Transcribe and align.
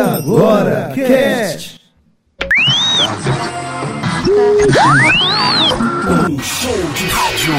agora, 0.00 0.92
Cast? 0.94 1.80
Um 6.08 6.38
show 6.38 6.76
de 6.94 7.06
rádio. 7.06 7.54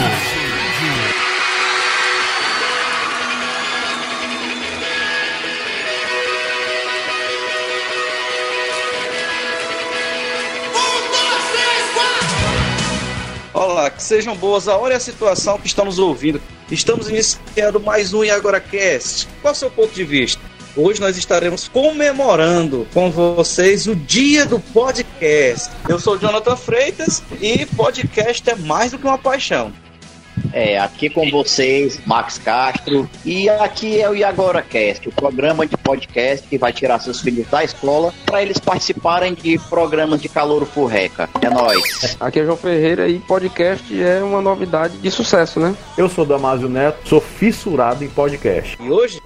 Olá, 13.54 13.92
que 13.92 14.02
sejam 14.02 14.36
boas 14.36 14.68
a 14.68 14.76
hora 14.76 14.96
e 14.96 14.98
a 14.98 15.00
situação 15.00 15.60
que 15.60 15.68
estamos 15.68 16.00
ouvindo. 16.00 16.42
Estamos 16.72 17.10
iniciando 17.10 17.80
mais 17.80 18.14
um 18.14 18.24
E 18.24 18.32
Agora 18.32 18.60
Cast. 18.60 19.28
Qual 19.42 19.52
é 19.52 19.56
o 19.56 19.60
seu 19.60 19.70
ponto 19.70 19.94
de 19.94 20.04
vista? 20.04 20.51
Hoje 20.76 21.02
nós 21.02 21.18
estaremos 21.18 21.68
comemorando 21.68 22.88
com 22.94 23.12
vocês 23.12 23.88
o 23.88 23.96
dia 23.96 24.46
do 24.46 24.58
podcast. 24.58 25.70
Eu 25.90 26.00
sou 26.00 26.18
Jonathan 26.18 26.56
Freitas 26.56 27.22
e 27.42 27.66
podcast 27.66 28.50
é 28.50 28.56
mais 28.56 28.92
do 28.92 28.98
que 28.98 29.06
uma 29.06 29.18
paixão. 29.18 29.74
É, 30.54 30.80
aqui 30.80 31.10
com 31.10 31.30
vocês, 31.30 32.00
Max 32.06 32.38
Castro, 32.38 33.10
e 33.26 33.50
aqui 33.50 34.00
é 34.00 34.10
o 34.10 34.16
Iagora 34.16 34.62
Cast, 34.62 35.08
o 35.08 35.12
programa 35.12 35.68
de 35.68 35.76
podcast 35.76 36.48
que 36.48 36.58
vai 36.58 36.72
tirar 36.72 37.00
seus 37.00 37.20
filhos 37.20 37.48
da 37.50 37.64
escola 37.64 38.14
para 38.26 38.42
eles 38.42 38.58
participarem 38.58 39.34
de 39.34 39.60
programas 39.70 40.22
de 40.22 40.30
calor 40.30 40.66
furreca. 40.66 41.30
É 41.42 41.50
nóis. 41.50 42.16
Aqui 42.18 42.40
é 42.40 42.46
João 42.46 42.58
Ferreira 42.58 43.10
e 43.10 43.20
podcast 43.20 44.02
é 44.02 44.24
uma 44.24 44.42
novidade 44.42 44.98
de 44.98 45.12
sucesso, 45.12 45.60
né? 45.60 45.76
Eu 45.98 46.08
sou 46.08 46.26
Damásio 46.26 46.70
Neto, 46.70 47.10
sou 47.10 47.20
fissurado 47.20 48.04
em 48.06 48.10
podcast. 48.10 48.78
E 48.82 48.90
hoje 48.90 49.22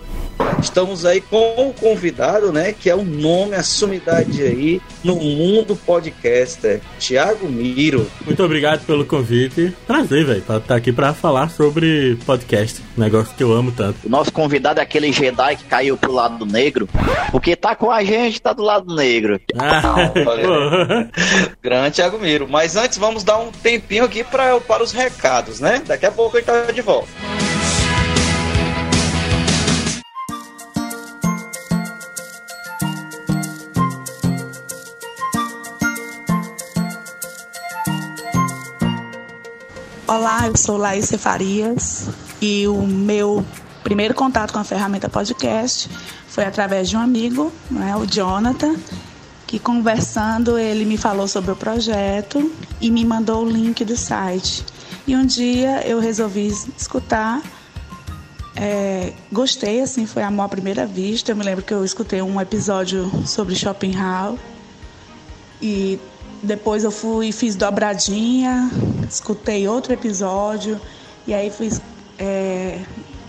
Estamos 0.61 1.05
aí 1.05 1.21
com 1.21 1.69
o 1.69 1.73
convidado, 1.73 2.51
né? 2.51 2.73
Que 2.73 2.89
é 2.89 2.95
o 2.95 3.03
nome, 3.03 3.55
a 3.55 3.63
sumidade 3.63 4.41
aí 4.41 4.81
no 5.03 5.15
mundo 5.15 5.75
podcaster, 5.75 6.81
Thiago 6.99 7.47
Miro. 7.47 8.09
Muito 8.25 8.43
obrigado 8.43 8.85
pelo 8.85 9.05
convite. 9.05 9.73
Prazer, 9.85 10.25
velho, 10.25 10.39
estar 10.39 10.59
tá 10.59 10.75
aqui 10.75 10.91
para 10.91 11.13
falar 11.13 11.49
sobre 11.49 12.17
podcast, 12.25 12.81
negócio 12.97 13.35
que 13.35 13.43
eu 13.43 13.53
amo 13.53 13.71
tanto. 13.71 14.05
O 14.05 14.09
nosso 14.09 14.31
convidado 14.31 14.79
é 14.79 14.83
aquele 14.83 15.11
Jedi 15.11 15.57
que 15.57 15.65
caiu 15.65 15.97
pro 15.97 16.11
lado 16.11 16.45
negro, 16.45 16.89
porque 17.31 17.55
tá 17.55 17.75
com 17.75 17.91
a 17.91 18.03
gente, 18.03 18.41
tá 18.41 18.53
do 18.53 18.63
lado 18.63 18.95
negro. 18.95 19.39
Ah, 19.57 20.11
Grande 21.61 21.95
Thiago 21.95 22.19
Miro. 22.19 22.47
Mas 22.49 22.75
antes 22.75 22.97
vamos 22.97 23.23
dar 23.23 23.37
um 23.37 23.51
tempinho 23.51 24.05
aqui 24.05 24.23
pra, 24.23 24.59
para 24.59 24.83
os 24.83 24.91
recados, 24.91 25.59
né? 25.59 25.81
Daqui 25.85 26.05
a 26.05 26.11
pouco 26.11 26.37
ele 26.37 26.45
tá 26.45 26.71
de 26.71 26.81
volta. 26.81 27.07
Olá, 40.07 40.45
eu 40.45 40.55
sou 40.55 40.77
Laís 40.77 41.09
Farias 41.17 42.07
e 42.39 42.67
o 42.67 42.85
meu 42.85 43.43
primeiro 43.83 44.13
contato 44.13 44.53
com 44.53 44.59
a 44.59 44.63
ferramenta 44.63 45.09
podcast 45.09 45.89
foi 46.27 46.43
através 46.43 46.87
de 46.87 46.95
um 46.95 46.99
amigo, 46.99 47.51
né, 47.71 47.95
o 47.95 48.05
Jonathan, 48.05 48.75
que 49.47 49.57
conversando 49.57 50.59
ele 50.59 50.85
me 50.85 50.95
falou 50.95 51.27
sobre 51.27 51.49
o 51.49 51.55
projeto 51.55 52.51
e 52.79 52.91
me 52.91 53.03
mandou 53.03 53.43
o 53.43 53.49
link 53.49 53.83
do 53.83 53.97
site. 53.97 54.63
E 55.07 55.15
um 55.15 55.25
dia 55.25 55.81
eu 55.87 55.99
resolvi 55.99 56.53
escutar, 56.77 57.41
é, 58.55 59.11
gostei, 59.31 59.81
assim, 59.81 60.05
foi 60.05 60.21
amor 60.21 60.43
à 60.43 60.49
primeira 60.49 60.85
vista. 60.85 61.31
Eu 61.31 61.35
me 61.35 61.43
lembro 61.43 61.65
que 61.65 61.73
eu 61.73 61.83
escutei 61.83 62.21
um 62.21 62.39
episódio 62.39 63.11
sobre 63.25 63.55
Shopping 63.55 63.93
Hall 63.93 64.37
e 65.59 65.99
depois 66.41 66.83
eu 66.83 66.91
fui 66.91 67.31
fiz 67.31 67.55
dobradinha, 67.55 68.69
escutei 69.09 69.67
outro 69.67 69.93
episódio 69.93 70.79
e 71.27 71.33
aí 71.33 71.49
fui 71.49 71.71
é, 72.17 72.79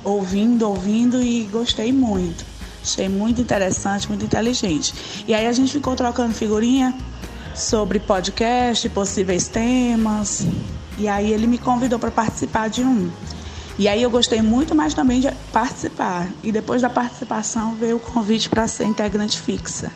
ouvindo, 0.05 0.69
ouvindo 0.69 1.23
e 1.23 1.45
gostei 1.45 1.93
muito. 1.93 2.45
Achei 2.83 3.09
muito 3.09 3.41
interessante, 3.41 4.09
muito 4.09 4.25
inteligente. 4.25 5.25
E 5.27 5.35
aí 5.35 5.47
a 5.47 5.53
gente 5.53 5.73
ficou 5.73 5.97
trocando 5.97 6.33
figurinha 6.33 6.97
sobre 7.55 7.99
podcast, 7.99 8.89
possíveis 8.91 9.49
temas. 9.49 10.47
E 10.97 11.09
aí 11.09 11.33
ele 11.33 11.47
me 11.47 11.59
convidou 11.59 11.99
para 11.99 12.11
participar 12.11 12.69
de 12.69 12.83
um. 12.83 13.11
E 13.79 13.89
aí 13.89 14.03
eu 14.03 14.11
gostei 14.11 14.41
muito 14.41 14.75
mais 14.75 14.95
também 14.95 15.21
de 15.21 15.31
participar. 15.53 16.29
E 16.43 16.53
depois 16.53 16.81
da 16.81 16.89
participação 16.89 17.75
veio 17.75 17.97
o 17.97 18.01
convite 18.01 18.49
para 18.49 18.69
ser 18.69 18.85
integrante 18.85 19.41
fixa. 19.41 19.91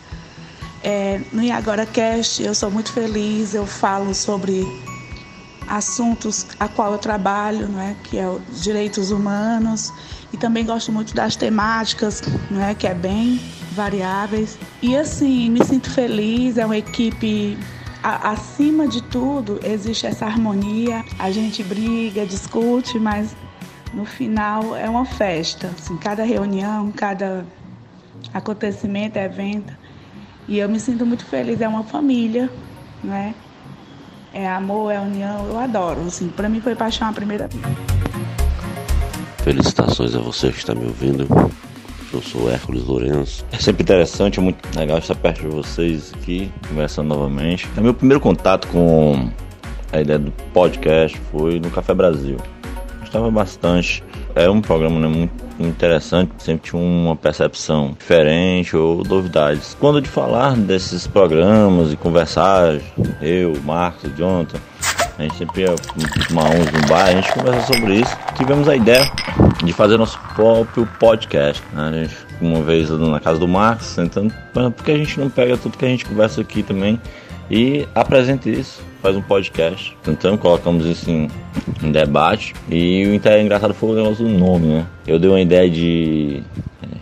É, 0.82 1.20
no 1.30 1.52
Agora 1.52 1.84
Cast 1.84 2.42
eu 2.42 2.54
sou 2.54 2.70
muito 2.70 2.92
feliz, 2.92 3.54
eu 3.54 3.66
falo 3.66 4.14
sobre 4.14 4.66
assuntos 5.68 6.46
a 6.58 6.68
qual 6.68 6.92
eu 6.92 6.98
trabalho, 6.98 7.68
não 7.68 7.80
é? 7.80 7.94
que 8.04 8.18
é 8.18 8.26
os 8.28 8.62
direitos 8.62 9.10
humanos, 9.10 9.92
e 10.32 10.36
também 10.36 10.64
gosto 10.64 10.90
muito 10.90 11.14
das 11.14 11.36
temáticas, 11.36 12.22
não 12.50 12.62
é? 12.62 12.74
que 12.74 12.86
é 12.86 12.94
bem 12.94 13.40
variáveis. 13.72 14.58
E 14.80 14.96
assim, 14.96 15.50
me 15.50 15.64
sinto 15.64 15.90
feliz, 15.90 16.56
é 16.56 16.64
uma 16.64 16.78
equipe 16.78 17.58
acima 18.02 18.88
de 18.88 19.02
tudo, 19.02 19.60
existe 19.62 20.06
essa 20.06 20.24
harmonia. 20.24 21.04
A 21.18 21.30
gente 21.30 21.62
briga, 21.62 22.24
discute, 22.24 22.98
mas 22.98 23.36
no 23.92 24.06
final 24.06 24.74
é 24.74 24.88
uma 24.88 25.04
festa. 25.04 25.70
Assim, 25.78 25.96
cada 25.98 26.24
reunião, 26.24 26.90
cada 26.90 27.44
acontecimento, 28.32 29.18
evento 29.18 29.79
e 30.50 30.58
eu 30.58 30.68
me 30.68 30.80
sinto 30.80 31.06
muito 31.06 31.24
feliz, 31.24 31.60
é 31.60 31.68
uma 31.68 31.84
família, 31.84 32.50
né? 33.04 33.36
É 34.34 34.48
amor, 34.48 34.90
é 34.90 34.98
união, 34.98 35.46
eu 35.46 35.56
adoro. 35.56 36.00
Assim, 36.00 36.28
para 36.28 36.48
mim 36.48 36.60
foi 36.60 36.74
paixão 36.74 37.08
à 37.08 37.12
primeira 37.12 37.46
vez. 37.46 37.64
Felicitações 39.44 40.16
a 40.16 40.18
você 40.18 40.50
que 40.50 40.58
está 40.58 40.74
me 40.74 40.86
ouvindo. 40.86 41.28
Eu 42.12 42.20
sou 42.20 42.50
Hércules 42.50 42.84
Lourenço. 42.84 43.46
É 43.52 43.58
sempre 43.58 43.84
interessante, 43.84 44.40
é 44.40 44.42
muito 44.42 44.58
legal 44.76 44.98
estar 44.98 45.14
perto 45.14 45.42
de 45.42 45.46
vocês 45.46 46.12
aqui, 46.14 46.50
conversando 46.68 47.08
novamente. 47.10 47.68
O 47.76 47.80
meu 47.80 47.94
primeiro 47.94 48.20
contato 48.20 48.66
com 48.68 49.30
a 49.92 50.00
ideia 50.00 50.18
do 50.18 50.32
podcast 50.52 51.16
foi 51.30 51.60
no 51.60 51.70
Café 51.70 51.94
Brasil. 51.94 52.38
Gostava 52.98 53.30
bastante. 53.30 54.02
É 54.34 54.50
um 54.50 54.60
programa 54.60 54.98
né, 54.98 55.06
muito 55.06 55.49
interessante, 55.66 56.32
sempre 56.38 56.70
tinha 56.70 56.80
uma 56.80 57.14
percepção 57.14 57.94
diferente 57.98 58.76
ou 58.76 59.04
novidades. 59.04 59.76
Quando 59.78 60.00
de 60.00 60.08
falar 60.08 60.56
desses 60.56 61.06
programas 61.06 61.92
e 61.92 61.96
conversar, 61.96 62.78
eu, 63.20 63.54
Marcos, 63.62 64.10
Jonathan, 64.16 64.58
a 65.18 65.22
gente 65.22 65.36
sempre 65.36 65.62
ia 65.62 65.74
tomar 66.28 66.50
uns 66.50 66.72
no 66.72 66.88
bar, 66.88 67.06
a 67.06 67.12
gente 67.12 67.32
conversa 67.32 67.72
sobre 67.72 68.00
isso. 68.00 68.16
Tivemos 68.36 68.68
a 68.68 68.76
ideia 68.76 69.10
de 69.62 69.72
fazer 69.72 69.98
nosso 69.98 70.18
próprio 70.34 70.88
podcast. 70.98 71.62
Né? 71.72 71.88
A 71.88 71.92
gente, 71.92 72.16
uma 72.40 72.62
vez 72.62 72.88
na 72.90 73.20
casa 73.20 73.38
do 73.38 73.46
Marcos, 73.46 73.86
sentando, 73.86 74.32
porque 74.74 74.92
a 74.92 74.96
gente 74.96 75.20
não 75.20 75.28
pega 75.28 75.56
tudo 75.56 75.76
que 75.76 75.84
a 75.84 75.88
gente 75.88 76.06
conversa 76.06 76.40
aqui 76.40 76.62
também 76.62 77.00
e 77.50 77.86
apresenta 77.94 78.48
isso 78.48 78.89
faz 79.00 79.16
um 79.16 79.22
podcast. 79.22 79.96
Então 80.06 80.36
colocamos 80.36 80.86
isso 80.86 81.10
em, 81.10 81.28
em 81.82 81.90
debate. 81.90 82.54
E 82.70 83.04
o 83.06 83.14
engraçado 83.14 83.74
foi 83.74 83.90
o 83.90 83.94
negócio 83.94 84.24
do 84.24 84.30
nome, 84.30 84.66
né? 84.66 84.86
Eu 85.06 85.18
dei 85.18 85.30
uma 85.30 85.40
ideia 85.40 85.68
de. 85.68 86.42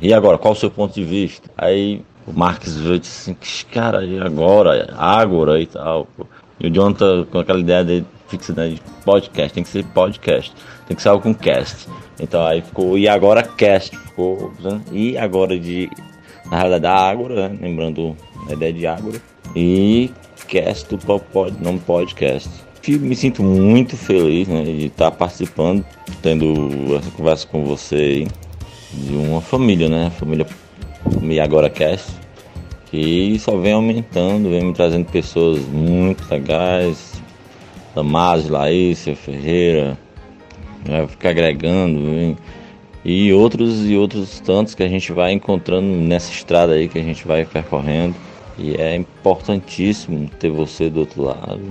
E 0.00 0.14
agora, 0.14 0.38
qual 0.38 0.52
o 0.52 0.56
seu 0.56 0.70
ponto 0.70 0.94
de 0.94 1.04
vista? 1.04 1.50
Aí 1.56 2.02
o 2.26 2.32
Marques 2.32 2.76
veio 2.76 2.98
disse 2.98 3.30
assim, 3.30 3.64
cara, 3.72 4.04
e 4.04 4.18
agora? 4.18 4.94
Agora 4.96 5.60
e 5.60 5.66
tal. 5.66 6.06
Pô. 6.16 6.26
E 6.60 6.66
o 6.66 6.70
Jonathan 6.70 7.24
com 7.24 7.38
aquela 7.38 7.60
ideia 7.60 7.84
de 7.84 8.04
fixa 8.28 8.52
né, 8.52 8.68
de 8.68 8.82
podcast, 9.04 9.54
tem 9.54 9.62
que 9.62 9.68
ser 9.70 9.84
podcast, 9.86 10.52
tem 10.86 10.96
que 10.96 11.02
ser 11.02 11.08
algo 11.08 11.22
com 11.22 11.34
cast. 11.34 11.88
Então 12.20 12.44
aí 12.44 12.60
ficou 12.60 12.98
e 12.98 13.08
agora 13.08 13.42
cast, 13.42 13.96
ficou 13.96 14.52
né? 14.60 14.80
e 14.92 15.16
agora 15.16 15.58
de 15.58 15.88
na 16.50 16.58
realidade 16.58 16.82
da 16.82 16.94
Ágora, 16.94 17.48
né? 17.48 17.58
lembrando 17.60 18.16
a 18.48 18.52
ideia 18.52 18.72
de 18.72 18.86
Ágora. 18.86 19.20
E 19.54 20.10
cast 20.48 20.96
do 20.96 20.98
pod, 21.20 21.56
nome 21.62 21.78
podcast. 21.78 22.48
Me 22.88 23.14
sinto 23.14 23.42
muito 23.42 23.96
feliz 23.96 24.48
né, 24.48 24.64
de 24.64 24.86
estar 24.86 25.10
participando, 25.10 25.84
tendo 26.22 26.96
essa 26.96 27.10
conversa 27.10 27.46
com 27.46 27.64
você 27.64 28.26
de 28.92 29.14
uma 29.14 29.40
família, 29.40 29.88
né? 29.88 30.10
Família 30.18 30.46
e 31.22 31.38
agora 31.38 31.68
cast 31.68 32.10
que 32.90 33.38
só 33.38 33.56
vem 33.56 33.72
aumentando, 33.72 34.48
vem 34.48 34.64
me 34.64 34.72
trazendo 34.72 35.04
pessoas 35.06 35.60
muito 35.66 36.24
legais, 36.30 37.20
Damásio, 37.94 38.52
Laísa, 38.52 39.14
Ferreira, 39.14 39.98
vai 40.86 41.06
ficar 41.06 41.30
agregando, 41.30 42.00
vem, 42.00 42.36
e 43.04 43.32
outros 43.32 43.88
e 43.88 43.96
outros 43.96 44.40
tantos 44.40 44.74
que 44.74 44.82
a 44.82 44.88
gente 44.88 45.12
vai 45.12 45.32
encontrando 45.32 45.86
nessa 45.86 46.32
estrada 46.32 46.72
aí 46.72 46.88
que 46.88 46.98
a 46.98 47.02
gente 47.02 47.26
vai 47.26 47.44
percorrendo. 47.44 48.14
E 48.58 48.74
é 48.74 48.96
importantíssimo 48.96 50.28
ter 50.40 50.50
você 50.50 50.90
do 50.90 51.00
outro 51.00 51.22
lado 51.22 51.62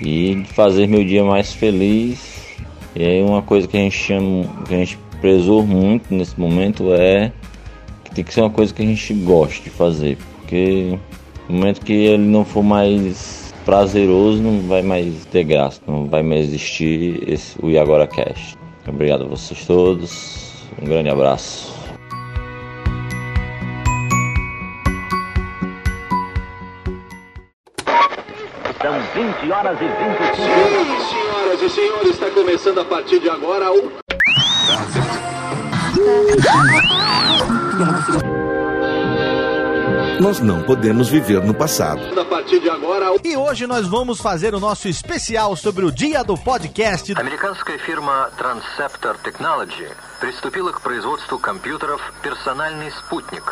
e 0.00 0.44
fazer 0.46 0.86
meu 0.86 1.04
dia 1.04 1.24
mais 1.24 1.52
feliz. 1.52 2.56
E 2.94 3.04
aí 3.04 3.22
uma 3.22 3.42
coisa 3.42 3.66
que 3.66 3.76
a 3.76 3.80
gente 3.80 3.96
chama, 3.96 4.44
que 4.66 4.74
a 4.74 4.78
gente 4.78 4.98
prezou 5.20 5.66
muito 5.66 6.14
nesse 6.14 6.38
momento 6.38 6.94
é 6.94 7.32
que 8.04 8.14
tem 8.14 8.24
que 8.24 8.32
ser 8.32 8.42
uma 8.42 8.50
coisa 8.50 8.72
que 8.72 8.82
a 8.82 8.86
gente 8.86 9.14
goste 9.14 9.62
de 9.64 9.70
fazer, 9.70 10.16
Porque 10.36 10.98
no 11.48 11.56
momento 11.56 11.84
que 11.84 11.92
ele 11.92 12.22
não 12.22 12.44
for 12.44 12.62
mais 12.62 13.52
prazeroso, 13.64 14.40
não 14.40 14.60
vai 14.68 14.82
mais 14.82 15.26
ter 15.26 15.42
graça, 15.42 15.80
não 15.86 16.06
vai 16.06 16.22
mais 16.22 16.46
existir 16.46 17.22
esse, 17.28 17.58
o 17.60 17.68
E 17.68 17.76
Agora 17.76 18.06
Cash. 18.06 18.56
Obrigado 18.86 19.24
a 19.24 19.26
vocês 19.26 19.66
todos, 19.66 20.62
um 20.80 20.86
grande 20.86 21.08
abraço. 21.08 21.75
20 29.35 29.51
horas 29.51 29.77
e 29.81 29.87
25 29.87 30.35
Sim, 30.35 31.09
senhoras 31.09 31.61
e 31.61 31.69
senhores, 31.69 32.11
está 32.11 32.29
começando 32.29 32.79
a 32.79 32.85
partir 32.85 33.19
de 33.19 33.29
agora 33.29 33.69
o. 33.69 33.91
Nós 40.21 40.39
não 40.39 40.63
podemos 40.63 41.09
viver 41.09 41.43
no 41.43 41.53
passado. 41.53 42.01
A 42.17 42.23
partir 42.23 42.61
de 42.61 42.69
agora 42.69 43.11
o. 43.11 43.17
E 43.21 43.35
hoje 43.35 43.67
nós 43.67 43.85
vamos 43.85 44.21
fazer 44.21 44.55
o 44.55 44.61
nosso 44.61 44.87
especial 44.87 45.57
sobre 45.57 45.83
o 45.83 45.91
dia 45.91 46.23
do 46.23 46.37
podcast. 46.37 47.13
Американская 47.17 47.77
фирма 47.79 48.29
Transceptor 48.37 49.17
Technology 49.17 49.87
приступила 50.21 50.71
к 50.71 50.79
производству 50.79 51.37
компьютеров 51.37 52.01
«Персональный 52.21 52.91
спутник». 52.91 53.43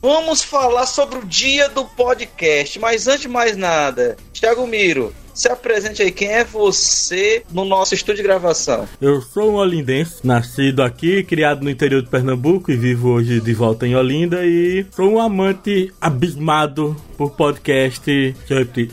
Vamos 0.00 0.42
falar 0.42 0.86
sobre 0.86 1.18
o 1.18 1.24
dia 1.24 1.68
do 1.68 1.84
podcast, 1.84 2.78
mas 2.78 3.06
antes 3.06 3.22
de 3.22 3.28
mais 3.28 3.56
nada, 3.56 4.16
Thiago 4.32 4.66
Miro, 4.66 5.14
se 5.34 5.48
apresente 5.48 6.02
aí, 6.02 6.10
quem 6.10 6.28
é 6.28 6.44
você 6.44 7.42
no 7.52 7.64
nosso 7.64 7.94
estúdio 7.94 8.22
de 8.22 8.22
gravação? 8.22 8.88
Eu 9.00 9.20
sou 9.22 9.52
um 9.52 9.56
olindense, 9.56 10.24
nascido 10.24 10.82
aqui, 10.82 11.22
criado 11.22 11.62
no 11.62 11.70
interior 11.70 12.02
de 12.02 12.08
Pernambuco 12.08 12.70
e 12.70 12.76
vivo 12.76 13.10
hoje 13.10 13.40
de 13.40 13.54
volta 13.54 13.86
em 13.86 13.94
Olinda 13.94 14.44
e 14.44 14.84
sou 14.90 15.10
um 15.10 15.20
amante 15.20 15.92
abismado 16.00 16.96
por 17.16 17.30
podcast. 17.32 18.34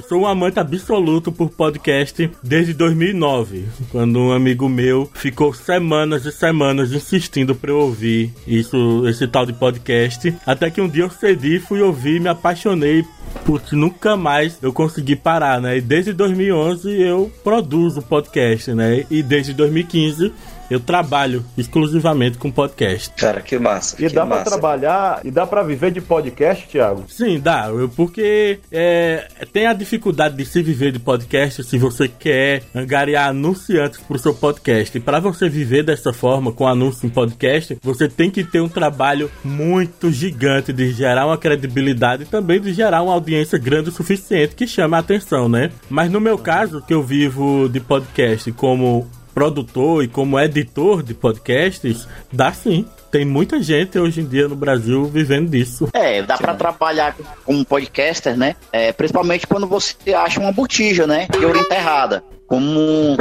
Sou 0.07 0.21
um 0.21 0.27
amante 0.27 0.59
absoluto 0.59 1.31
por 1.31 1.49
podcast 1.49 2.29
desde 2.43 2.73
2009, 2.73 3.65
quando 3.91 4.19
um 4.19 4.31
amigo 4.31 4.67
meu 4.67 5.09
ficou 5.13 5.53
semanas 5.53 6.25
e 6.25 6.31
semanas 6.31 6.91
insistindo 6.91 7.55
para 7.55 7.71
eu 7.71 7.79
ouvir 7.79 8.33
isso, 8.45 9.07
esse 9.07 9.27
tal 9.27 9.45
de 9.45 9.53
podcast, 9.53 10.33
até 10.45 10.69
que 10.69 10.81
um 10.81 10.89
dia 10.89 11.03
eu 11.03 11.09
cedi, 11.09 11.59
fui 11.59 11.81
ouvir, 11.81 12.19
me 12.19 12.29
apaixonei 12.29 13.05
porque 13.45 13.75
nunca 13.75 14.17
mais 14.17 14.57
eu 14.61 14.73
consegui 14.73 15.15
parar, 15.15 15.61
né? 15.61 15.77
E 15.77 15.81
desde 15.81 16.13
2011 16.37 17.01
eu 17.01 17.31
produzo 17.43 18.01
podcast, 18.01 18.71
né? 18.73 19.05
E 19.09 19.23
desde 19.23 19.53
2015 19.53 20.31
eu 20.69 20.79
trabalho 20.79 21.43
exclusivamente 21.57 22.37
com 22.37 22.51
podcast. 22.51 23.11
Cara, 23.15 23.41
que 23.41 23.57
massa. 23.59 23.95
E 23.99 24.07
que 24.07 24.13
dá 24.15 24.25
massa. 24.25 24.41
pra 24.43 24.51
trabalhar, 24.51 25.21
e 25.23 25.31
dá 25.31 25.45
pra 25.45 25.63
viver 25.63 25.91
de 25.91 26.01
podcast, 26.01 26.67
Thiago? 26.67 27.05
Sim, 27.07 27.39
dá. 27.39 27.67
Eu- 27.69 27.87
Porque 27.89 28.59
é, 28.71 29.27
tem 29.53 29.65
a 29.67 29.73
dificuldade 29.73 30.35
de 30.35 30.45
se 30.45 30.61
viver 30.61 30.91
de 30.91 30.99
podcast 30.99 31.63
se 31.63 31.77
você 31.77 32.07
quer 32.07 32.63
angariar 32.75 33.29
anunciantes 33.29 33.99
pro 33.99 34.19
seu 34.19 34.33
podcast. 34.33 34.97
E 34.97 35.01
para 35.01 35.19
você 35.19 35.47
viver 35.49 35.83
dessa 35.83 36.11
forma, 36.13 36.51
com 36.51 36.67
anúncio 36.67 37.05
em 37.05 37.09
podcast, 37.09 37.77
você 37.81 38.07
tem 38.07 38.29
que 38.29 38.43
ter 38.43 38.61
um 38.61 38.69
trabalho 38.69 39.31
muito 39.43 40.11
gigante 40.11 40.71
de 40.73 40.91
gerar 40.91 41.25
uma 41.25 41.37
credibilidade 41.37 42.23
e 42.23 42.25
também 42.25 42.59
de 42.59 42.73
gerar 42.73 43.01
uma 43.01 43.13
audiência 43.13 43.57
grande 43.57 43.89
o 43.89 43.91
suficiente 43.91 44.55
que 44.55 44.67
chame 44.67 44.95
a 44.95 44.99
atenção, 44.99 45.47
né? 45.47 45.71
Mas 45.89 46.11
no 46.11 46.19
meu 46.19 46.37
caso, 46.37 46.81
que 46.81 46.93
eu 46.93 47.01
vivo 47.03 47.67
de 47.69 47.79
podcast 47.79 48.51
como 48.51 49.07
produtor 49.37 50.03
e 50.03 50.07
como 50.07 50.39
editor 50.39 51.03
de 51.03 51.13
podcasts, 51.13 52.07
dá 52.33 52.51
sim. 52.51 52.87
Tem 53.11 53.25
muita 53.25 53.61
gente 53.61 53.97
hoje 53.97 54.21
em 54.21 54.25
dia 54.25 54.47
no 54.47 54.55
Brasil 54.55 55.05
vivendo 55.05 55.49
disso. 55.49 55.87
É, 55.93 56.21
dá 56.21 56.37
pra 56.37 56.53
trabalhar 56.53 57.15
como 57.45 57.63
podcaster, 57.65 58.37
né? 58.37 58.55
É, 58.71 58.91
principalmente 58.91 59.47
quando 59.47 59.67
você 59.67 60.13
acha 60.13 60.39
uma 60.39 60.51
botija, 60.51 61.07
né? 61.07 61.27
De 61.31 61.45
ouro 61.45 61.59
enterrada. 61.59 62.23
Como 62.47 63.17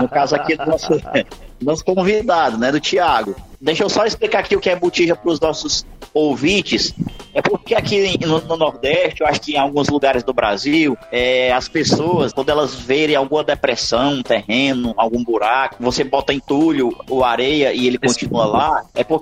no 0.00 0.08
caso 0.08 0.34
aqui 0.34 0.56
do 0.56 0.66
nosso, 0.66 0.88
nosso 1.60 1.84
convidado, 1.84 2.58
né? 2.58 2.70
Do 2.70 2.80
Tiago. 2.80 3.34
Deixa 3.60 3.82
eu 3.82 3.88
só 3.88 4.04
explicar 4.04 4.40
aqui 4.40 4.54
o 4.54 4.60
que 4.60 4.70
é 4.70 4.76
botija 4.76 5.16
para 5.16 5.30
os 5.30 5.40
nossos 5.40 5.84
ouvintes. 6.14 6.94
É 7.34 7.42
porque 7.42 7.74
aqui 7.74 8.18
no, 8.24 8.40
no 8.40 8.56
Nordeste, 8.56 9.20
eu 9.20 9.26
acho 9.26 9.40
que 9.40 9.54
em 9.54 9.58
alguns 9.58 9.88
lugares 9.88 10.22
do 10.22 10.32
Brasil, 10.32 10.96
é, 11.10 11.52
as 11.52 11.68
pessoas, 11.68 12.32
quando 12.32 12.48
elas 12.50 12.74
verem 12.74 13.16
alguma 13.16 13.44
depressão, 13.44 14.14
um 14.14 14.22
terreno, 14.22 14.94
algum 14.96 15.22
buraco, 15.22 15.76
você 15.80 16.04
bota 16.04 16.32
entulho 16.32 16.96
ou 17.08 17.24
areia 17.24 17.72
e 17.72 17.86
ele 17.86 17.98
continua 17.98 18.46
lá, 18.46 18.84
é 18.94 19.04
porque 19.04 19.17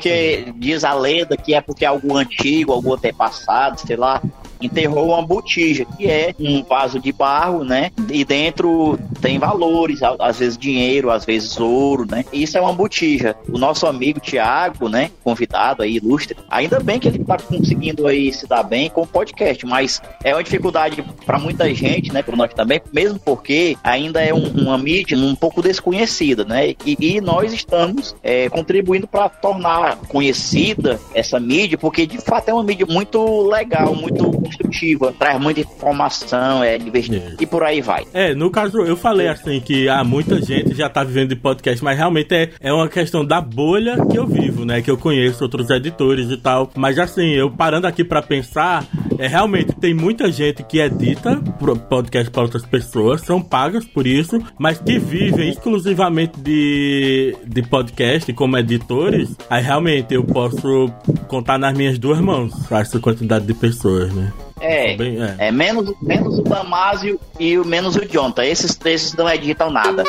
diz 0.57 0.85
a 0.85 0.95
lenda 0.95 1.37
que 1.37 1.55
é 1.55 1.61
porque 1.61 1.85
é 1.85 1.89
algo 1.89 2.17
antigo, 2.17 2.73
algum 2.73 2.95
antepassado, 2.95 3.81
sei 3.81 3.97
lá, 3.97 4.21
enterrou 4.61 5.09
uma 5.09 5.23
botija, 5.23 5.85
que 5.97 6.07
é 6.11 6.35
um 6.39 6.63
vaso 6.63 6.99
de 6.99 7.13
barro, 7.13 7.65
né? 7.65 7.91
E 8.11 8.25
dentro 8.25 8.99
tem 9.21 9.39
valores, 9.39 10.01
às 10.19 10.39
vezes 10.39 10.59
dinheiro, 10.59 11.11
às 11.11 11.25
vezes 11.25 11.59
ouro, 11.59 12.07
né? 12.11 12.25
Isso 12.33 12.57
é 12.57 12.61
uma 12.61 12.73
botija. 12.73 13.35
O 13.49 13.59
nosso 13.59 13.87
amigo 13.87 14.21
Tiago, 14.21 14.89
né? 14.89 15.11
Convidado 15.25 15.83
aí, 15.83 15.97
ilustre, 15.97 16.37
ainda 16.51 16.81
bem 16.81 16.99
que 16.99 17.09
ele 17.09 17.25
tá 17.25 17.37
conseguindo 17.39 18.07
aí 18.07 18.33
se 18.33 18.47
dar 18.47 18.63
bem 18.63 18.89
com 18.91 19.03
o 19.03 19.07
podcast, 19.07 19.65
mas 19.67 20.01
é 20.25 20.35
uma 20.35 20.43
dificuldade 20.43 21.05
para 21.25 21.39
muita 21.39 21.73
gente, 21.75 22.13
né? 22.13 22.23
Para 22.23 22.37
nós 22.37 22.53
também, 22.55 22.81
mesmo 22.93 23.19
porque 23.19 23.77
ainda 23.83 24.21
é 24.23 24.33
um- 24.33 24.51
uma 24.67 24.79
mídia 24.79 25.17
um 25.17 25.35
pouco 25.35 25.63
desconhecida, 25.63 26.45
né? 26.45 26.71
E, 26.85 26.97
e 26.99 27.21
nós 27.21 27.53
estamos 27.53 28.15
é, 28.23 28.49
contribuindo 28.49 29.07
para 29.07 29.29
tornar 29.29 29.97
conhecida 30.09 30.99
essa 31.15 31.39
mídia, 31.41 31.79
porque 31.79 32.07
de 32.07 32.19
fato 32.19 32.49
é 32.49 32.55
uma 32.55 32.63
mídia 32.65 32.87
muito 32.89 33.43
legal, 33.49 33.95
muito 33.95 34.31
construtiva, 34.47 35.15
traz 35.19 35.41
muita 35.41 35.61
informação, 35.61 36.63
é 36.63 36.79
divertido 36.79 37.37
e 37.41 37.47
por 37.47 37.63
aí 37.63 37.81
vai. 37.81 38.05
É, 38.13 38.35
no 38.35 38.51
caso, 38.51 38.79
eu 38.83 38.97
falei 38.97 39.29
assim 39.29 39.61
que 39.61 39.89
há 39.89 40.03
muita 40.05 40.41
gente 40.41 40.75
já 40.75 40.89
tá 40.89 41.05
vivendo 41.05 41.31
de 41.31 41.37
podcast, 41.37 41.83
mas 41.83 41.97
realmente 41.97 42.35
é, 42.35 42.51
é 42.61 42.73
uma 42.73 42.89
questão 42.89 43.25
da 43.25 43.41
bolha 43.41 43.97
que 44.07 44.19
eu 44.19 44.27
vivo, 44.27 44.65
né? 44.65 44.81
Que 44.83 44.91
eu 44.91 44.97
conheço 44.97 45.45
outros 45.45 45.71
editores 45.71 46.31
e 46.31 46.37
tal. 46.37 46.71
Mas 46.75 46.99
assim, 46.99 47.31
eu 47.31 47.51
parando 47.51 47.87
aqui 47.87 48.05
pra 48.05 48.23
pensar, 48.23 48.85
é 49.19 49.27
realmente 49.27 49.73
tem 49.75 49.95
muita 49.95 50.31
gente 50.31 50.63
que 50.63 50.79
edita 50.79 51.37
podcast 51.89 52.31
para 52.31 52.43
outras 52.43 52.65
pessoas, 52.65 53.23
são 53.23 53.41
pagas 53.41 53.85
por 53.85 54.07
isso, 54.07 54.43
mas 54.59 54.79
que 54.79 54.99
vivem 54.99 55.49
exclusivamente 55.49 56.39
de, 56.41 57.37
de 57.47 57.63
podcast 57.63 58.33
como 58.33 58.57
editores. 58.59 59.37
Aí 59.49 59.63
realmente 59.63 60.15
eu 60.15 60.25
posso 60.25 60.91
contar 61.29 61.59
nas 61.59 61.77
minhas 61.77 61.99
duas 61.99 62.21
mãos 62.21 62.53
essa 62.71 63.01
quantidade 63.01 63.47
de 63.47 63.55
pessoas, 63.55 64.13
né? 64.13 64.33
É, 64.61 64.97
Bem, 64.97 65.23
é. 65.23 65.49
é 65.49 65.53
menos, 65.53 65.93
menos 66.01 66.39
o 66.39 66.43
Damásio 66.43 67.21
e 67.39 67.59
o 67.59 67.65
menos 67.65 67.95
o 67.95 68.05
Jonta. 68.07 68.45
Esses, 68.45 68.79
esses 68.85 69.15
não 69.15 69.29
editam 69.29 69.71
nada. 69.71 70.03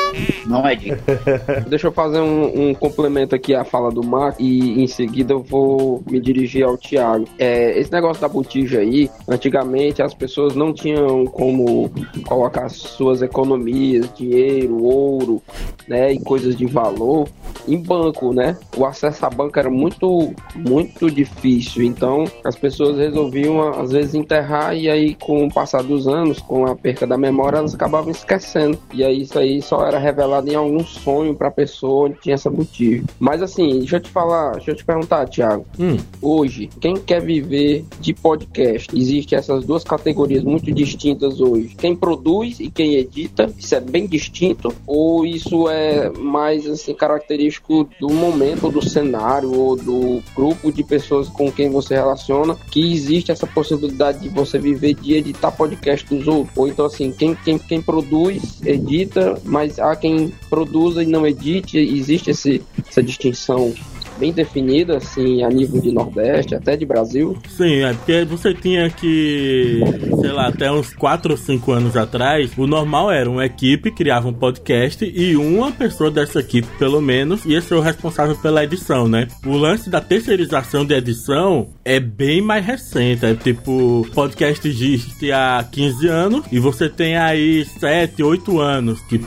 Não 0.46 0.68
editam. 0.68 0.98
Deixa 1.68 1.86
eu 1.86 1.92
fazer 1.92 2.20
um, 2.20 2.70
um 2.70 2.74
complemento 2.74 3.34
aqui 3.34 3.54
à 3.54 3.62
fala 3.64 3.90
do 3.90 4.02
Marco 4.02 4.40
e 4.42 4.82
em 4.82 4.86
seguida 4.86 5.34
eu 5.34 5.42
vou 5.42 6.02
me 6.10 6.18
dirigir 6.18 6.64
ao 6.64 6.78
Thiago. 6.78 7.26
É, 7.38 7.78
esse 7.78 7.92
negócio 7.92 8.20
da 8.22 8.28
botija 8.28 8.80
aí, 8.80 9.10
antigamente 9.28 10.02
as 10.02 10.14
pessoas 10.14 10.54
não 10.54 10.72
tinham 10.72 11.26
como 11.26 11.90
colocar 12.26 12.68
suas 12.70 13.20
economias, 13.20 14.08
dinheiro, 14.14 14.82
ouro, 14.82 15.42
né, 15.86 16.12
e 16.12 16.20
coisas 16.20 16.56
de 16.56 16.66
valor 16.66 17.28
em 17.66 17.78
banco, 17.78 18.32
né? 18.32 18.56
O 18.76 18.86
acesso 18.86 19.24
a 19.26 19.30
banco 19.30 19.58
era 19.58 19.70
muito, 19.70 20.34
muito 20.54 21.10
difícil, 21.10 21.82
então 21.82 22.24
as 22.44 22.56
pessoas 22.56 22.96
resolviam 22.96 23.68
às 23.68 23.92
vezes 23.92 24.14
enterrar 24.38 24.76
e 24.76 24.88
aí 24.88 25.14
com 25.14 25.46
o 25.46 25.52
passar 25.52 25.82
dos 25.82 26.06
anos, 26.06 26.38
com 26.38 26.66
a 26.66 26.74
perca 26.74 27.06
da 27.06 27.18
memória, 27.18 27.58
elas 27.58 27.74
acabavam 27.74 28.10
esquecendo. 28.10 28.78
E 28.92 29.04
aí 29.04 29.22
isso 29.22 29.38
aí 29.38 29.60
só 29.60 29.86
era 29.86 29.98
revelado 29.98 30.50
em 30.50 30.54
algum 30.54 30.84
sonho 30.84 31.34
pra 31.34 31.50
pessoa 31.50 32.08
onde 32.08 32.20
tinha 32.20 32.34
essa 32.34 32.50
botija. 32.50 33.04
Mas 33.18 33.42
assim, 33.42 33.80
deixa 33.80 33.96
eu 33.96 34.00
te 34.00 34.10
falar, 34.10 34.52
deixa 34.52 34.70
eu 34.70 34.76
te 34.76 34.84
perguntar, 34.84 35.28
Thiago. 35.28 35.66
Hum. 35.78 35.96
Hoje, 36.22 36.68
quem 36.80 36.96
quer 36.96 37.20
viver 37.20 37.84
de 38.00 38.14
podcast? 38.14 38.88
Existem 38.96 39.38
essas 39.38 39.64
duas 39.64 39.84
categorias 39.84 40.44
muito 40.44 40.72
distintas 40.72 41.40
hoje. 41.40 41.74
Quem 41.76 41.96
produz 41.96 42.60
e 42.60 42.70
quem 42.70 42.94
edita, 42.94 43.52
isso 43.58 43.74
é 43.74 43.80
bem 43.80 44.06
distinto 44.06 44.74
ou 44.86 45.26
isso 45.26 45.68
é 45.68 46.10
mais 46.10 46.66
assim 46.66 46.94
característico 46.94 47.88
do 48.00 48.10
momento, 48.10 48.70
do 48.70 48.86
cenário 48.86 49.52
ou 49.52 49.76
do 49.76 50.22
grupo 50.34 50.72
de 50.72 50.84
pessoas 50.84 51.28
com 51.28 51.50
quem 51.50 51.70
você 51.70 51.94
relaciona, 51.94 52.56
que 52.70 52.92
existe 52.92 53.32
essa 53.32 53.46
possibilidade 53.46 54.20
de 54.20 54.27
você 54.28 54.58
viver 54.58 54.94
de 54.94 55.14
editar 55.14 55.50
podcast 55.50 56.06
dos 56.06 56.26
outros. 56.26 56.56
Ou 56.56 56.68
então 56.68 56.86
assim, 56.86 57.12
quem, 57.12 57.34
quem, 57.34 57.58
quem 57.58 57.82
produz, 57.82 58.60
edita, 58.64 59.40
mas 59.44 59.78
há 59.78 59.94
quem 59.96 60.32
produza 60.48 61.02
e 61.02 61.06
não 61.06 61.26
edite, 61.26 61.78
existe 61.78 62.30
esse, 62.30 62.62
essa 62.88 63.02
distinção 63.02 63.74
bem 64.18 64.32
definida, 64.32 64.96
assim, 64.96 65.42
a 65.42 65.48
nível 65.48 65.80
de 65.80 65.92
Nordeste, 65.92 66.54
até 66.54 66.76
de 66.76 66.84
Brasil. 66.84 67.36
Sim, 67.48 67.82
é 67.82 67.92
porque 67.92 68.24
você 68.24 68.54
tinha 68.54 68.90
que, 68.90 69.80
sei 70.20 70.32
lá, 70.32 70.48
até 70.48 70.70
uns 70.70 70.92
4 70.94 71.32
ou 71.32 71.36
5 71.36 71.72
anos 71.72 71.96
atrás, 71.96 72.50
o 72.56 72.66
normal 72.66 73.10
era 73.10 73.30
uma 73.30 73.44
equipe 73.44 73.90
criava 73.90 74.28
um 74.28 74.32
podcast 74.32 75.04
e 75.04 75.36
uma 75.36 75.70
pessoa 75.72 76.10
dessa 76.10 76.40
equipe, 76.40 76.68
pelo 76.78 77.00
menos, 77.00 77.44
ia 77.44 77.60
ser 77.60 77.74
o 77.74 77.80
responsável 77.80 78.36
pela 78.36 78.64
edição, 78.64 79.08
né? 79.08 79.28
O 79.44 79.56
lance 79.56 79.90
da 79.90 80.00
terceirização 80.00 80.84
de 80.84 80.94
edição 80.94 81.68
é 81.84 82.00
bem 82.00 82.40
mais 82.40 82.64
recente. 82.64 83.24
É 83.24 83.34
tipo, 83.34 84.06
podcast 84.14 84.66
existe 84.66 85.30
há 85.32 85.64
15 85.70 86.08
anos 86.08 86.44
e 86.50 86.58
você 86.58 86.88
tem 86.88 87.16
aí 87.16 87.64
7, 87.64 88.22
8 88.22 88.60
anos 88.60 89.00
que 89.02 89.20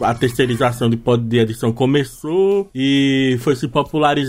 a 0.00 0.14
terceirização 0.14 0.88
de 0.88 0.98
de 1.26 1.38
edição 1.38 1.72
começou 1.72 2.68
e 2.74 3.36
foi 3.40 3.56
se 3.56 3.68
popularizando 3.68 4.27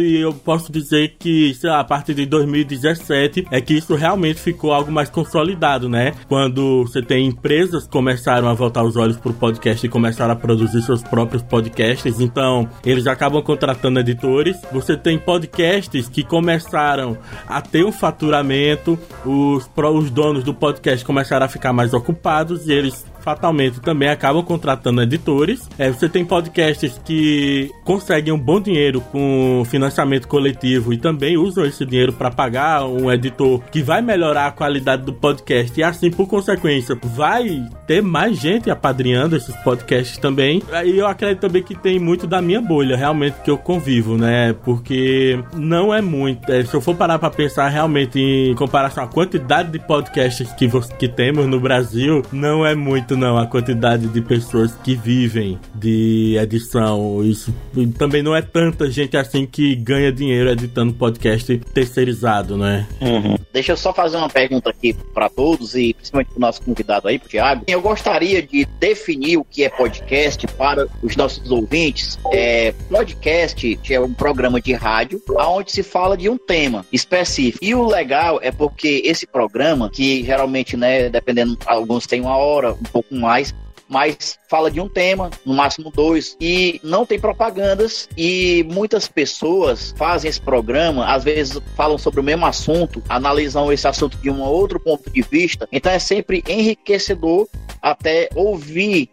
e 0.00 0.20
eu 0.20 0.32
posso 0.32 0.72
dizer 0.72 1.16
que, 1.18 1.54
sei 1.54 1.70
lá, 1.70 1.80
a 1.80 1.84
partir 1.84 2.14
de 2.14 2.26
2017 2.26 3.46
é 3.50 3.60
que 3.60 3.74
isso 3.74 3.94
realmente 3.94 4.40
ficou 4.40 4.72
algo 4.72 4.90
mais 4.90 5.08
consolidado, 5.10 5.88
né? 5.88 6.12
Quando 6.28 6.84
você 6.84 7.02
tem 7.02 7.26
empresas 7.26 7.84
que 7.84 7.90
começaram 7.90 8.48
a 8.48 8.54
voltar 8.54 8.82
os 8.82 8.96
olhos 8.96 9.16
pro 9.16 9.32
podcast 9.32 9.84
e 9.84 9.88
começaram 9.88 10.32
a 10.32 10.36
produzir 10.36 10.82
seus 10.82 11.02
próprios 11.02 11.42
podcasts, 11.42 12.20
então 12.20 12.68
eles 12.84 13.06
acabam 13.06 13.42
contratando 13.42 14.00
editores. 14.00 14.56
Você 14.72 14.96
tem 14.96 15.18
podcasts 15.18 16.08
que 16.08 16.22
começaram 16.22 17.18
a 17.46 17.60
ter 17.60 17.84
um 17.84 17.92
faturamento, 17.92 18.98
os, 19.24 19.68
os 19.76 20.10
donos 20.10 20.44
do 20.44 20.54
podcast 20.54 21.04
começaram 21.04 21.46
a 21.46 21.48
ficar 21.48 21.72
mais 21.72 21.94
ocupados 21.94 22.66
e 22.66 22.72
eles 22.72 23.04
fatalmente 23.28 23.78
também 23.80 24.08
acabam 24.08 24.42
contratando 24.42 25.02
editores. 25.02 25.68
É, 25.78 25.90
você 25.90 26.08
tem 26.08 26.24
podcasts 26.24 26.98
que 27.04 27.70
conseguem 27.84 28.32
um 28.32 28.38
bom 28.38 28.58
dinheiro 28.58 29.02
com 29.02 29.62
financiamento 29.68 30.26
coletivo 30.26 30.94
e 30.94 30.96
também 30.96 31.36
usam 31.36 31.66
esse 31.66 31.84
dinheiro 31.84 32.10
para 32.10 32.30
pagar 32.30 32.86
um 32.86 33.12
editor 33.12 33.60
que 33.70 33.82
vai 33.82 34.00
melhorar 34.00 34.46
a 34.46 34.50
qualidade 34.50 35.02
do 35.02 35.12
podcast 35.12 35.78
e 35.78 35.82
assim, 35.82 36.10
por 36.10 36.26
consequência, 36.26 36.98
vai 37.02 37.68
ter 37.86 38.02
mais 38.02 38.38
gente 38.38 38.70
apadrinhando 38.70 39.36
esses 39.36 39.54
podcasts 39.56 40.16
também. 40.16 40.62
E 40.86 40.96
eu 40.96 41.06
acredito 41.06 41.40
também 41.40 41.62
que 41.62 41.74
tem 41.74 41.98
muito 41.98 42.26
da 42.26 42.40
minha 42.40 42.62
bolha, 42.62 42.96
realmente, 42.96 43.36
que 43.44 43.50
eu 43.50 43.58
convivo, 43.58 44.16
né? 44.16 44.54
Porque 44.64 45.38
não 45.54 45.92
é 45.92 46.00
muito. 46.00 46.50
É, 46.50 46.64
se 46.64 46.74
eu 46.74 46.80
for 46.80 46.94
parar 46.94 47.18
para 47.18 47.28
pensar 47.28 47.68
realmente 47.68 48.18
em 48.18 48.54
comparação 48.54 49.04
à 49.04 49.06
quantidade 49.06 49.70
de 49.70 49.78
podcasts 49.78 50.50
que, 50.52 50.66
que 50.98 51.08
temos 51.08 51.46
no 51.46 51.60
Brasil, 51.60 52.22
não 52.32 52.64
é 52.64 52.74
muito 52.74 53.17
não 53.18 53.36
a 53.36 53.46
quantidade 53.46 54.06
de 54.08 54.22
pessoas 54.22 54.74
que 54.82 54.94
vivem 54.94 55.58
de 55.74 56.36
edição. 56.40 57.22
Isso 57.24 57.54
também 57.98 58.22
não 58.22 58.34
é 58.34 58.40
tanta 58.40 58.90
gente 58.90 59.16
assim 59.16 59.44
que 59.44 59.74
ganha 59.74 60.12
dinheiro 60.12 60.50
editando 60.50 60.92
podcast 60.92 61.58
terceirizado, 61.74 62.56
né? 62.56 62.86
Uhum. 63.00 63.36
Deixa 63.52 63.72
eu 63.72 63.76
só 63.76 63.92
fazer 63.92 64.16
uma 64.16 64.28
pergunta 64.28 64.70
aqui 64.70 64.94
para 65.12 65.28
todos 65.28 65.74
e 65.74 65.92
principalmente 65.94 66.28
para 66.28 66.36
o 66.36 66.40
nosso 66.40 66.62
convidado 66.62 67.08
aí, 67.08 67.18
pro 67.18 67.28
Thiago. 67.28 67.64
Eu 67.66 67.80
gostaria 67.82 68.42
de 68.42 68.64
definir 68.78 69.36
o 69.36 69.44
que 69.44 69.64
é 69.64 69.68
podcast 69.68 70.46
para 70.46 70.86
os 71.02 71.16
nossos 71.16 71.50
ouvintes. 71.50 72.18
É, 72.32 72.72
podcast 72.88 73.78
é 73.90 74.00
um 74.00 74.12
programa 74.12 74.60
de 74.60 74.72
rádio 74.74 75.20
onde 75.36 75.72
se 75.72 75.82
fala 75.82 76.16
de 76.16 76.28
um 76.28 76.38
tema 76.38 76.84
específico. 76.92 77.64
E 77.64 77.74
o 77.74 77.86
legal 77.86 78.38
é 78.42 78.52
porque 78.52 79.02
esse 79.04 79.26
programa, 79.26 79.90
que 79.90 80.24
geralmente, 80.24 80.76
né, 80.76 81.08
dependendo, 81.08 81.58
alguns 81.66 82.06
têm 82.06 82.20
uma 82.20 82.36
hora, 82.36 82.72
um 82.94 82.97
mais, 83.10 83.54
mas 83.88 84.38
fala 84.48 84.70
de 84.70 84.80
um 84.80 84.88
tema, 84.88 85.30
no 85.44 85.54
máximo 85.54 85.90
dois, 85.90 86.36
e 86.40 86.80
não 86.84 87.06
tem 87.06 87.18
propagandas. 87.18 88.08
E 88.16 88.64
muitas 88.70 89.08
pessoas 89.08 89.94
fazem 89.96 90.28
esse 90.28 90.40
programa, 90.40 91.06
às 91.06 91.24
vezes 91.24 91.58
falam 91.74 91.96
sobre 91.96 92.20
o 92.20 92.22
mesmo 92.22 92.44
assunto, 92.44 93.02
analisam 93.08 93.72
esse 93.72 93.88
assunto 93.88 94.18
de 94.18 94.30
um 94.30 94.42
outro 94.42 94.78
ponto 94.78 95.10
de 95.10 95.22
vista. 95.22 95.66
Então 95.72 95.90
é 95.90 95.98
sempre 95.98 96.44
enriquecedor 96.46 97.48
até 97.80 98.28
ouvir 98.34 99.10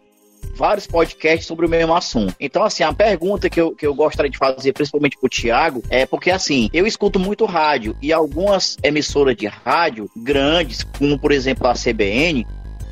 vários 0.56 0.86
podcasts 0.86 1.46
sobre 1.46 1.66
o 1.66 1.68
mesmo 1.68 1.94
assunto. 1.94 2.34
Então, 2.40 2.64
assim, 2.64 2.82
a 2.82 2.92
pergunta 2.92 3.48
que 3.48 3.60
eu, 3.60 3.74
que 3.74 3.86
eu 3.86 3.94
gostaria 3.94 4.30
de 4.30 4.38
fazer, 4.38 4.72
principalmente 4.72 5.16
pro 5.18 5.28
Thiago, 5.28 5.82
é 5.90 6.06
porque, 6.06 6.30
assim, 6.30 6.70
eu 6.72 6.86
escuto 6.86 7.18
muito 7.18 7.44
rádio 7.44 7.96
e 8.00 8.12
algumas 8.12 8.76
emissoras 8.82 9.36
de 9.36 9.46
rádio 9.46 10.10
grandes, 10.16 10.82
como, 10.98 11.18
por 11.18 11.30
exemplo, 11.30 11.66
a 11.66 11.74
CBN, 11.74 12.46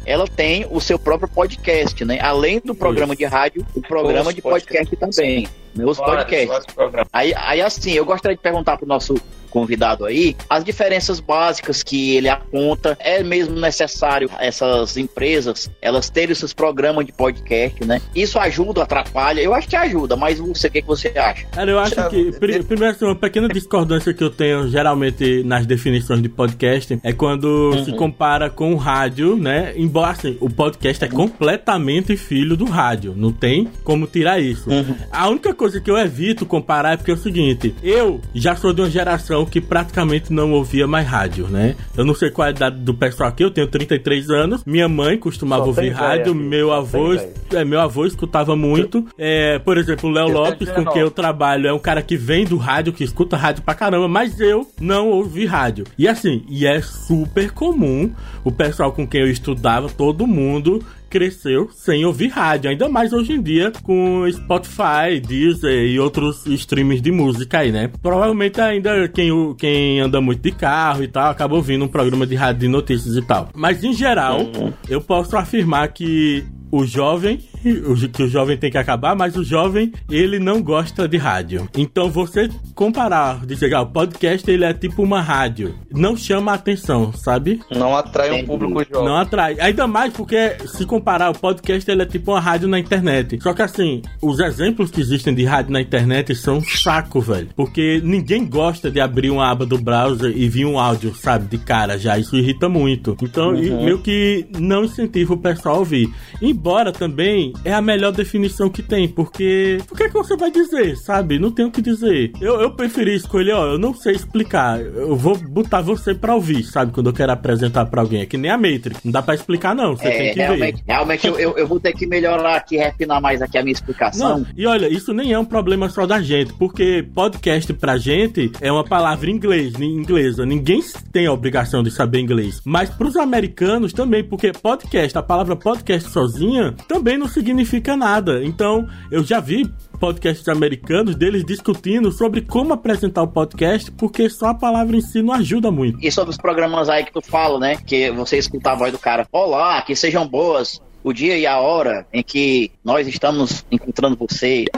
ela 0.04 0.26
tem 0.26 0.66
o 0.70 0.80
seu 0.80 0.98
próprio 0.98 1.28
podcast, 1.28 2.04
né? 2.04 2.20
Além 2.20 2.60
do 2.60 2.74
programa 2.74 3.14
Isso. 3.14 3.18
de 3.18 3.24
rádio, 3.24 3.66
o 3.74 3.80
programa 3.80 4.30
Os 4.30 4.34
de 4.34 4.42
podcast, 4.42 4.96
podcast 4.96 5.16
também. 5.16 5.48
Meus 5.74 5.98
podcasts. 5.98 6.66
Aí, 7.12 7.32
aí, 7.36 7.60
assim, 7.60 7.92
eu 7.92 8.04
gostaria 8.04 8.36
de 8.36 8.42
perguntar 8.42 8.76
pro 8.76 8.86
nosso 8.86 9.14
convidado 9.54 10.04
aí, 10.04 10.36
as 10.50 10.64
diferenças 10.64 11.20
básicas 11.20 11.80
que 11.80 12.16
ele 12.16 12.28
aponta, 12.28 12.98
é 12.98 13.22
mesmo 13.22 13.54
necessário 13.54 14.28
essas 14.40 14.96
empresas, 14.96 15.70
elas 15.80 16.10
terem 16.10 16.34
seus 16.34 16.52
programas 16.52 17.06
de 17.06 17.12
podcast, 17.12 17.84
né? 17.84 18.02
Isso 18.16 18.36
ajuda, 18.36 18.82
atrapalha? 18.82 19.40
Eu 19.40 19.54
acho 19.54 19.68
que 19.68 19.76
ajuda, 19.76 20.16
mas 20.16 20.40
você, 20.40 20.66
o 20.66 20.70
que, 20.72 20.82
que 20.82 20.88
você 20.88 21.16
acha? 21.16 21.46
Cara, 21.52 21.70
eu 21.70 21.78
acho 21.78 21.94
que, 22.10 22.32
primeiro, 22.32 22.86
assim, 22.86 23.04
uma 23.04 23.14
pequena 23.14 23.48
discordância 23.48 24.12
que 24.12 24.24
eu 24.24 24.30
tenho 24.30 24.66
geralmente 24.68 25.44
nas 25.44 25.64
definições 25.64 26.20
de 26.20 26.28
podcast 26.28 26.98
é 27.04 27.12
quando 27.12 27.44
uhum. 27.44 27.84
se 27.84 27.92
compara 27.92 28.50
com 28.50 28.74
o 28.74 28.76
rádio, 28.76 29.36
né? 29.36 29.72
Embora, 29.76 30.10
assim, 30.10 30.36
o 30.40 30.50
podcast 30.50 31.04
é 31.04 31.08
completamente 31.08 32.16
filho 32.16 32.56
do 32.56 32.64
rádio, 32.64 33.14
não 33.16 33.30
tem 33.30 33.68
como 33.84 34.08
tirar 34.08 34.40
isso. 34.40 34.68
Uhum. 34.68 34.96
A 35.12 35.28
única 35.28 35.54
coisa 35.54 35.63
que 35.72 35.90
eu 35.90 35.96
evito 35.96 36.46
comparar 36.46 36.92
é 36.92 36.96
porque 36.96 37.10
é 37.10 37.14
o 37.14 37.18
seguinte, 37.18 37.74
eu 37.82 38.20
já 38.34 38.54
sou 38.56 38.72
de 38.72 38.80
uma 38.80 38.90
geração 38.90 39.44
que 39.44 39.60
praticamente 39.60 40.32
não 40.32 40.52
ouvia 40.52 40.86
mais 40.86 41.06
rádio, 41.06 41.48
né? 41.48 41.74
Eu 41.96 42.04
não 42.04 42.14
sei 42.14 42.30
qual 42.30 42.46
é 42.46 42.48
a 42.50 42.54
idade 42.54 42.78
do 42.80 42.94
pessoal 42.94 43.28
aqui, 43.28 43.42
eu 43.42 43.50
tenho 43.50 43.66
33 43.66 44.30
anos. 44.30 44.64
Minha 44.64 44.88
mãe 44.88 45.18
costumava 45.18 45.64
ouvir 45.64 45.90
rádio, 45.90 46.34
meu 46.34 46.72
avô, 46.72 47.14
é, 47.14 47.64
meu 47.64 47.80
avô 47.80 48.06
escutava 48.06 48.54
muito. 48.56 49.06
É, 49.18 49.58
por 49.58 49.78
exemplo, 49.78 50.08
o 50.08 50.12
Léo 50.12 50.28
Lopes, 50.28 50.70
com 50.70 50.84
quem 50.84 51.02
eu 51.02 51.10
trabalho, 51.10 51.66
é 51.66 51.72
um 51.72 51.78
cara 51.78 52.02
que 52.02 52.16
vem 52.16 52.44
do 52.44 52.56
rádio, 52.56 52.92
que 52.92 53.04
escuta 53.04 53.36
rádio 53.36 53.62
pra 53.62 53.74
caramba, 53.74 54.08
mas 54.08 54.40
eu 54.40 54.68
não 54.80 55.08
ouvi 55.08 55.46
rádio. 55.46 55.84
E 55.98 56.06
assim, 56.06 56.44
e 56.48 56.66
é 56.66 56.80
super 56.80 57.50
comum 57.52 58.12
o 58.42 58.52
pessoal 58.52 58.92
com 58.92 59.06
quem 59.06 59.22
eu 59.22 59.30
estudava, 59.30 59.88
todo 59.88 60.26
mundo 60.26 60.84
cresceu 61.14 61.70
sem 61.70 62.04
ouvir 62.04 62.26
rádio, 62.26 62.68
ainda 62.68 62.88
mais 62.88 63.12
hoje 63.12 63.34
em 63.34 63.40
dia 63.40 63.72
com 63.84 64.28
Spotify, 64.32 65.20
Deezer 65.24 65.84
e 65.86 66.00
outros 66.00 66.44
streams 66.44 67.00
de 67.00 67.12
música 67.12 67.60
aí, 67.60 67.70
né? 67.70 67.88
Provavelmente 68.02 68.60
ainda 68.60 69.06
quem, 69.06 69.30
quem 69.54 70.00
anda 70.00 70.20
muito 70.20 70.42
de 70.42 70.50
carro 70.50 71.04
e 71.04 71.06
tal 71.06 71.30
acaba 71.30 71.54
ouvindo 71.54 71.84
um 71.84 71.88
programa 71.88 72.26
de 72.26 72.34
rádio 72.34 72.62
de 72.62 72.68
notícias 72.68 73.14
e 73.14 73.22
tal. 73.22 73.48
Mas 73.54 73.84
em 73.84 73.92
geral, 73.92 74.40
uhum. 74.40 74.72
eu 74.88 75.00
posso 75.00 75.36
afirmar 75.36 75.86
que 75.92 76.44
o 76.68 76.84
jovem, 76.84 77.38
que 77.64 78.22
o 78.22 78.28
jovem 78.28 78.58
tem 78.58 78.70
que 78.70 78.76
acabar, 78.76 79.16
mas 79.16 79.36
o 79.36 79.42
jovem, 79.42 79.92
ele 80.10 80.38
não 80.38 80.62
gosta 80.62 81.08
de 81.08 81.16
rádio. 81.16 81.66
Então 81.76 82.10
você 82.10 82.50
comparar, 82.74 83.46
dizer, 83.46 83.72
ah, 83.74 83.82
o 83.82 83.86
podcast 83.86 84.50
ele 84.50 84.64
é 84.64 84.74
tipo 84.74 85.02
uma 85.02 85.22
rádio, 85.22 85.74
não 85.90 86.14
chama 86.16 86.52
a 86.52 86.56
atenção, 86.56 87.12
sabe? 87.12 87.60
Não 87.70 87.96
atrai 87.96 88.42
um 88.42 88.46
público 88.46 88.84
jovem. 88.84 89.08
Não 89.08 89.16
atrai. 89.16 89.56
Ainda 89.60 89.86
mais 89.86 90.12
porque 90.12 90.56
se 90.66 90.84
comparar, 90.84 91.30
o 91.30 91.38
podcast 91.38 91.90
ele 91.90 92.02
é 92.02 92.06
tipo 92.06 92.32
uma 92.32 92.40
rádio 92.40 92.68
na 92.68 92.78
internet. 92.78 93.38
Só 93.42 93.54
que 93.54 93.62
assim, 93.62 94.02
os 94.20 94.38
exemplos 94.40 94.90
que 94.90 95.00
existem 95.00 95.34
de 95.34 95.44
rádio 95.44 95.72
na 95.72 95.80
internet 95.80 96.34
são 96.34 96.58
um 96.58 96.62
saco, 96.62 97.20
velho. 97.20 97.48
Porque 97.56 98.00
ninguém 98.04 98.46
gosta 98.46 98.90
de 98.90 99.00
abrir 99.00 99.30
uma 99.30 99.50
aba 99.50 99.64
do 99.64 99.78
browser 99.78 100.32
e 100.36 100.48
vir 100.48 100.66
um 100.66 100.78
áudio, 100.78 101.14
sabe, 101.14 101.46
de 101.46 101.58
cara 101.58 101.98
já. 101.98 102.18
Isso 102.18 102.36
irrita 102.36 102.68
muito. 102.68 103.16
Então, 103.22 103.54
uhum. 103.54 103.84
meio 103.84 103.98
que 103.98 104.46
não 104.58 104.84
incentiva 104.84 105.32
o 105.32 105.38
pessoal 105.38 105.76
a 105.76 105.78
ouvir. 105.78 106.12
Embora 106.42 106.92
também 106.92 107.53
é 107.64 107.72
a 107.72 107.80
melhor 107.80 108.12
definição 108.12 108.68
que 108.70 108.82
tem, 108.82 109.08
porque 109.08 109.78
o 109.90 109.96
que 109.96 110.04
é 110.04 110.08
que 110.08 110.14
você 110.14 110.36
vai 110.36 110.50
dizer, 110.50 110.96
sabe? 110.96 111.38
Não 111.38 111.50
tem 111.50 111.64
o 111.64 111.70
que 111.70 111.82
dizer. 111.82 112.32
Eu, 112.40 112.60
eu 112.60 112.70
preferi 112.70 113.14
escolher, 113.14 113.52
ó, 113.52 113.72
eu 113.72 113.78
não 113.78 113.94
sei 113.94 114.14
explicar, 114.14 114.80
eu 114.80 115.16
vou 115.16 115.36
botar 115.36 115.80
você 115.80 116.14
pra 116.14 116.34
ouvir, 116.34 116.62
sabe? 116.64 116.92
Quando 116.92 117.08
eu 117.08 117.12
quero 117.12 117.32
apresentar 117.32 117.86
pra 117.86 118.00
alguém. 118.00 118.22
É 118.22 118.26
que 118.26 118.36
nem 118.36 118.50
a 118.50 118.56
Matrix, 118.56 119.02
não 119.04 119.12
dá 119.12 119.22
pra 119.22 119.34
explicar 119.34 119.74
não, 119.74 119.96
você 119.96 120.08
é, 120.08 120.18
tem 120.18 120.32
que 120.32 120.38
realmente, 120.38 120.76
ver. 120.76 120.92
Realmente 120.92 121.26
eu, 121.26 121.38
eu, 121.38 121.58
eu, 121.58 121.66
vou 121.66 121.80
ter 121.80 121.92
que 121.92 122.06
melhorar 122.06 122.56
aqui, 122.56 122.76
refinar 122.76 123.20
mais 123.20 123.42
aqui 123.42 123.58
a 123.58 123.62
minha 123.62 123.72
explicação. 123.72 124.38
Não, 124.38 124.46
e 124.56 124.66
olha, 124.66 124.88
isso 124.88 125.12
nem 125.12 125.32
é 125.32 125.38
um 125.38 125.44
problema 125.44 125.88
só 125.88 126.06
da 126.06 126.20
gente, 126.20 126.52
porque 126.54 127.06
podcast 127.14 127.72
pra 127.74 127.96
gente 127.96 128.52
é 128.60 128.70
uma 128.70 128.84
palavra 128.84 129.30
em 129.30 129.34
inglês, 129.34 129.74
inglesa. 129.80 130.46
Ninguém 130.46 130.82
tem 131.12 131.26
a 131.26 131.32
obrigação 131.32 131.82
de 131.82 131.90
saber 131.90 132.20
inglês. 132.20 132.60
Mas 132.64 132.90
pros 132.90 133.16
americanos 133.16 133.92
também, 133.92 134.22
porque 134.24 134.52
podcast, 134.52 135.16
a 135.16 135.22
palavra 135.22 135.56
podcast 135.56 136.10
sozinha 136.10 136.74
também 136.88 137.18
não 137.18 137.28
significa 137.44 137.94
nada. 137.94 138.42
Então, 138.42 138.88
eu 139.10 139.22
já 139.22 139.38
vi 139.38 139.70
podcasts 140.00 140.48
americanos 140.48 141.14
deles 141.14 141.44
discutindo 141.44 142.10
sobre 142.10 142.40
como 142.40 142.72
apresentar 142.72 143.22
o 143.22 143.28
podcast, 143.28 143.90
porque 143.92 144.28
só 144.30 144.48
a 144.48 144.54
palavra 144.54 144.96
em 144.96 145.00
si 145.00 145.20
não 145.22 145.34
ajuda 145.34 145.70
muito. 145.70 145.98
E 146.02 146.10
sobre 146.10 146.30
os 146.30 146.38
programas 146.38 146.88
aí 146.88 147.04
que 147.04 147.12
tu 147.12 147.20
fala, 147.20 147.58
né? 147.60 147.76
Que 147.76 148.10
você 148.10 148.38
escuta 148.38 148.70
a 148.70 148.74
voz 148.74 148.92
do 148.92 148.98
cara, 148.98 149.26
olá, 149.30 149.82
que 149.82 149.94
sejam 149.94 150.26
boas 150.26 150.80
o 151.04 151.12
dia 151.12 151.36
e 151.36 151.46
a 151.46 151.60
hora 151.60 152.06
em 152.12 152.22
que 152.22 152.72
nós 152.82 153.06
estamos 153.06 153.64
encontrando 153.70 154.16
você. 154.16 154.64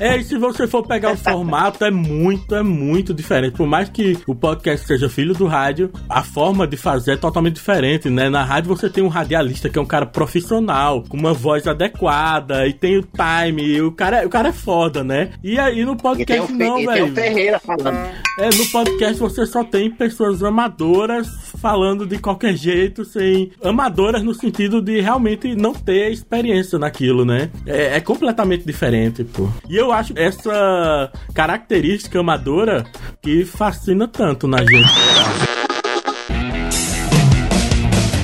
É, 0.00 0.16
e 0.16 0.24
se 0.24 0.36
você 0.36 0.66
for 0.66 0.86
pegar 0.86 1.12
o 1.12 1.16
formato, 1.16 1.84
é 1.84 1.90
muito, 1.90 2.54
é 2.54 2.62
muito 2.62 3.14
diferente. 3.14 3.56
Por 3.56 3.66
mais 3.66 3.88
que 3.88 4.18
o 4.26 4.34
podcast 4.34 4.86
seja 4.86 5.08
filho 5.08 5.34
do 5.34 5.46
rádio, 5.46 5.90
a 6.08 6.22
forma 6.22 6.66
de 6.66 6.76
fazer 6.76 7.12
é 7.12 7.16
totalmente 7.16 7.54
diferente, 7.54 8.10
né? 8.10 8.28
Na 8.28 8.44
rádio 8.44 8.68
você 8.68 8.90
tem 8.90 9.02
um 9.02 9.08
radialista 9.08 9.68
que 9.68 9.78
é 9.78 9.82
um 9.82 9.86
cara 9.86 10.04
profissional, 10.04 11.02
com 11.08 11.16
uma 11.16 11.32
voz 11.32 11.66
adequada, 11.66 12.66
e 12.66 12.72
tem 12.72 12.98
o 12.98 13.02
time, 13.02 13.80
o 13.80 13.92
cara, 13.92 14.26
o 14.26 14.28
cara 14.28 14.48
é 14.48 14.52
foda, 14.52 15.02
né? 15.02 15.30
E 15.42 15.58
aí 15.58 15.84
no 15.84 15.96
podcast 15.96 16.52
não, 16.52 16.76
velho. 16.76 16.92
tem 16.92 17.02
o 17.02 17.14
Ferreira 17.14 17.58
falando. 17.58 17.98
É, 18.38 18.50
no 18.54 18.66
podcast 18.66 19.18
você 19.18 19.46
só 19.46 19.64
tem 19.64 19.90
pessoas 19.90 20.42
amadoras 20.42 21.28
falando 21.60 22.06
de 22.06 22.18
qualquer 22.18 22.54
jeito, 22.54 23.04
sem. 23.04 23.50
Amadoras 23.62 24.22
no 24.22 24.34
sentido 24.34 24.77
de 24.80 25.00
realmente 25.00 25.54
não 25.54 25.74
ter 25.74 26.10
experiência 26.10 26.78
naquilo, 26.78 27.24
né? 27.24 27.50
É, 27.66 27.96
é 27.96 28.00
completamente 28.00 28.64
diferente, 28.64 29.24
pô. 29.24 29.48
E 29.68 29.76
eu 29.76 29.92
acho 29.92 30.12
essa 30.16 31.12
característica 31.34 32.20
amadora 32.20 32.84
que 33.22 33.44
fascina 33.44 34.08
tanto 34.08 34.46
na 34.46 34.58
gente. 34.58 34.88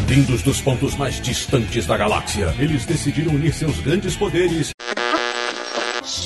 Vindos 0.06 0.42
dos 0.42 0.60
pontos 0.60 0.96
mais 0.96 1.20
distantes 1.20 1.86
da 1.86 1.96
galáxia, 1.96 2.54
eles 2.58 2.86
decidiram 2.86 3.34
unir 3.34 3.52
seus 3.52 3.80
grandes 3.80 4.16
poderes 4.16 4.74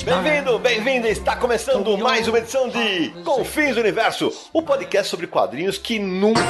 Bem-vindo, 0.03 0.59
bem-vinda! 0.59 1.09
Está 1.09 1.35
começando 1.35 1.97
mais 1.97 2.27
uma 2.27 2.39
edição 2.39 2.67
de 2.67 3.09
Confins 3.23 3.75
do 3.75 3.81
Universo, 3.81 4.31
o 4.51 4.61
podcast 4.61 5.09
sobre 5.09 5.25
quadrinhos 5.27 5.77
que 5.77 5.97
nunca. 5.99 6.41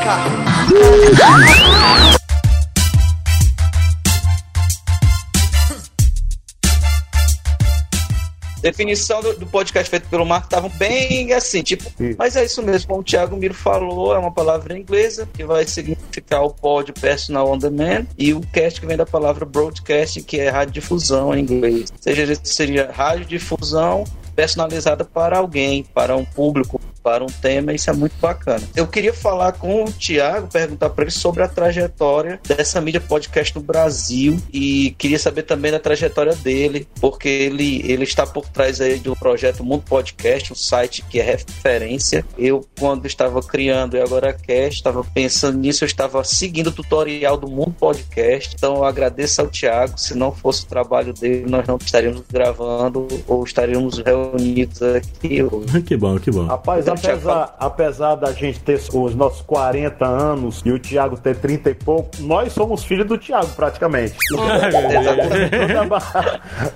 Definição 8.61 9.21
do, 9.21 9.33
do, 9.37 9.45
podcast 9.45 9.89
feito 9.89 10.07
pelo 10.09 10.25
Marco 10.25 10.47
estavam 10.47 10.69
bem 10.77 11.33
assim, 11.33 11.61
tipo, 11.61 11.91
mas 12.17 12.35
é 12.35 12.45
isso 12.45 12.61
mesmo, 12.61 12.87
como 12.89 13.01
o 13.01 13.03
Thiago 13.03 13.35
Miro 13.35 13.53
falou, 13.53 14.13
é 14.13 14.19
uma 14.19 14.31
palavra 14.31 14.77
inglesa 14.77 15.27
que 15.33 15.43
vai 15.43 15.65
significar 15.65 16.43
o 16.43 16.49
pod 16.49 16.91
personal 16.93 17.51
on 17.51 17.57
demand 17.57 18.05
e 18.17 18.33
o 18.33 18.41
cast 18.41 18.79
que 18.79 18.87
vem 18.87 18.97
da 18.97 19.05
palavra 19.05 19.45
broadcast, 19.45 20.21
que 20.23 20.39
é 20.39 20.49
radiodifusão 20.49 21.33
em 21.35 21.41
inglês. 21.41 21.91
Ou 21.91 21.97
seja, 22.01 22.39
seria 22.43 22.91
radiodifusão 22.91 24.03
personalizada 24.35 25.03
para 25.03 25.37
alguém, 25.37 25.83
para 25.83 26.15
um 26.15 26.23
público, 26.23 26.79
para 27.03 27.23
um 27.23 27.27
tema, 27.27 27.73
isso 27.73 27.89
é 27.89 27.93
muito 27.93 28.15
bacana. 28.19 28.61
Eu 28.75 28.87
queria 28.87 29.13
falar 29.13 29.53
com 29.53 29.83
o 29.83 29.91
Tiago, 29.91 30.47
perguntar 30.47 30.89
para 30.89 31.05
ele 31.05 31.11
sobre 31.11 31.43
a 31.43 31.47
trajetória 31.47 32.39
dessa 32.47 32.79
mídia 32.81 33.01
podcast 33.01 33.55
no 33.55 33.61
Brasil 33.61 34.37
e 34.51 34.95
queria 34.97 35.19
saber 35.19 35.43
também 35.43 35.71
da 35.71 35.79
trajetória 35.79 36.35
dele, 36.35 36.87
porque 36.99 37.27
ele, 37.27 37.81
ele 37.89 38.03
está 38.03 38.25
por 38.25 38.47
trás 38.47 38.81
aí 38.81 38.99
do 38.99 39.15
projeto 39.15 39.63
Mundo 39.63 39.83
Podcast, 39.87 40.51
um 40.51 40.55
site 40.55 41.03
que 41.09 41.19
é 41.19 41.23
referência. 41.23 42.25
Eu, 42.37 42.65
quando 42.77 43.05
estava 43.05 43.41
criando 43.41 43.95
e 43.95 44.01
agora 44.01 44.33
cast, 44.33 44.75
estava 44.75 45.03
pensando 45.03 45.57
nisso, 45.57 45.83
eu 45.83 45.87
estava 45.87 46.23
seguindo 46.23 46.67
o 46.67 46.71
tutorial 46.71 47.37
do 47.37 47.47
Mundo 47.47 47.75
Podcast, 47.79 48.55
então 48.55 48.77
eu 48.77 48.83
agradeço 48.83 49.41
ao 49.41 49.47
Tiago, 49.47 49.99
se 49.99 50.15
não 50.15 50.31
fosse 50.31 50.63
o 50.63 50.67
trabalho 50.67 51.13
dele, 51.13 51.49
nós 51.49 51.67
não 51.67 51.77
estaríamos 51.77 52.23
gravando 52.31 53.07
ou 53.27 53.43
estaríamos 53.43 53.99
reunidos 53.99 54.81
aqui 54.81 55.43
hoje. 55.43 55.81
que 55.83 55.95
bom, 55.95 56.19
que 56.19 56.31
bom. 56.31 56.45
Rapaz, 56.45 56.87
apesar, 56.93 57.55
apesar 57.59 58.15
da 58.15 58.31
gente 58.31 58.59
ter 58.59 58.79
os 58.93 59.15
nossos 59.15 59.41
40 59.41 60.05
anos 60.05 60.61
e 60.65 60.71
o 60.71 60.79
Thiago 60.79 61.17
ter 61.17 61.35
30 61.35 61.69
e 61.69 61.73
pouco, 61.73 62.09
nós 62.19 62.53
somos 62.53 62.83
filhos 62.83 63.07
do 63.07 63.17
Thiago, 63.17 63.49
praticamente. 63.55 64.15
toda, 64.29 64.51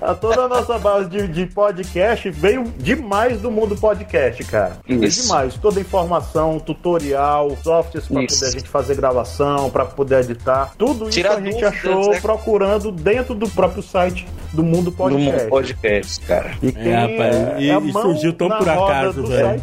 a, 0.00 0.14
toda 0.14 0.42
a 0.42 0.48
nossa 0.48 0.78
base 0.78 1.08
de, 1.08 1.28
de, 1.28 1.46
podcast 1.46 2.30
veio 2.30 2.64
demais 2.78 3.40
do 3.40 3.50
mundo 3.50 3.76
podcast, 3.76 4.42
cara. 4.44 4.78
Veio 4.86 5.08
demais. 5.08 5.54
Toda 5.56 5.80
informação, 5.80 6.58
tutorial, 6.58 7.56
softwares 7.62 8.08
para 8.08 8.26
poder 8.26 8.46
a 8.46 8.50
gente 8.50 8.68
fazer 8.68 8.96
gravação, 8.96 9.70
para 9.70 9.84
poder 9.84 10.20
editar. 10.20 10.72
Tudo 10.76 11.04
isso 11.04 11.12
Tira 11.12 11.34
a 11.34 11.40
gente 11.40 11.64
achou 11.64 12.10
né? 12.10 12.20
procurando 12.20 12.90
dentro 12.90 13.34
do 13.34 13.48
próprio 13.48 13.82
site 13.82 14.26
do 14.54 14.62
mundo 14.62 14.90
podcast. 14.92 15.32
Do 15.32 15.38
mundo 15.38 15.48
podcast, 15.50 16.20
cara. 16.26 16.52
E 16.62 16.72
é, 16.76 16.94
rapaz, 16.94 17.36
é, 17.36 17.56
e, 17.60 17.88
e 17.88 17.92
surgiu 17.92 18.32
tão 18.32 18.48
por 18.48 18.68
acaso, 18.68 19.26
velho. 19.26 19.62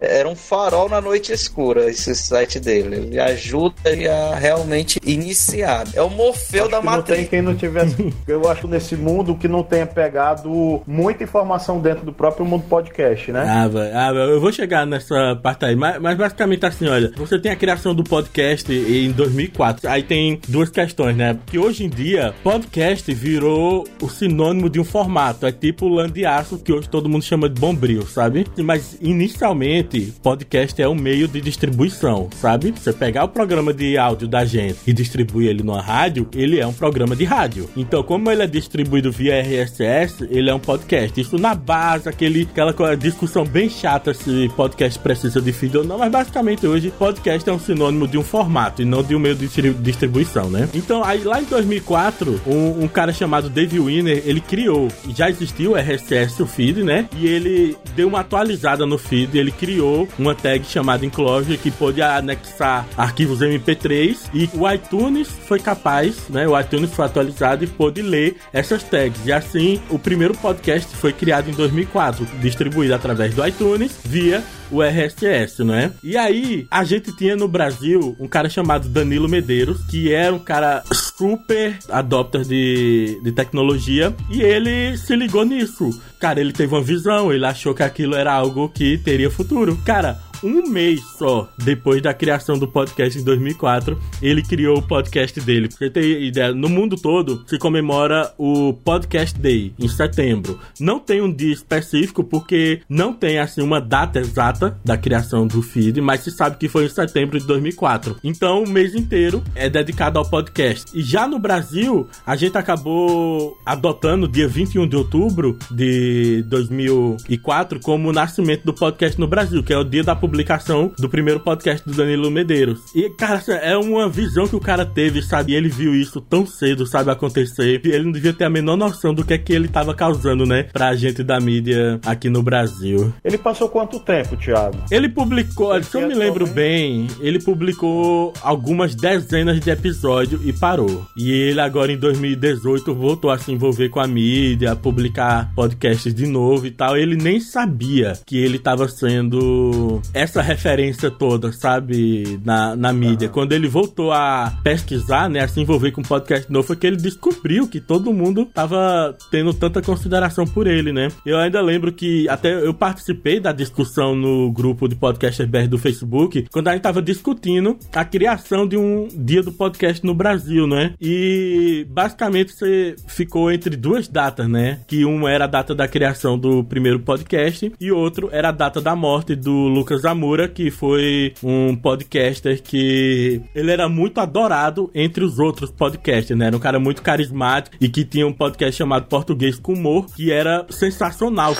Era 0.00 0.28
um 0.28 0.36
farol 0.36 0.88
na 0.88 1.00
noite 1.00 1.32
escura 1.32 1.88
esse 1.88 2.14
site 2.14 2.60
dele. 2.60 2.96
Ele 2.96 3.20
ajuda 3.20 3.74
a 4.10 4.34
realmente 4.36 5.00
iniciar. 5.04 5.86
É 5.94 6.02
o 6.02 6.10
Morfeu 6.10 6.64
acho 6.64 6.70
da 6.70 6.82
matriz. 6.82 7.08
Não 7.08 7.16
tem 7.16 7.26
quem 7.26 7.42
não 7.42 7.54
tivesse. 7.54 8.14
eu 8.28 8.48
acho 8.48 8.68
nesse 8.68 8.96
mundo 8.96 9.34
que 9.34 9.48
não 9.48 9.62
tenha 9.62 9.86
pegado 9.86 10.82
muita 10.86 11.24
informação 11.24 11.80
dentro 11.80 12.04
do 12.04 12.12
próprio 12.12 12.44
mundo 12.44 12.64
podcast, 12.68 13.32
né? 13.32 13.44
Ah, 13.48 13.68
velho. 13.68 13.96
Ah, 13.96 14.10
eu 14.30 14.40
vou 14.40 14.52
chegar 14.52 14.86
nessa 14.86 15.36
parte 15.42 15.64
aí. 15.64 15.76
Mas, 15.76 16.00
mas 16.00 16.16
basicamente 16.16 16.66
assim, 16.66 16.88
olha. 16.88 17.12
Você 17.16 17.38
tem 17.38 17.52
a 17.52 17.56
criação 17.56 17.94
do 17.94 18.04
podcast 18.04 18.72
em 18.72 19.10
2004. 19.12 19.88
Aí 19.88 20.02
tem 20.02 20.40
duas 20.48 20.70
questões, 20.70 21.16
né? 21.16 21.38
Que 21.46 21.58
hoje 21.58 21.84
em 21.84 21.88
dia, 21.88 22.34
podcast 22.42 23.12
virou 23.14 23.84
o 24.00 24.08
sinônimo 24.08 24.68
de 24.68 24.80
um 24.80 24.84
formato. 24.84 25.46
É 25.46 25.52
tipo 25.52 25.86
o 25.86 26.08
de 26.08 26.24
aço 26.24 26.58
que 26.58 26.72
hoje 26.72 26.88
todo 26.88 27.08
mundo 27.08 27.24
chama 27.24 27.48
de 27.48 27.60
bombril, 27.60 28.06
sabe? 28.06 28.46
Mas 28.58 28.98
inicialmente, 29.00 30.12
podcast 30.22 30.80
é 30.80 30.88
um 30.88 30.94
meio 30.94 31.26
de 31.26 31.40
distribuição, 31.40 32.28
sabe? 32.40 32.72
Você 32.72 32.92
pegar 32.92 33.24
o 33.24 33.28
programa 33.28 33.72
de 33.72 33.96
áudio 33.96 34.28
da 34.28 34.44
gente 34.44 34.78
e 34.86 34.92
distribuir 34.92 35.48
ele 35.48 35.62
numa 35.62 35.80
rádio, 35.80 36.28
ele 36.34 36.60
é 36.60 36.66
um 36.66 36.72
programa 36.72 37.16
de 37.16 37.24
rádio. 37.24 37.68
Então, 37.76 38.02
como 38.02 38.30
ele 38.30 38.42
é 38.42 38.46
distribuído 38.46 39.10
via 39.10 39.40
RSS, 39.40 40.26
ele 40.30 40.50
é 40.50 40.54
um 40.54 40.60
podcast. 40.60 41.20
Isso 41.20 41.38
na 41.38 41.54
base, 41.54 42.08
aquele, 42.08 42.48
aquela 42.56 42.96
discussão 42.96 43.44
bem 43.44 43.68
chata 43.68 44.12
se 44.14 44.50
podcast 44.56 44.98
precisa 44.98 45.40
de 45.40 45.52
feed 45.52 45.78
ou 45.78 45.84
não, 45.84 45.98
mas 45.98 46.10
basicamente 46.10 46.66
hoje 46.66 46.92
podcast 46.98 47.48
é 47.48 47.52
um 47.52 47.58
sinônimo 47.58 48.06
de 48.06 48.18
um 48.18 48.22
formato 48.22 48.82
e 48.82 48.84
não 48.84 49.02
de 49.02 49.14
um 49.14 49.18
meio 49.18 49.34
de 49.34 49.48
distribuição, 49.74 50.50
né? 50.50 50.68
Então, 50.74 51.04
aí 51.04 51.22
lá 51.22 51.40
em 51.40 51.44
2004, 51.44 52.40
um, 52.46 52.84
um 52.84 52.88
cara 52.88 53.12
chamado 53.12 53.48
Dave 53.48 53.78
Winner, 53.84 54.22
ele 54.24 54.40
criou, 54.40 54.88
já 55.08 55.28
existiu 55.28 55.72
o 55.72 55.76
RSS, 55.76 56.42
o 56.42 56.46
feed, 56.46 56.82
né? 56.82 57.08
E 57.16 57.26
ele 57.26 57.76
deu 57.94 58.08
uma 58.08 58.20
atualizada 58.20 58.86
no 58.86 58.98
feed, 58.98 59.38
ele 59.38 59.50
criou 59.50 60.08
uma 60.18 60.34
tag 60.34 60.64
chamada 60.66 61.04
Enclosure 61.04 61.58
que 61.58 61.70
pôde 61.70 62.02
anexar 62.02 62.86
arquivos 62.96 63.40
MP3 63.40 64.16
e 64.32 64.48
o 64.54 64.70
iTunes 64.70 65.28
foi 65.28 65.58
capaz, 65.58 66.28
né? 66.28 66.46
O 66.46 66.58
iTunes 66.58 66.92
foi 66.92 67.04
atualizado 67.06 67.64
e 67.64 67.66
pôde 67.66 68.02
ler 68.02 68.36
essas 68.52 68.82
tags. 68.82 69.26
E 69.26 69.32
assim, 69.32 69.80
o 69.90 69.98
primeiro 69.98 70.34
podcast 70.34 70.94
foi 70.96 71.12
criado 71.12 71.50
em 71.50 71.54
2004, 71.54 72.26
distribuído 72.40 72.94
através 72.94 73.34
do 73.34 73.46
iTunes 73.46 73.98
via 74.04 74.42
o 74.70 74.82
RSS, 74.82 75.62
não 75.62 75.74
é? 75.74 75.90
E 76.02 76.16
aí, 76.16 76.66
a 76.70 76.84
gente 76.84 77.14
tinha 77.16 77.36
no 77.36 77.48
Brasil 77.48 78.16
um 78.18 78.26
cara 78.26 78.48
chamado 78.48 78.88
Danilo 78.88 79.28
Medeiros, 79.28 79.82
que 79.84 80.12
era 80.12 80.34
um 80.34 80.38
cara 80.38 80.82
super 80.92 81.78
adopter 81.88 82.42
de, 82.42 83.20
de 83.22 83.32
tecnologia, 83.32 84.14
e 84.30 84.42
ele 84.42 84.96
se 84.96 85.14
ligou 85.14 85.44
nisso. 85.44 85.90
Cara, 86.18 86.40
ele 86.40 86.52
teve 86.52 86.74
uma 86.74 86.82
visão, 86.82 87.32
ele 87.32 87.44
achou 87.44 87.74
que 87.74 87.82
aquilo 87.82 88.14
era 88.14 88.32
algo 88.32 88.68
que 88.68 88.98
teria 88.98 89.30
futuro. 89.30 89.78
Cara, 89.84 90.18
um 90.44 90.68
mês 90.68 91.00
só 91.16 91.50
depois 91.58 92.02
da 92.02 92.12
criação 92.12 92.58
do 92.58 92.68
podcast 92.68 93.18
em 93.18 93.24
2004, 93.24 93.98
ele 94.20 94.42
criou 94.42 94.78
o 94.78 94.82
podcast 94.82 95.40
dele. 95.40 95.68
Você 95.70 95.88
ter 95.88 96.22
ideia, 96.22 96.52
no 96.52 96.68
mundo 96.68 96.96
todo 96.96 97.42
se 97.46 97.58
comemora 97.58 98.32
o 98.36 98.74
Podcast 98.74 99.38
Day 99.38 99.72
em 99.78 99.88
setembro. 99.88 100.58
Não 100.78 101.00
tem 101.00 101.22
um 101.22 101.32
dia 101.32 101.52
específico 101.52 102.22
porque 102.22 102.82
não 102.88 103.14
tem 103.14 103.38
assim 103.38 103.62
uma 103.62 103.80
data 103.80 104.20
exata 104.20 104.78
da 104.84 104.98
criação 104.98 105.46
do 105.46 105.62
feed, 105.62 106.00
mas 106.02 106.20
se 106.20 106.30
sabe 106.30 106.58
que 106.58 106.68
foi 106.68 106.84
em 106.84 106.90
setembro 106.90 107.38
de 107.38 107.46
2004. 107.46 108.16
Então 108.22 108.64
o 108.64 108.68
mês 108.68 108.94
inteiro 108.94 109.42
é 109.54 109.70
dedicado 109.70 110.18
ao 110.18 110.28
podcast. 110.28 110.90
E 110.92 111.02
já 111.02 111.26
no 111.26 111.38
Brasil, 111.38 112.06
a 112.26 112.36
gente 112.36 112.58
acabou 112.58 113.56
adotando 113.64 114.28
dia 114.28 114.46
21 114.46 114.86
de 114.86 114.96
outubro 114.96 115.58
de 115.70 116.44
2004 116.48 117.80
como 117.80 118.10
o 118.10 118.12
nascimento 118.12 118.64
do 118.64 118.74
podcast 118.74 119.18
no 119.18 119.26
Brasil, 119.26 119.62
que 119.62 119.72
é 119.72 119.78
o 119.78 119.84
dia 119.84 120.04
da 120.04 120.14
publicação 120.14 120.33
publicação 120.34 120.92
do 120.98 121.08
primeiro 121.08 121.38
podcast 121.38 121.88
do 121.88 121.94
Danilo 121.94 122.28
Medeiros. 122.28 122.80
E, 122.92 123.08
cara, 123.10 123.40
é 123.62 123.76
uma 123.76 124.08
visão 124.08 124.48
que 124.48 124.56
o 124.56 124.60
cara 124.60 124.84
teve, 124.84 125.22
sabe? 125.22 125.52
E 125.52 125.54
ele 125.54 125.68
viu 125.68 125.94
isso 125.94 126.20
tão 126.20 126.44
cedo, 126.44 126.84
sabe, 126.84 127.08
acontecer. 127.08 127.80
E 127.84 127.88
ele 127.88 128.04
não 128.04 128.10
devia 128.10 128.32
ter 128.32 128.42
a 128.42 128.50
menor 128.50 128.76
noção 128.76 129.14
do 129.14 129.24
que 129.24 129.34
é 129.34 129.38
que 129.38 129.52
ele 129.52 129.68
tava 129.68 129.94
causando, 129.94 130.44
né? 130.44 130.64
Pra 130.72 130.96
gente 130.96 131.22
da 131.22 131.38
mídia 131.38 132.00
aqui 132.04 132.28
no 132.28 132.42
Brasil. 132.42 133.14
Ele 133.24 133.38
passou 133.38 133.68
quanto 133.68 134.00
tempo, 134.00 134.36
Thiago? 134.36 134.76
Ele 134.90 135.08
publicou, 135.08 135.80
se 135.84 135.96
eu 135.96 136.08
me 136.08 136.14
lembro 136.14 136.48
bem, 136.48 137.06
ele 137.20 137.38
publicou 137.38 138.32
algumas 138.42 138.96
dezenas 138.96 139.60
de 139.60 139.70
episódios 139.70 140.40
e 140.44 140.52
parou. 140.52 141.06
E 141.16 141.30
ele 141.30 141.60
agora 141.60 141.92
em 141.92 141.96
2018 141.96 142.92
voltou 142.92 143.30
a 143.30 143.38
se 143.38 143.52
envolver 143.52 143.88
com 143.88 144.00
a 144.00 144.06
mídia, 144.08 144.72
a 144.72 144.76
publicar 144.76 145.52
podcasts 145.54 146.12
de 146.12 146.26
novo 146.26 146.66
e 146.66 146.72
tal. 146.72 146.96
Ele 146.96 147.14
nem 147.14 147.38
sabia 147.38 148.14
que 148.26 148.36
ele 148.36 148.58
tava 148.58 148.88
sendo 148.88 150.02
essa 150.14 150.40
referência 150.40 151.10
toda, 151.10 151.52
sabe, 151.52 152.40
na, 152.44 152.76
na 152.76 152.92
mídia. 152.92 153.28
Quando 153.28 153.52
ele 153.52 153.68
voltou 153.68 154.12
a 154.12 154.52
pesquisar, 154.62 155.28
né, 155.28 155.40
a 155.40 155.48
se 155.48 155.60
envolver 155.60 155.90
com 155.90 156.00
o 156.00 156.06
podcast 156.06 156.50
novo, 156.50 156.66
foi 156.66 156.76
que 156.76 156.86
ele 156.86 156.96
descobriu 156.96 157.68
que 157.68 157.80
todo 157.80 158.12
mundo 158.12 158.46
tava 158.46 159.16
tendo 159.30 159.52
tanta 159.52 159.82
consideração 159.82 160.46
por 160.46 160.66
ele, 160.66 160.92
né? 160.92 161.08
Eu 161.26 161.38
ainda 161.38 161.60
lembro 161.60 161.92
que 161.92 162.28
até 162.28 162.54
eu 162.54 162.72
participei 162.72 163.40
da 163.40 163.52
discussão 163.52 164.14
no 164.14 164.52
grupo 164.52 164.88
de 164.88 164.94
podcasters 164.94 165.50
BR 165.50 165.66
do 165.66 165.78
Facebook, 165.78 166.46
quando 166.52 166.68
a 166.68 166.72
gente 166.72 166.82
tava 166.82 167.02
discutindo 167.02 167.76
a 167.92 168.04
criação 168.04 168.66
de 168.66 168.76
um 168.76 169.08
dia 169.12 169.42
do 169.42 169.52
podcast 169.52 170.04
no 170.06 170.14
Brasil, 170.14 170.66
né? 170.66 170.94
E 171.00 171.86
basicamente 171.90 172.52
você 172.52 172.94
ficou 173.08 173.50
entre 173.50 173.76
duas 173.76 174.06
datas, 174.06 174.48
né? 174.48 174.80
Que 174.86 175.04
uma 175.04 175.30
era 175.30 175.44
a 175.44 175.48
data 175.48 175.74
da 175.74 175.88
criação 175.88 176.38
do 176.38 176.62
primeiro 176.62 177.00
podcast 177.00 177.72
e 177.80 177.90
outro 177.90 178.28
era 178.30 178.50
a 178.50 178.52
data 178.52 178.80
da 178.80 178.94
morte 178.94 179.34
do 179.34 179.50
Lucas 179.52 180.03
Amura, 180.08 180.48
que 180.48 180.70
foi 180.70 181.34
um 181.42 181.74
podcaster 181.76 182.62
que 182.62 183.40
ele 183.54 183.70
era 183.70 183.88
muito 183.88 184.18
adorado 184.18 184.90
entre 184.94 185.24
os 185.24 185.38
outros 185.38 185.70
podcasters, 185.70 186.38
né? 186.38 186.46
Era 186.46 186.56
um 186.56 186.60
cara 186.60 186.78
muito 186.78 187.02
carismático 187.02 187.76
e 187.80 187.88
que 187.88 188.04
tinha 188.04 188.26
um 188.26 188.32
podcast 188.32 188.76
chamado 188.76 189.06
Português 189.06 189.58
com 189.58 189.72
Humor, 189.72 190.06
que 190.14 190.30
era 190.30 190.66
sensacional. 190.70 191.54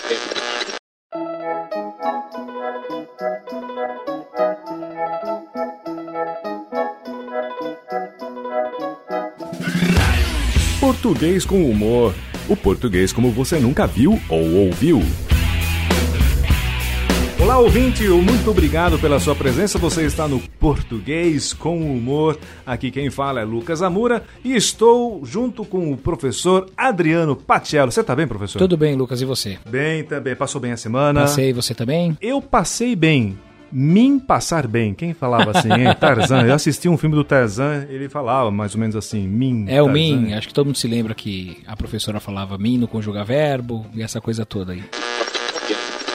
Português 10.80 11.44
com 11.44 11.70
humor. 11.70 12.14
O 12.48 12.56
português 12.56 13.12
como 13.12 13.30
você 13.30 13.58
nunca 13.58 13.86
viu 13.86 14.20
ou 14.28 14.66
ouviu. 14.66 15.00
Olá, 17.44 17.58
ouvinte, 17.58 18.08
muito 18.08 18.50
obrigado 18.50 18.98
pela 18.98 19.20
sua 19.20 19.34
presença. 19.34 19.78
Você 19.78 20.06
está 20.06 20.26
no 20.26 20.40
Português 20.40 21.52
com 21.52 21.76
Humor. 21.78 22.38
Aqui 22.64 22.90
quem 22.90 23.10
fala 23.10 23.42
é 23.42 23.44
Lucas 23.44 23.82
Amura 23.82 24.22
e 24.42 24.56
estou 24.56 25.22
junto 25.26 25.62
com 25.62 25.92
o 25.92 25.96
professor 25.98 26.70
Adriano 26.74 27.36
Pacello. 27.36 27.92
Você 27.92 28.00
está 28.00 28.16
bem, 28.16 28.26
professor? 28.26 28.58
Tudo 28.58 28.78
bem, 28.78 28.96
Lucas, 28.96 29.20
e 29.20 29.26
você? 29.26 29.58
Bem 29.68 30.02
também. 30.04 30.34
Passou 30.34 30.58
bem 30.58 30.72
a 30.72 30.76
semana? 30.78 31.20
Passei, 31.20 31.52
você 31.52 31.74
também? 31.74 32.16
Eu 32.18 32.40
passei 32.40 32.96
bem. 32.96 33.38
Mim 33.70 34.18
passar 34.18 34.66
bem. 34.66 34.94
Quem 34.94 35.12
falava 35.12 35.50
assim, 35.50 35.70
hein? 35.70 35.94
Tarzan. 36.00 36.46
Eu 36.46 36.54
assisti 36.54 36.88
um 36.88 36.96
filme 36.96 37.14
do 37.14 37.24
Tarzan, 37.24 37.84
ele 37.90 38.08
falava 38.08 38.50
mais 38.50 38.74
ou 38.74 38.80
menos 38.80 38.96
assim, 38.96 39.28
mim. 39.28 39.66
É 39.68 39.82
o 39.82 39.88
mim, 39.90 40.32
acho 40.32 40.48
que 40.48 40.54
todo 40.54 40.64
mundo 40.64 40.78
se 40.78 40.88
lembra 40.88 41.14
que 41.14 41.58
a 41.66 41.76
professora 41.76 42.18
falava 42.20 42.56
mim 42.56 42.78
no 42.78 42.88
conjugar 42.88 43.26
verbo 43.26 43.84
e 43.94 44.02
essa 44.02 44.18
coisa 44.18 44.46
toda 44.46 44.72
aí 44.72 44.82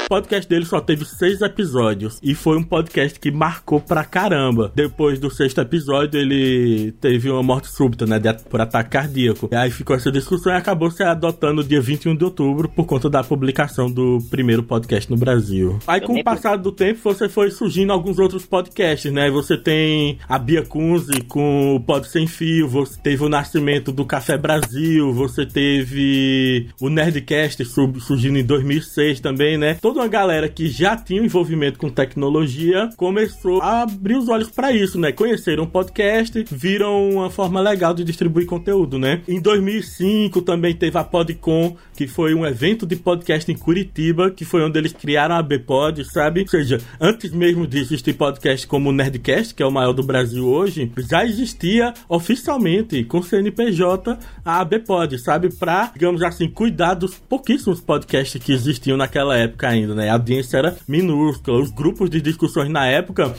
podcast 0.09 0.49
dele 0.49 0.65
só 0.65 0.81
teve 0.81 1.05
seis 1.05 1.39
episódios 1.39 2.19
e 2.23 2.33
foi 2.33 2.57
um 2.57 2.63
podcast 2.63 3.19
que 3.19 3.29
marcou 3.29 3.79
pra 3.79 4.03
caramba. 4.03 4.71
Depois 4.73 5.19
do 5.19 5.29
sexto 5.29 5.61
episódio, 5.61 6.19
ele 6.19 6.91
teve 6.99 7.29
uma 7.29 7.43
morte 7.43 7.67
súbita, 7.67 8.07
né? 8.07 8.17
De, 8.17 8.33
por 8.49 8.59
ataque 8.59 8.89
cardíaco. 8.89 9.47
E 9.51 9.55
aí 9.55 9.69
ficou 9.69 9.95
essa 9.95 10.11
discussão 10.11 10.51
e 10.51 10.55
acabou 10.55 10.89
se 10.89 11.03
adotando 11.03 11.63
dia 11.63 11.79
21 11.79 12.15
de 12.15 12.25
outubro 12.25 12.67
por 12.67 12.85
conta 12.85 13.07
da 13.07 13.23
publicação 13.23 13.89
do 13.91 14.17
primeiro 14.31 14.63
podcast 14.63 15.09
no 15.11 15.15
Brasil. 15.15 15.77
Aí, 15.85 16.01
com 16.01 16.19
o 16.19 16.23
passar 16.23 16.57
do 16.57 16.71
tempo, 16.71 16.99
você 17.03 17.29
foi 17.29 17.51
surgindo 17.51 17.93
alguns 17.93 18.17
outros 18.17 18.47
podcasts, 18.47 19.11
né? 19.11 19.29
Você 19.29 19.55
tem 19.57 20.17
a 20.27 20.39
Bia 20.39 20.63
Kunze 20.65 21.21
com 21.27 21.75
o 21.75 21.79
Pod 21.79 22.07
Sem 22.07 22.25
Fio, 22.25 22.67
você 22.67 22.99
teve 22.99 23.23
o 23.23 23.29
nascimento 23.29 23.91
do 23.91 24.03
Café 24.03 24.37
Brasil, 24.37 25.13
você 25.13 25.45
teve 25.45 26.69
o 26.81 26.89
Nerdcast 26.89 27.63
surgindo 27.99 28.39
em 28.39 28.43
2006 28.43 29.19
também, 29.19 29.55
né? 29.55 29.75
Todo 29.75 29.98
uma 29.99 30.07
galera 30.07 30.47
que 30.47 30.69
já 30.69 30.95
tinha 30.95 31.21
um 31.21 31.25
envolvimento 31.25 31.77
com 31.77 31.89
tecnologia 31.89 32.89
começou 32.95 33.62
a 33.62 33.81
abrir 33.81 34.15
os 34.15 34.29
olhos 34.29 34.49
para 34.49 34.71
isso, 34.71 34.97
né? 34.97 35.12
Conheceram 35.12 35.65
o 35.65 35.67
podcast, 35.67 36.45
viram 36.49 37.09
uma 37.09 37.29
forma 37.29 37.59
legal 37.59 37.93
de 37.93 38.05
distribuir 38.05 38.47
conteúdo, 38.47 38.97
né? 38.97 39.21
Em 39.27 39.41
2005 39.41 40.41
também 40.41 40.73
teve 40.73 40.97
a 40.97 41.03
Podcon, 41.03 41.75
que 41.97 42.07
foi 42.07 42.33
um 42.33 42.45
evento 42.45 42.85
de 42.85 42.95
podcast 42.95 43.51
em 43.51 43.57
Curitiba, 43.57 44.31
que 44.31 44.45
foi 44.45 44.63
onde 44.63 44.79
eles 44.79 44.93
criaram 44.93 45.35
a 45.35 45.43
Bpod, 45.43 46.05
sabe? 46.05 46.41
Ou 46.41 46.47
seja, 46.47 46.79
antes 46.99 47.31
mesmo 47.31 47.67
de 47.67 47.79
existir 47.79 48.13
podcast 48.13 48.65
como 48.67 48.89
o 48.89 48.93
Nerdcast, 48.93 49.53
que 49.53 49.62
é 49.62 49.65
o 49.65 49.71
maior 49.71 49.91
do 49.91 50.01
Brasil 50.01 50.47
hoje, 50.47 50.89
já 50.97 51.25
existia 51.25 51.93
oficialmente 52.07 53.03
com 53.03 53.21
CNPJ 53.21 54.17
a 54.45 54.63
Bpod, 54.63 55.19
sabe? 55.19 55.49
Pra, 55.53 55.91
digamos 55.93 56.23
assim, 56.23 56.47
cuidar 56.47 56.93
dos 56.93 57.15
pouquíssimos 57.15 57.81
podcasts 57.81 58.41
que 58.41 58.53
existiam 58.53 58.95
naquela 58.95 59.35
época 59.38 59.67
ainda 59.67 59.88
né? 59.95 60.10
A 60.10 60.13
audiência 60.13 60.58
era 60.58 60.75
minúscula. 60.88 61.60
Os 61.60 61.71
grupos 61.71 62.10
de 62.10 62.21
discussões 62.21 62.69
na 62.69 62.86
época 62.86 63.34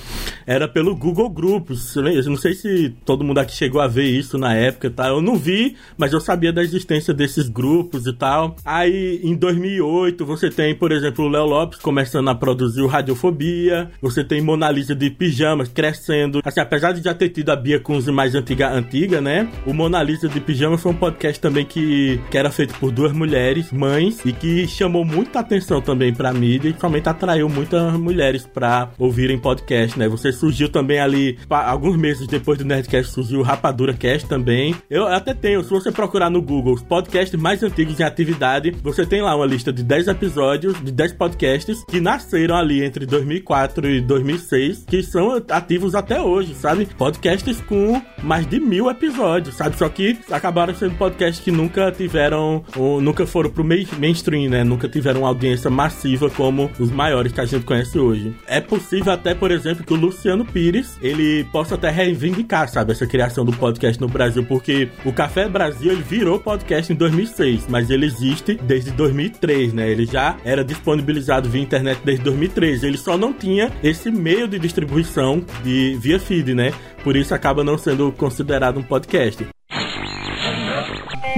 era 0.46 0.66
pelo 0.68 0.94
Google 0.96 1.28
Grupos. 1.30 1.94
Eu 1.96 2.02
não 2.24 2.36
sei 2.36 2.54
se 2.54 2.94
todo 3.04 3.24
mundo 3.24 3.38
aqui 3.38 3.54
chegou 3.54 3.80
a 3.80 3.86
ver 3.86 4.04
isso 4.04 4.38
na 4.38 4.54
época, 4.54 4.90
tá? 4.90 5.08
Eu 5.08 5.22
não 5.22 5.36
vi, 5.36 5.76
mas 5.96 6.12
eu 6.12 6.20
sabia 6.20 6.52
da 6.52 6.62
existência 6.62 7.14
desses 7.14 7.48
grupos 7.48 8.06
e 8.06 8.12
tal. 8.12 8.56
Aí, 8.64 9.20
em 9.22 9.34
2008, 9.34 10.24
você 10.24 10.50
tem, 10.50 10.74
por 10.74 10.92
exemplo, 10.92 11.24
o 11.24 11.28
Léo 11.28 11.46
Lopes 11.46 11.78
começando 11.78 12.28
a 12.28 12.34
produzir 12.34 12.82
o 12.82 12.86
Radiofobia. 12.86 13.90
Você 14.00 14.24
tem 14.24 14.40
Mona 14.40 14.70
Lisa 14.70 14.94
de 14.94 15.10
Pijamas 15.10 15.68
crescendo. 15.68 16.40
Assim, 16.44 16.60
apesar 16.60 16.92
de 16.92 17.02
já 17.02 17.14
ter 17.14 17.28
tido 17.28 17.50
a 17.50 17.56
Bia 17.56 17.80
Kunze 17.80 18.10
mais 18.10 18.34
antiga, 18.34 18.70
antiga, 18.72 19.20
né? 19.20 19.48
O 19.66 19.72
Mona 19.72 20.02
Lisa 20.02 20.28
de 20.28 20.40
Pijamas 20.40 20.82
foi 20.82 20.92
um 20.92 20.96
podcast 20.96 21.40
também 21.40 21.64
que, 21.64 22.20
que 22.30 22.38
era 22.38 22.50
feito 22.50 22.74
por 22.78 22.90
duas 22.90 23.12
mulheres, 23.12 23.70
mães, 23.72 24.24
e 24.24 24.32
que 24.32 24.66
chamou 24.66 25.04
muita 25.04 25.40
atenção 25.40 25.80
também 25.80 26.12
pra 26.12 26.32
mídia 26.40 26.70
e 26.70 26.80
somente 26.80 27.08
atraiu 27.08 27.48
muitas 27.48 27.92
mulheres 27.94 28.46
para 28.46 28.90
ouvirem 28.98 29.38
podcast, 29.38 29.98
né? 29.98 30.08
Você 30.08 30.32
surgiu 30.32 30.68
também 30.68 30.98
ali, 30.98 31.38
alguns 31.48 31.96
meses 31.96 32.26
depois 32.26 32.58
do 32.58 32.64
Nerdcast, 32.64 33.12
surgiu 33.12 33.40
o 33.40 33.42
Rapadura 33.42 33.92
Cast 33.92 34.26
também. 34.26 34.74
Eu 34.88 35.06
até 35.06 35.34
tenho, 35.34 35.62
se 35.62 35.70
você 35.70 35.92
procurar 35.92 36.30
no 36.30 36.40
Google 36.40 36.74
os 36.74 36.82
podcasts 36.82 37.38
mais 37.40 37.62
antigos 37.62 38.00
em 38.00 38.04
atividade, 38.04 38.74
você 38.82 39.04
tem 39.04 39.20
lá 39.20 39.36
uma 39.36 39.46
lista 39.46 39.72
de 39.72 39.82
10 39.82 40.08
episódios, 40.08 40.82
de 40.82 40.90
10 40.90 41.12
podcasts 41.12 41.84
que 41.84 42.00
nasceram 42.00 42.56
ali 42.56 42.82
entre 42.82 43.04
2004 43.04 43.88
e 43.90 44.00
2006, 44.00 44.84
que 44.86 45.02
são 45.02 45.42
ativos 45.50 45.94
até 45.94 46.20
hoje, 46.20 46.54
sabe? 46.54 46.86
Podcasts 46.86 47.60
com 47.60 48.00
mais 48.22 48.46
de 48.46 48.58
mil 48.58 48.88
episódios, 48.88 49.56
sabe? 49.56 49.76
Só 49.76 49.88
que 49.88 50.18
acabaram 50.30 50.74
sendo 50.74 50.94
podcasts 50.96 51.44
que 51.44 51.50
nunca 51.50 51.90
tiveram, 51.92 52.64
ou 52.76 53.00
nunca 53.00 53.26
foram 53.26 53.50
pro 53.50 53.64
mainstream, 53.64 54.48
né? 54.48 54.64
Nunca 54.64 54.88
tiveram 54.88 55.20
uma 55.20 55.28
audiência 55.28 55.70
massiva 55.70 56.19
como 56.28 56.70
os 56.78 56.90
maiores 56.90 57.32
que 57.32 57.40
a 57.40 57.46
gente 57.46 57.64
conhece 57.64 57.98
hoje. 57.98 58.34
É 58.46 58.60
possível 58.60 59.12
até, 59.12 59.34
por 59.34 59.50
exemplo, 59.50 59.84
que 59.84 59.92
o 59.92 59.96
Luciano 59.96 60.44
Pires, 60.44 60.98
ele 61.00 61.44
possa 61.44 61.76
até 61.76 61.88
reivindicar, 61.90 62.68
sabe, 62.68 62.92
essa 62.92 63.06
criação 63.06 63.44
do 63.44 63.52
podcast 63.52 64.00
no 64.00 64.08
Brasil, 64.08 64.44
porque 64.44 64.88
o 65.04 65.12
Café 65.12 65.48
Brasil, 65.48 65.92
ele 65.92 66.02
virou 66.02 66.38
podcast 66.38 66.92
em 66.92 66.96
2006, 66.96 67.66
mas 67.68 67.88
ele 67.90 68.06
existe 68.06 68.54
desde 68.62 68.90
2003, 68.90 69.72
né? 69.72 69.88
Ele 69.90 70.04
já 70.04 70.36
era 70.44 70.64
disponibilizado 70.64 71.48
via 71.48 71.62
internet 71.62 72.00
desde 72.04 72.24
2013. 72.24 72.86
Ele 72.86 72.98
só 72.98 73.16
não 73.16 73.32
tinha 73.32 73.70
esse 73.82 74.10
meio 74.10 74.48
de 74.48 74.58
distribuição 74.58 75.44
de 75.62 75.96
via 76.00 76.18
feed, 76.18 76.54
né? 76.54 76.72
Por 77.04 77.16
isso 77.16 77.34
acaba 77.34 77.64
não 77.64 77.78
sendo 77.78 78.12
considerado 78.12 78.78
um 78.78 78.82
podcast. 78.82 79.46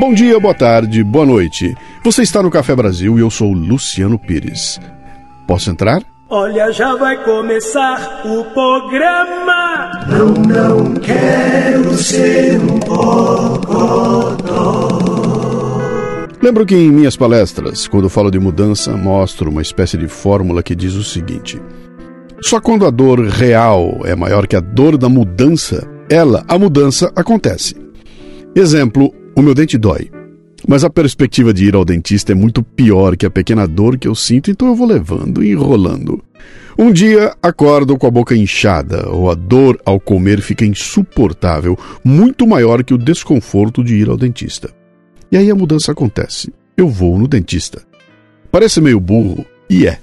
Bom 0.03 0.13
dia, 0.13 0.41
boa 0.41 0.53
tarde, 0.53 1.05
boa 1.05 1.25
noite. 1.25 1.77
Você 2.03 2.23
está 2.23 2.43
no 2.43 2.51
Café 2.51 2.75
Brasil 2.75 3.17
e 3.17 3.21
eu 3.21 3.31
sou 3.31 3.53
Luciano 3.53 4.19
Pires. 4.19 4.81
Posso 5.47 5.71
entrar? 5.71 6.03
Olha, 6.29 6.73
já 6.73 6.97
vai 6.97 7.23
começar 7.23 8.21
o 8.25 8.43
programa. 8.47 9.93
Não, 10.09 10.27
não 10.33 10.95
quero 10.95 11.97
ser 11.97 12.59
um 12.59 12.81
bocodó. 12.81 14.19
Lembro 16.43 16.67
que 16.67 16.75
em 16.75 16.91
minhas 16.91 17.17
palestras, 17.17 17.87
quando 17.87 18.11
falo 18.11 18.29
de 18.29 18.41
mudança, 18.41 18.97
mostro 18.97 19.51
uma 19.51 19.63
espécie 19.63 19.97
de 19.97 20.09
fórmula 20.09 20.65
que 20.65 20.75
diz 20.75 20.95
o 20.95 21.05
seguinte: 21.05 21.63
só 22.43 22.61
quando 22.61 22.87
a 22.87 22.91
dor 22.91 23.21
real 23.21 24.01
é 24.05 24.17
maior 24.17 24.49
que 24.49 24.57
a 24.57 24.61
dor 24.61 24.99
da 24.99 25.09
mudança, 25.09 25.89
ela, 26.11 26.45
a 26.49 26.59
mudança, 26.59 27.13
acontece. 27.15 27.77
Exemplo: 28.53 29.22
o 29.35 29.43
meu 29.43 29.55
dente 29.55 29.79
dói. 29.79 30.11
Mas 30.67 30.85
a 30.85 30.91
perspectiva 30.91 31.53
de 31.53 31.65
ir 31.65 31.75
ao 31.75 31.85
dentista 31.85 32.33
é 32.33 32.35
muito 32.35 32.63
pior 32.63 33.17
que 33.17 33.27
a 33.27 33.31
pequena 33.31 33.67
dor 33.67 33.99
que 33.99 34.07
eu 34.07 34.15
sinto, 34.15 34.51
então 34.51 34.69
eu 34.69 34.77
vou 34.77 34.87
levando 34.87 35.43
e 35.43 35.51
enrolando. 35.51 36.23
Um 36.79 36.93
dia 36.93 37.35
acordo 37.43 37.99
com 37.99 38.07
a 38.07 38.11
boca 38.11 38.35
inchada, 38.35 39.09
ou 39.09 39.31
a 39.31 39.35
dor 39.35 39.81
ao 39.85 39.99
comer 39.99 40.41
fica 40.41 40.65
insuportável, 40.65 41.77
muito 42.05 42.47
maior 42.47 42.83
que 42.85 42.95
o 42.95 42.99
desconforto 42.99 43.83
de 43.83 43.97
ir 43.97 44.09
ao 44.09 44.17
dentista. 44.17 44.71
E 45.31 45.37
aí 45.37 45.51
a 45.51 45.55
mudança 45.55 45.93
acontece. 45.93 46.53
Eu 46.77 46.89
vou 46.89 47.19
no 47.19 47.29
dentista. 47.29 47.83
Parece 48.51 48.81
meio 48.81 49.01
burro, 49.01 49.45
e 49.69 49.87
é. 49.87 49.99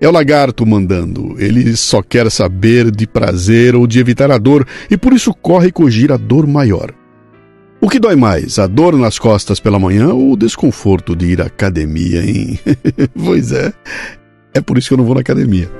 É 0.00 0.08
o 0.08 0.12
lagarto 0.12 0.66
mandando. 0.66 1.34
Ele 1.38 1.74
só 1.76 2.02
quer 2.02 2.30
saber 2.30 2.90
de 2.90 3.06
prazer 3.06 3.74
ou 3.74 3.86
de 3.86 3.98
evitar 3.98 4.30
a 4.30 4.38
dor 4.38 4.66
e 4.90 4.96
por 4.96 5.12
isso 5.12 5.32
corre 5.32 5.72
cogir 5.72 6.12
a 6.12 6.16
dor 6.16 6.46
maior. 6.46 6.92
O 7.84 7.88
que 7.90 7.98
dói 7.98 8.16
mais, 8.16 8.58
a 8.58 8.66
dor 8.66 8.96
nas 8.96 9.18
costas 9.18 9.60
pela 9.60 9.78
manhã 9.78 10.08
ou 10.08 10.32
o 10.32 10.36
desconforto 10.38 11.14
de 11.14 11.26
ir 11.26 11.42
à 11.42 11.44
academia, 11.44 12.24
hein? 12.24 12.58
pois 13.22 13.52
é, 13.52 13.74
é 14.54 14.60
por 14.62 14.78
isso 14.78 14.88
que 14.88 14.94
eu 14.94 14.96
não 14.96 15.04
vou 15.04 15.14
na 15.14 15.20
academia. 15.20 15.70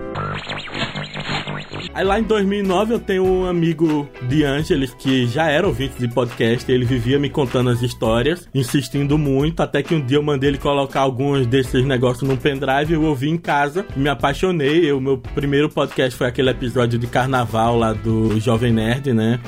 Aí 1.95 2.05
lá 2.05 2.21
em 2.21 2.23
2009 2.25 2.93
eu 2.93 2.99
tenho 2.99 3.25
um 3.25 3.47
amigo 3.47 4.07
de 4.29 4.45
Angeles 4.45 4.93
que 4.93 5.27
já 5.27 5.49
era 5.49 5.67
ouvinte 5.67 5.99
de 5.99 6.07
podcast, 6.07 6.71
ele 6.71 6.85
vivia 6.85 7.19
me 7.19 7.31
contando 7.31 7.71
as 7.71 7.81
histórias, 7.81 8.47
insistindo 8.55 9.17
muito, 9.17 9.63
até 9.63 9.83
que 9.83 9.95
um 9.95 10.05
dia 10.05 10.19
eu 10.19 10.23
mandei 10.23 10.51
ele 10.51 10.59
colocar 10.59 11.01
alguns 11.01 11.47
desses 11.47 11.87
negócios 11.87 12.29
num 12.29 12.37
pendrive, 12.37 12.93
eu 12.93 13.03
ouvi 13.03 13.31
em 13.31 13.39
casa, 13.39 13.87
me 13.97 14.11
apaixonei. 14.11 14.93
O 14.93 15.01
meu 15.01 15.17
primeiro 15.17 15.71
podcast 15.71 16.19
foi 16.19 16.27
aquele 16.27 16.51
episódio 16.51 16.99
de 16.99 17.07
carnaval 17.07 17.79
lá 17.79 17.95
do 17.95 18.39
Jovem 18.39 18.75
Nerd, 18.75 19.15
né? 19.15 19.41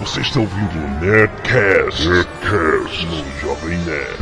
Você 0.00 0.22
está 0.22 0.40
ouvindo 0.40 0.78
o 0.78 0.88
Nerdcast, 0.98 2.08
Nerdcast 2.08 3.04
no 3.04 3.38
Jovem 3.38 3.76
Nerd. 3.80 4.18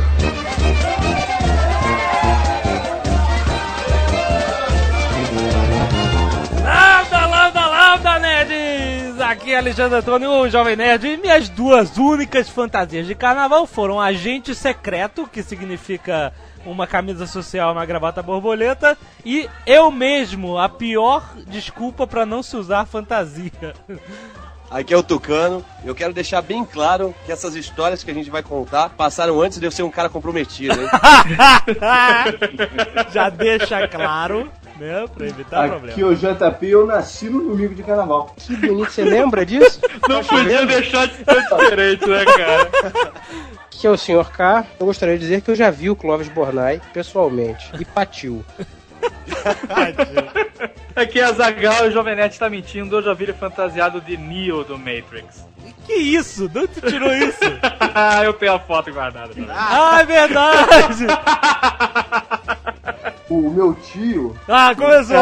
Lambda, 6.61 7.25
lambda, 7.25 7.67
lambda, 7.67 8.19
nerds! 8.19 9.21
Aqui 9.21 9.53
é 9.53 9.57
Alexandre 9.57 9.99
Antônio, 9.99 10.29
o 10.29 10.49
Jovem 10.49 10.75
Nerd, 10.75 11.07
e 11.07 11.15
minhas 11.15 11.47
duas 11.47 11.97
únicas 11.97 12.49
fantasias 12.49 13.07
de 13.07 13.15
carnaval 13.15 13.65
foram 13.65 14.01
agente 14.01 14.53
secreto, 14.53 15.29
que 15.31 15.41
significa 15.41 16.33
uma 16.65 16.85
camisa 16.85 17.25
social, 17.25 17.71
uma 17.71 17.85
gravata 17.85 18.21
borboleta, 18.21 18.97
e 19.23 19.49
eu 19.65 19.89
mesmo, 19.89 20.57
a 20.57 20.67
pior 20.67 21.23
desculpa 21.47 22.05
pra 22.05 22.25
não 22.25 22.43
se 22.43 22.57
usar 22.57 22.85
fantasia. 22.85 23.73
Aqui 24.69 24.93
é 24.93 24.97
o 24.97 25.01
Tucano. 25.01 25.65
Eu 25.83 25.95
quero 25.95 26.13
deixar 26.13 26.41
bem 26.41 26.63
claro 26.63 27.13
que 27.25 27.31
essas 27.31 27.55
histórias 27.55 28.03
que 28.03 28.11
a 28.11 28.13
gente 28.13 28.29
vai 28.29 28.43
contar 28.43 28.89
passaram 28.89 29.41
antes 29.41 29.59
de 29.59 29.65
eu 29.65 29.71
ser 29.71 29.83
um 29.83 29.89
cara 29.89 30.09
comprometido, 30.09 30.79
hein? 30.79 30.87
Já 33.11 33.29
deixa 33.29 33.87
claro, 33.87 34.51
né? 34.77 35.05
Pra 35.13 35.27
evitar 35.27 35.69
problema. 35.69 35.93
Aqui 35.93 36.03
o 36.03 36.15
JP, 36.15 36.67
eu 36.67 36.85
nasci 36.85 37.29
no 37.29 37.49
domingo 37.49 37.73
de 37.73 37.81
carnaval. 37.81 38.35
Que 38.37 38.55
bonito, 38.55 38.91
você 38.91 39.03
lembra 39.03 39.45
disso? 39.45 39.81
Não 40.07 40.23
podia 40.23 40.65
deixar 40.65 41.07
de 41.07 41.15
ser 41.15 41.25
diferente, 41.25 42.07
né, 42.07 42.25
cara? 42.25 42.69
que 43.71 43.87
é 43.87 43.89
o 43.89 43.97
Sr. 43.97 44.29
K. 44.29 44.67
Eu 44.79 44.85
gostaria 44.85 45.15
de 45.17 45.21
dizer 45.21 45.41
que 45.41 45.49
eu 45.49 45.55
já 45.55 45.71
vi 45.71 45.89
o 45.89 45.95
Clóvis 45.95 46.27
Bornai 46.27 46.79
pessoalmente 46.93 47.71
e 47.79 47.85
patiu. 47.85 48.45
Aqui 50.99 51.19
é 51.19 51.23
a 51.23 51.31
Zagal 51.31 51.85
e 51.85 51.87
o 51.87 51.91
Jovem 51.91 52.15
Nerd 52.15 52.37
tá 52.37 52.49
mentindo. 52.49 52.97
Eu 52.97 53.01
já 53.01 53.13
vi 53.13 53.23
ele 53.23 53.33
fantasiado 53.33 54.01
de 54.01 54.17
Neo 54.17 54.63
do 54.65 54.77
Matrix. 54.77 55.45
Que 55.85 55.93
isso? 55.93 56.49
De 56.49 56.59
onde 56.59 56.67
tu 56.67 56.81
tirou 56.81 57.11
isso? 57.13 57.39
eu 58.25 58.33
tenho 58.33 58.53
a 58.53 58.59
foto 58.59 58.91
guardada. 58.91 59.31
Ah, 59.49 60.01
é 60.01 60.05
verdade! 60.05 61.07
O 63.29 63.49
meu 63.49 63.73
tio. 63.75 64.35
Ah, 64.47 64.73
começou! 64.75 65.15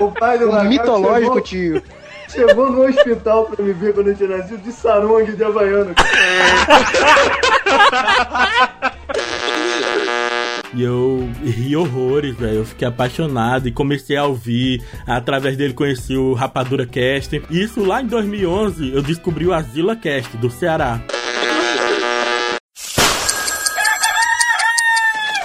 o 0.00 0.10
pai 0.12 0.38
do 0.38 0.50
O 0.50 0.64
mitológico 0.64 1.20
chegou- 1.20 1.40
tio. 1.42 1.82
Chegou 2.28 2.70
no 2.70 2.82
hospital 2.86 3.44
pra 3.46 3.64
me 3.64 3.72
ver 3.72 3.94
quando 3.94 4.08
eu 4.08 4.16
tinha 4.16 4.36
nascido 4.36 4.58
de 4.62 4.72
sarong 4.72 5.24
de 5.24 5.42
Havaiano. 5.44 5.94
E 10.74 10.82
eu 10.82 11.28
ri 11.44 11.74
horrores, 11.76 12.36
velho. 12.36 12.58
Eu 12.58 12.64
fiquei 12.64 12.86
apaixonado 12.86 13.68
e 13.68 13.72
comecei 13.72 14.16
a 14.16 14.24
ouvir. 14.24 14.82
Através 15.06 15.56
dele 15.56 15.72
conheci 15.72 16.14
o 16.16 16.34
Rapadura 16.34 16.86
Cast. 16.86 17.42
E 17.50 17.62
isso 17.62 17.84
lá 17.84 18.02
em 18.02 18.06
2011 18.06 18.92
eu 18.94 19.02
descobri 19.02 19.46
o 19.46 19.52
Azila 19.52 19.96
Cast 19.96 20.36
do 20.36 20.50
Ceará. 20.50 21.00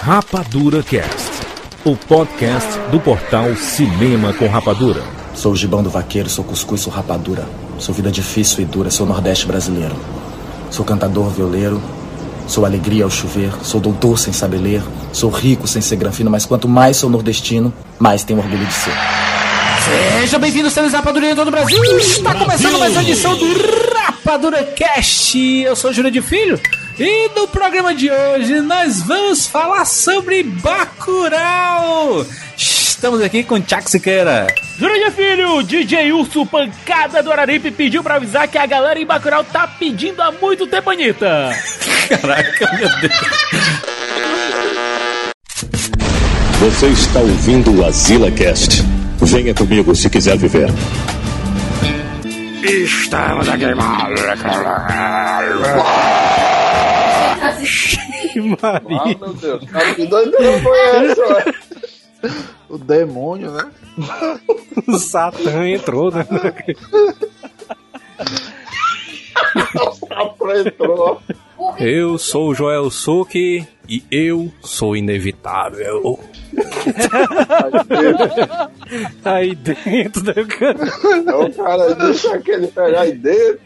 Rapadura 0.00 0.82
Cast, 0.82 1.46
o 1.82 1.96
podcast 1.96 2.78
do 2.90 3.00
portal 3.00 3.56
Cinema 3.56 4.34
com 4.34 4.46
Rapadura. 4.46 5.02
Sou 5.34 5.52
o 5.52 5.56
gibão 5.56 5.82
do 5.82 5.88
vaqueiro, 5.88 6.28
sou 6.28 6.44
cuscuz, 6.44 6.82
sou 6.82 6.92
rapadura. 6.92 7.46
Sou 7.78 7.94
vida 7.94 8.10
difícil 8.10 8.60
e 8.60 8.64
dura, 8.66 8.90
sou 8.90 9.06
nordeste 9.06 9.46
brasileiro. 9.46 9.96
Sou 10.70 10.84
cantador 10.84 11.30
violeiro, 11.30 11.82
sou 12.46 12.64
alegria 12.64 13.04
ao 13.04 13.10
chover, 13.10 13.52
sou 13.62 13.80
doutor 13.80 14.18
sem 14.18 14.32
saber 14.32 14.58
ler, 14.58 14.82
sou 15.12 15.30
rico 15.30 15.66
sem 15.66 15.82
ser 15.82 15.96
granfino, 15.96 16.30
mas 16.30 16.44
quanto 16.46 16.68
mais 16.68 16.96
sou 16.96 17.10
nordestino, 17.10 17.72
mais 17.98 18.24
tenho 18.24 18.40
orgulho 18.40 18.66
de 18.66 18.74
ser. 18.74 18.92
Seja 19.84 20.38
bem-vindo, 20.38 20.70
seres 20.70 20.92
Rapadura 20.92 21.30
em 21.30 21.34
todo 21.36 21.48
o 21.48 21.50
Brasil. 21.50 21.82
Está 21.98 22.34
começando 22.34 22.78
mais 22.78 22.92
uma 22.92 23.02
edição 23.02 23.36
do 23.36 23.46
Rapadura 23.94 24.64
Cast. 24.64 25.38
Eu 25.38 25.76
sou 25.76 25.92
Júlio 25.92 26.10
de 26.10 26.22
Filho. 26.22 26.58
E 26.98 27.28
no 27.36 27.46
programa 27.48 27.94
de 27.94 28.10
hoje 28.10 28.60
nós 28.60 29.02
vamos 29.02 29.46
falar 29.46 29.84
sobre 29.84 30.42
Bacurau. 30.42 32.24
Estamos 33.04 33.20
aqui 33.20 33.42
com 33.44 33.60
Tchak 33.60 33.90
Siqueira. 33.90 34.46
De 34.78 35.10
Filho, 35.10 35.62
DJ 35.62 36.10
Urso 36.14 36.46
Pancada 36.46 37.22
do 37.22 37.30
Araripe 37.30 37.70
pediu 37.70 38.02
pra 38.02 38.14
avisar 38.14 38.48
que 38.48 38.56
a 38.56 38.64
galera 38.64 38.98
em 38.98 39.04
Bacurau 39.04 39.44
tá 39.44 39.66
pedindo 39.68 40.22
há 40.22 40.32
muito 40.32 40.66
tempo, 40.66 40.88
Anitta. 40.88 41.50
Caraca, 42.08 42.72
meu 42.78 42.88
Deus. 43.02 43.12
Você 46.60 46.86
está 46.86 47.20
ouvindo 47.20 47.78
o 47.78 47.84
Azila 47.84 48.30
Cast. 48.30 48.82
Venha 49.20 49.52
comigo 49.52 49.94
se 49.94 50.08
quiser 50.08 50.38
viver. 50.38 50.70
Estamos 52.62 53.46
aqui, 53.50 53.64
Ah, 58.62 58.80
meu 59.20 59.34
Deus. 59.34 59.62
Que 59.94 60.06
doideira 60.06 60.60
foi 60.62 60.78
essa, 60.78 61.54
O 62.68 62.78
demônio, 62.78 63.50
né? 63.50 63.70
O 64.86 64.98
Satã 64.98 65.66
entrou, 65.68 66.10
né? 66.10 66.26
entrou. 70.58 71.22
Eu 71.78 72.18
sou 72.18 72.50
o 72.50 72.54
Joel 72.54 72.90
Suki 72.90 73.66
e 73.88 74.02
eu 74.10 74.52
sou 74.60 74.94
inevitável. 74.96 76.18
Aí 79.24 79.54
dentro 79.54 80.22
da 80.22 80.34
O 81.38 81.50
cara 81.54 81.94
deixa 81.94 82.34
aquele 82.34 82.66
pegar 82.68 83.02
aí 83.02 83.12
dentro. 83.12 83.60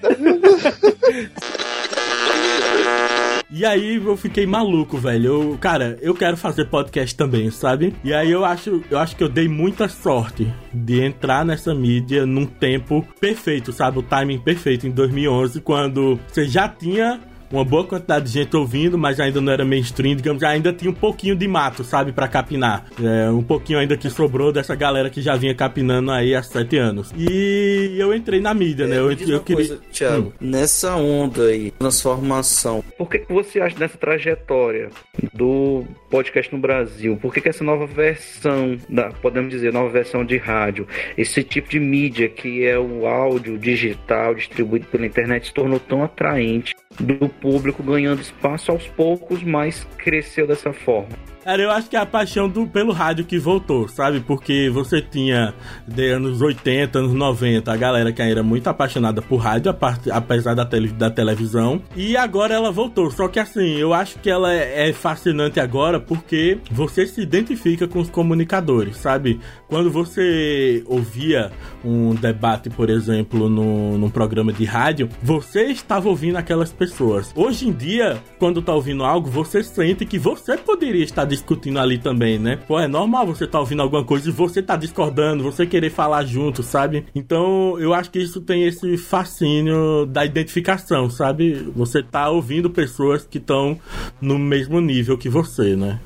E 3.50 3.64
aí 3.64 3.96
eu 3.96 4.16
fiquei 4.16 4.46
maluco, 4.46 4.98
velho. 4.98 5.26
Eu, 5.26 5.58
cara, 5.58 5.96
eu 6.02 6.14
quero 6.14 6.36
fazer 6.36 6.66
podcast 6.66 7.16
também, 7.16 7.50
sabe? 7.50 7.94
E 8.04 8.12
aí 8.12 8.30
eu 8.30 8.44
acho, 8.44 8.82
eu 8.90 8.98
acho 8.98 9.16
que 9.16 9.24
eu 9.24 9.28
dei 9.28 9.48
muita 9.48 9.88
sorte 9.88 10.52
de 10.72 11.00
entrar 11.00 11.46
nessa 11.46 11.74
mídia 11.74 12.26
num 12.26 12.44
tempo 12.44 13.06
perfeito, 13.18 13.72
sabe? 13.72 13.98
O 13.98 14.02
timing 14.02 14.38
perfeito 14.38 14.86
em 14.86 14.90
2011, 14.90 15.62
quando 15.62 16.20
você 16.28 16.46
já 16.46 16.68
tinha 16.68 17.20
uma 17.50 17.64
boa 17.64 17.84
quantidade 17.84 18.26
de 18.26 18.32
gente 18.32 18.56
ouvindo, 18.56 18.98
mas 18.98 19.18
ainda 19.20 19.40
não 19.40 19.52
era 19.52 19.64
mainstream, 19.64 20.16
digamos, 20.16 20.42
ainda 20.42 20.72
tinha 20.72 20.90
um 20.90 20.94
pouquinho 20.94 21.34
de 21.36 21.46
mato, 21.48 21.84
sabe, 21.84 22.12
Pra 22.12 22.26
capinar. 22.26 22.86
É, 23.02 23.30
um 23.30 23.42
pouquinho 23.42 23.78
ainda 23.78 23.96
que 23.96 24.08
sobrou 24.10 24.52
dessa 24.52 24.74
galera 24.74 25.08
que 25.10 25.20
já 25.22 25.36
vinha 25.36 25.54
capinando 25.54 26.10
aí 26.10 26.34
há 26.34 26.42
sete 26.42 26.76
anos. 26.76 27.12
E 27.16 27.96
eu 27.98 28.14
entrei 28.14 28.40
na 28.40 28.52
mídia, 28.54 28.86
né? 28.86 28.98
Eu, 28.98 29.08
Me 29.08 29.14
diz 29.14 29.28
eu 29.28 29.36
uma 29.36 29.44
queria. 29.44 29.66
coisa, 29.66 29.82
Thiago, 29.92 30.32
nessa 30.40 30.96
onda 30.96 31.44
aí, 31.46 31.70
transformação, 31.72 32.82
por 32.96 33.08
que, 33.08 33.20
que 33.20 33.32
você 33.32 33.60
acha 33.60 33.76
dessa 33.76 33.96
trajetória 33.98 34.90
do 35.32 35.84
podcast 36.10 36.52
no 36.52 36.60
Brasil? 36.60 37.16
Por 37.20 37.32
que, 37.32 37.40
que 37.40 37.48
essa 37.48 37.62
nova 37.62 37.86
versão, 37.86 38.76
da, 38.88 39.10
podemos 39.10 39.50
dizer, 39.50 39.72
nova 39.72 39.90
versão 39.90 40.24
de 40.24 40.36
rádio, 40.36 40.86
esse 41.16 41.42
tipo 41.42 41.68
de 41.68 41.78
mídia 41.78 42.28
que 42.28 42.64
é 42.66 42.78
o 42.78 43.06
áudio 43.06 43.58
digital 43.58 44.34
distribuído 44.34 44.86
pela 44.86 45.06
internet 45.06 45.46
se 45.48 45.54
tornou 45.54 45.78
tão 45.78 46.02
atraente 46.02 46.74
do 46.98 47.28
público 47.28 47.82
ganhando 47.82 48.20
espaço 48.20 48.72
aos 48.72 48.86
poucos, 48.88 49.42
mas 49.42 49.86
cresceu 49.96 50.46
dessa 50.46 50.72
forma? 50.72 51.16
Eu 51.56 51.70
acho 51.70 51.88
que 51.88 51.96
é 51.96 51.98
a 52.00 52.04
paixão 52.04 52.46
do, 52.48 52.66
pelo 52.66 52.92
rádio 52.92 53.24
que 53.24 53.38
voltou, 53.38 53.88
sabe? 53.88 54.20
Porque 54.20 54.68
você 54.68 55.00
tinha 55.00 55.54
de 55.86 56.10
anos 56.10 56.42
80, 56.42 56.98
anos 56.98 57.14
90, 57.14 57.72
a 57.72 57.76
galera 57.76 58.12
que 58.12 58.20
era 58.20 58.42
muito 58.42 58.66
apaixonada 58.68 59.22
por 59.22 59.36
rádio, 59.38 59.74
apesar 60.12 60.54
da, 60.54 60.66
tele- 60.66 60.88
da 60.92 61.10
televisão. 61.10 61.80
E 61.96 62.16
agora 62.18 62.54
ela 62.54 62.70
voltou. 62.70 63.10
Só 63.10 63.28
que 63.28 63.38
assim, 63.40 63.76
eu 63.78 63.94
acho 63.94 64.18
que 64.18 64.28
ela 64.28 64.52
é, 64.52 64.90
é 64.90 64.92
fascinante 64.92 65.58
agora 65.58 65.98
porque 65.98 66.58
você 66.70 67.06
se 67.06 67.22
identifica 67.22 67.88
com 67.88 67.98
os 68.00 68.10
comunicadores, 68.10 68.98
sabe? 68.98 69.40
Quando 69.68 69.90
você 69.90 70.82
ouvia 70.86 71.50
um 71.84 72.14
debate, 72.14 72.68
por 72.68 72.90
exemplo, 72.90 73.48
no, 73.48 73.96
num 73.96 74.10
programa 74.10 74.52
de 74.52 74.64
rádio, 74.66 75.08
você 75.22 75.62
estava 75.66 76.08
ouvindo 76.08 76.36
aquelas 76.36 76.72
pessoas. 76.72 77.32
Hoje 77.34 77.68
em 77.68 77.72
dia, 77.72 78.18
quando 78.38 78.60
tá 78.60 78.74
ouvindo 78.74 79.02
algo, 79.04 79.30
você 79.30 79.62
sente 79.62 80.04
que 80.04 80.18
você 80.18 80.56
poderia 80.58 81.04
estar 81.04 81.24
discutindo 81.38 81.78
ali 81.78 81.98
também, 81.98 82.38
né? 82.38 82.58
Pô, 82.66 82.78
é 82.78 82.86
normal 82.88 83.26
você 83.26 83.46
tá 83.46 83.58
ouvindo 83.60 83.82
alguma 83.82 84.04
coisa 84.04 84.28
e 84.28 84.32
você 84.32 84.62
tá 84.62 84.76
discordando, 84.76 85.42
você 85.42 85.66
querer 85.66 85.90
falar 85.90 86.24
junto, 86.24 86.62
sabe? 86.62 87.06
Então, 87.14 87.78
eu 87.78 87.94
acho 87.94 88.10
que 88.10 88.18
isso 88.18 88.40
tem 88.40 88.64
esse 88.64 88.96
fascínio 88.96 90.06
da 90.06 90.24
identificação, 90.24 91.08
sabe? 91.10 91.54
Você 91.76 92.02
tá 92.02 92.28
ouvindo 92.30 92.70
pessoas 92.70 93.24
que 93.24 93.38
estão 93.38 93.78
no 94.20 94.38
mesmo 94.38 94.80
nível 94.80 95.16
que 95.16 95.28
você, 95.28 95.76
né? 95.76 96.00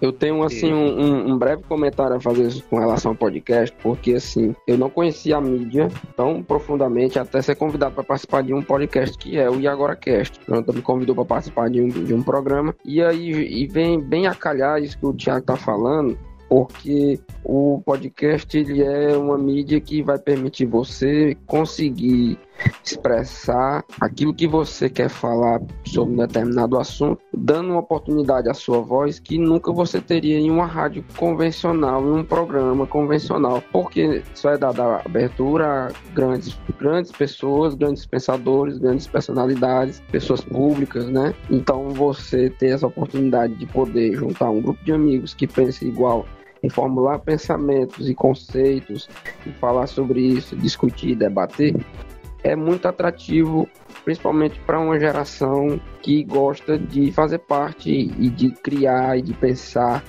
Eu 0.00 0.12
tenho, 0.12 0.42
assim, 0.42 0.70
um, 0.72 1.32
um- 1.32 1.38
breve 1.38 1.62
comentário 1.62 2.16
a 2.16 2.20
fazer 2.20 2.52
com 2.68 2.78
relação 2.78 3.12
ao 3.12 3.16
podcast, 3.16 3.74
porque, 3.82 4.12
assim, 4.12 4.54
eu 4.66 4.76
não 4.76 4.90
conhecia 4.90 5.38
a 5.38 5.40
mídia 5.40 5.88
tão 6.14 6.42
profundamente 6.42 7.18
até 7.18 7.40
ser 7.40 7.54
convidado 7.54 7.94
para 7.94 8.04
participar 8.04 8.42
de 8.42 8.52
um 8.52 8.60
podcast 8.62 9.16
que 9.16 9.38
é 9.38 9.48
o 9.48 9.58
E 9.58 9.66
Agora 9.66 9.96
Cast. 9.96 10.38
Pronto, 10.44 10.72
me 10.74 10.82
convidou 10.82 11.14
para 11.14 11.24
participar 11.24 11.70
de 11.70 11.80
um, 11.80 11.88
de 11.88 12.12
um 12.12 12.22
programa. 12.22 12.74
E 12.84 13.02
aí 13.02 13.30
e 13.30 13.66
vem 13.66 13.98
bem 13.98 14.26
a 14.26 14.34
calhar 14.34 14.65
isso 14.80 14.98
que 14.98 15.06
o 15.06 15.14
Thiago 15.14 15.46
tá 15.46 15.56
falando, 15.56 16.18
porque 16.48 17.18
o 17.44 17.82
podcast 17.84 18.56
ele 18.56 18.82
é 18.82 19.16
uma 19.16 19.38
mídia 19.38 19.80
que 19.80 20.02
vai 20.02 20.18
permitir 20.18 20.66
você 20.66 21.36
conseguir 21.46 22.38
expressar 22.84 23.84
aquilo 24.00 24.34
que 24.34 24.46
você 24.46 24.88
quer 24.88 25.08
falar 25.08 25.60
sobre 25.84 26.14
um 26.14 26.16
determinado 26.18 26.78
assunto, 26.78 27.20
dando 27.32 27.70
uma 27.70 27.80
oportunidade 27.80 28.48
à 28.48 28.54
sua 28.54 28.80
voz 28.80 29.18
que 29.18 29.38
nunca 29.38 29.72
você 29.72 30.00
teria 30.00 30.38
em 30.38 30.50
uma 30.50 30.66
rádio 30.66 31.04
convencional, 31.16 32.02
em 32.02 32.20
um 32.20 32.24
programa 32.24 32.86
convencional, 32.86 33.62
porque 33.72 34.22
isso 34.34 34.48
é 34.48 34.56
dada 34.56 35.02
abertura 35.04 35.88
a 35.88 36.14
grandes, 36.14 36.58
grandes 36.78 37.12
pessoas, 37.12 37.74
grandes 37.74 38.06
pensadores, 38.06 38.78
grandes 38.78 39.06
personalidades, 39.06 40.00
pessoas 40.10 40.40
públicas, 40.40 41.06
né? 41.06 41.34
Então 41.50 41.90
você 41.90 42.50
ter 42.50 42.68
essa 42.68 42.86
oportunidade 42.86 43.54
de 43.54 43.66
poder 43.66 44.14
juntar 44.14 44.50
um 44.50 44.60
grupo 44.60 44.84
de 44.84 44.92
amigos 44.92 45.34
que 45.34 45.46
pensem 45.46 45.88
igual 45.88 46.26
em 46.62 46.68
formular 46.68 47.18
pensamentos 47.20 48.08
e 48.08 48.14
conceitos 48.14 49.08
e 49.46 49.50
falar 49.52 49.86
sobre 49.86 50.20
isso, 50.20 50.56
discutir, 50.56 51.14
debater, 51.14 51.74
é 52.46 52.54
muito 52.54 52.86
atrativo, 52.86 53.68
principalmente 54.04 54.60
para 54.60 54.78
uma 54.78 54.98
geração 55.00 55.80
que 56.00 56.22
gosta 56.22 56.78
de 56.78 57.10
fazer 57.10 57.40
parte 57.40 57.90
e 57.90 58.30
de 58.30 58.50
criar 58.50 59.18
e 59.18 59.22
de 59.22 59.34
pensar. 59.34 60.04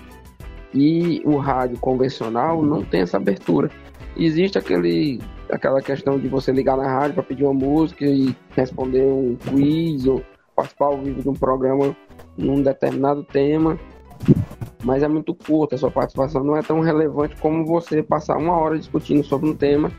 E 0.71 1.21
o 1.26 1.38
rádio 1.38 1.80
convencional 1.80 2.62
não 2.62 2.84
tem 2.84 3.02
essa 3.02 3.17
abertura. 3.17 3.71
Existe 4.15 4.58
aquele, 4.58 5.19
aquela 5.50 5.82
questão 5.82 6.19
de 6.19 6.28
você 6.28 6.52
ligar 6.52 6.78
na 6.78 6.88
rádio 6.88 7.15
para 7.15 7.23
pedir 7.23 7.43
uma 7.43 7.54
música 7.54 8.06
e 8.06 8.36
responder 8.52 9.02
um 9.02 9.36
quiz 9.36 10.06
ou 10.06 10.23
participar 10.56 10.86
ao 10.86 11.00
vivo 11.00 11.23
de 11.23 11.30
um 11.30 11.34
programa 11.34 11.95
num 12.38 12.62
determinado 12.62 13.23
tema 13.23 13.80
mas 14.84 15.04
é 15.04 15.08
muito 15.08 15.34
curta, 15.34 15.76
a 15.76 15.78
sua 15.78 15.91
participação 15.91 16.43
não 16.43 16.56
é 16.56 16.62
tão 16.62 16.80
relevante 16.80 17.36
como 17.38 17.65
você 17.65 18.02
passar 18.04 18.38
uma 18.38 18.56
hora 18.58 18.78
discutindo 18.78 19.23
sobre 19.23 19.50
um 19.50 19.56
tema 19.56 19.91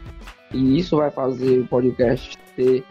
e 0.53 0.79
isso 0.79 0.97
vai 0.97 1.11
fazer 1.11 1.61
o 1.61 1.67
podcast 1.67 2.37
ter 2.57 2.85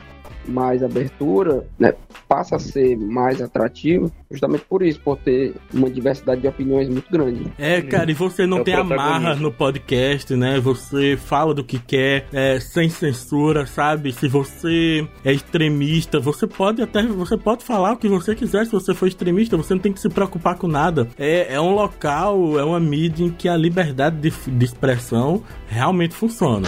mais 0.48 0.82
abertura, 0.82 1.66
né? 1.78 1.94
passa 2.28 2.58
a 2.58 2.60
ser 2.60 2.98
mais 2.98 3.42
atrativo, 3.42 4.12
justamente 4.30 4.66
por 4.68 4.84
isso, 4.84 5.00
por 5.00 5.18
ter 5.18 5.56
uma 5.74 5.90
diversidade 5.90 6.42
de 6.42 6.48
opiniões 6.48 6.90
muito 6.90 7.10
grande. 7.10 7.52
É, 7.58 7.82
cara, 7.82 8.12
e 8.12 8.14
você 8.14 8.46
não 8.46 8.60
É 8.60 8.64
tem 8.64 8.74
amarra 8.74 9.36
no 9.36 9.52
podcast, 9.52 10.36
né? 10.36 10.60
Você 10.60 11.18
fala 11.18 11.54
do 11.54 11.64
que 11.64 11.80
quer, 11.80 12.28
é, 12.34 12.60
sem 12.60 12.90
censura, 12.90 13.66
sabe? 13.66 14.12
Se 14.12 14.28
você 14.28 15.08
é 15.24 15.32
extremista, 15.32 16.20
você 16.20 16.46
pode 16.46 16.82
até 16.82 17.02
você 17.04 17.38
pode 17.38 17.64
falar 17.64 17.94
o 17.94 17.98
que 17.98 18.10
você 18.10 18.36
quiser 18.36 18.66
se 18.66 18.72
você 18.72 18.94
for 18.94 19.08
extremista, 19.08 19.56
você 19.56 19.74
não 19.74 19.82
tem 19.82 19.94
que 19.94 20.02
se 20.02 20.10
preocupar 20.10 20.58
com 20.58 20.68
nada. 20.68 21.08
É, 21.18 21.54
é 21.54 21.62
um 21.62 21.74
local, 21.74 22.60
é 22.60 22.64
uma 22.64 22.80
mídia 22.80 23.24
em 23.24 23.30
que 23.30 23.48
a 23.48 23.56
liberdade 23.56 24.18
de, 24.18 24.30
de 24.30 24.66
expressão 24.66 25.42
realmente 25.68 26.14
funciona. 26.14 26.68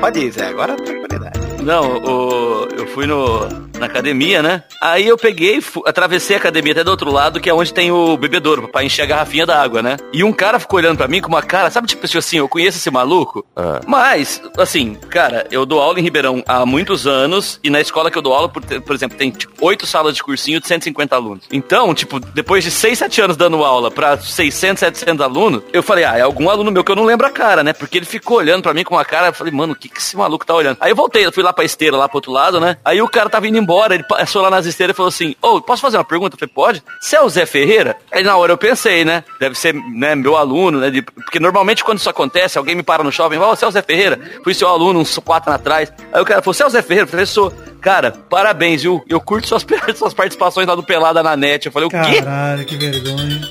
Pode 0.00 0.20
ir, 0.20 0.32
Zé, 0.32 0.46
agora 0.46 0.76
tranquilidade. 0.76 1.35
Não, 1.66 1.96
o, 1.96 2.68
eu 2.78 2.86
fui 2.86 3.08
no, 3.08 3.40
na 3.76 3.86
academia, 3.86 4.40
né? 4.40 4.62
Aí 4.80 5.08
eu 5.08 5.18
peguei, 5.18 5.60
atravessei 5.84 6.36
a 6.36 6.38
academia 6.38 6.70
até 6.70 6.84
do 6.84 6.92
outro 6.92 7.10
lado, 7.10 7.40
que 7.40 7.50
é 7.50 7.52
onde 7.52 7.74
tem 7.74 7.90
o 7.90 8.16
bebedouro, 8.16 8.68
pra 8.68 8.84
encher 8.84 9.02
a 9.02 9.06
garrafinha 9.06 9.44
d'água, 9.44 9.82
né? 9.82 9.96
E 10.12 10.22
um 10.22 10.32
cara 10.32 10.60
ficou 10.60 10.78
olhando 10.78 10.98
pra 10.98 11.08
mim 11.08 11.20
com 11.20 11.26
uma 11.26 11.42
cara, 11.42 11.68
sabe, 11.68 11.88
tipo 11.88 12.06
assim, 12.06 12.38
eu 12.38 12.48
conheço 12.48 12.78
esse 12.78 12.88
maluco? 12.88 13.44
Mas, 13.84 14.40
assim, 14.56 14.94
cara, 15.10 15.44
eu 15.50 15.66
dou 15.66 15.80
aula 15.80 15.98
em 15.98 16.04
Ribeirão 16.04 16.40
há 16.46 16.64
muitos 16.64 17.04
anos, 17.04 17.58
e 17.64 17.68
na 17.68 17.80
escola 17.80 18.12
que 18.12 18.18
eu 18.18 18.22
dou 18.22 18.32
aula, 18.32 18.48
por, 18.48 18.62
por 18.62 18.94
exemplo, 18.94 19.18
tem 19.18 19.32
tipo, 19.32 19.52
oito 19.60 19.86
salas 19.88 20.14
de 20.14 20.22
cursinho 20.22 20.60
de 20.60 20.68
150 20.68 21.16
alunos. 21.16 21.46
Então, 21.50 21.92
tipo, 21.92 22.20
depois 22.20 22.62
de 22.62 22.70
6, 22.70 22.96
7 22.96 23.20
anos 23.22 23.36
dando 23.36 23.64
aula 23.64 23.90
pra 23.90 24.16
600, 24.16 24.78
700 24.78 25.20
alunos, 25.20 25.62
eu 25.72 25.82
falei, 25.82 26.04
ah, 26.04 26.16
é 26.16 26.20
algum 26.20 26.48
aluno 26.48 26.70
meu 26.70 26.84
que 26.84 26.92
eu 26.92 26.96
não 26.96 27.04
lembro 27.04 27.26
a 27.26 27.30
cara, 27.30 27.64
né? 27.64 27.72
Porque 27.72 27.98
ele 27.98 28.06
ficou 28.06 28.36
olhando 28.36 28.62
pra 28.62 28.72
mim 28.72 28.84
com 28.84 28.94
uma 28.94 29.04
cara, 29.04 29.28
eu 29.28 29.34
falei, 29.34 29.52
mano, 29.52 29.72
o 29.72 29.76
que, 29.76 29.88
que 29.88 29.98
esse 29.98 30.16
maluco 30.16 30.46
tá 30.46 30.54
olhando? 30.54 30.76
Aí 30.80 30.92
eu 30.92 30.96
voltei, 30.96 31.26
eu 31.26 31.32
fui 31.32 31.42
lá 31.42 31.55
pra 31.56 31.64
esteira, 31.64 31.96
lá 31.96 32.08
pro 32.08 32.18
outro 32.18 32.30
lado, 32.30 32.60
né? 32.60 32.76
Aí 32.84 33.02
o 33.02 33.08
cara 33.08 33.28
tava 33.28 33.48
indo 33.48 33.58
embora, 33.58 33.94
ele 33.94 34.04
passou 34.04 34.42
lá 34.42 34.50
nas 34.50 34.66
esteiras 34.66 34.94
e 34.94 34.96
falou 34.96 35.08
assim, 35.08 35.34
ô, 35.42 35.60
posso 35.60 35.82
fazer 35.82 35.96
uma 35.96 36.04
pergunta? 36.04 36.36
Eu 36.36 36.38
falei, 36.38 36.52
pode? 36.54 36.82
Você 37.00 37.16
é 37.16 37.22
o 37.22 37.28
Zé 37.28 37.46
Ferreira? 37.46 37.96
Aí 38.12 38.22
na 38.22 38.36
hora 38.36 38.52
eu 38.52 38.58
pensei, 38.58 39.04
né? 39.04 39.24
Deve 39.40 39.56
ser, 39.56 39.74
né, 39.74 40.14
meu 40.14 40.36
aluno, 40.36 40.78
né? 40.78 40.90
de- 40.90 41.02
porque 41.02 41.40
normalmente 41.40 41.82
quando 41.82 41.98
isso 41.98 42.10
acontece, 42.10 42.58
alguém 42.58 42.74
me 42.74 42.82
para 42.82 43.02
no 43.02 43.10
shopping 43.10 43.36
e 43.36 43.38
fala, 43.38 43.52
ô, 43.52 43.56
você 43.56 43.64
é 43.64 43.68
o 43.68 43.70
Zé 43.72 43.82
Ferreira? 43.82 44.20
Fui 44.44 44.54
seu 44.54 44.68
aluno, 44.68 45.00
uns 45.00 45.18
quatro 45.18 45.50
anos 45.50 45.60
atrás. 45.60 45.92
Aí 46.12 46.20
o 46.20 46.24
cara 46.24 46.42
falou, 46.42 46.54
você 46.54 46.62
é 46.62 46.66
o 46.66 46.70
Zé 46.70 46.82
Ferreira? 46.82 47.06
Eu 47.06 47.10
falei, 47.10 47.26
sou. 47.26 47.52
Cara, 47.80 48.10
parabéns, 48.28 48.82
viu? 48.82 49.02
Eu 49.08 49.20
curto 49.20 49.46
suas, 49.48 49.64
suas 49.96 50.12
participações 50.12 50.66
lá 50.66 50.74
do 50.74 50.82
Pelada 50.82 51.22
na 51.22 51.36
net. 51.36 51.66
Eu 51.66 51.72
falei, 51.72 51.86
o 51.86 51.90
quê? 51.90 52.20
Caralho, 52.22 52.64
que 52.66 52.76
vergonha. 52.76 53.48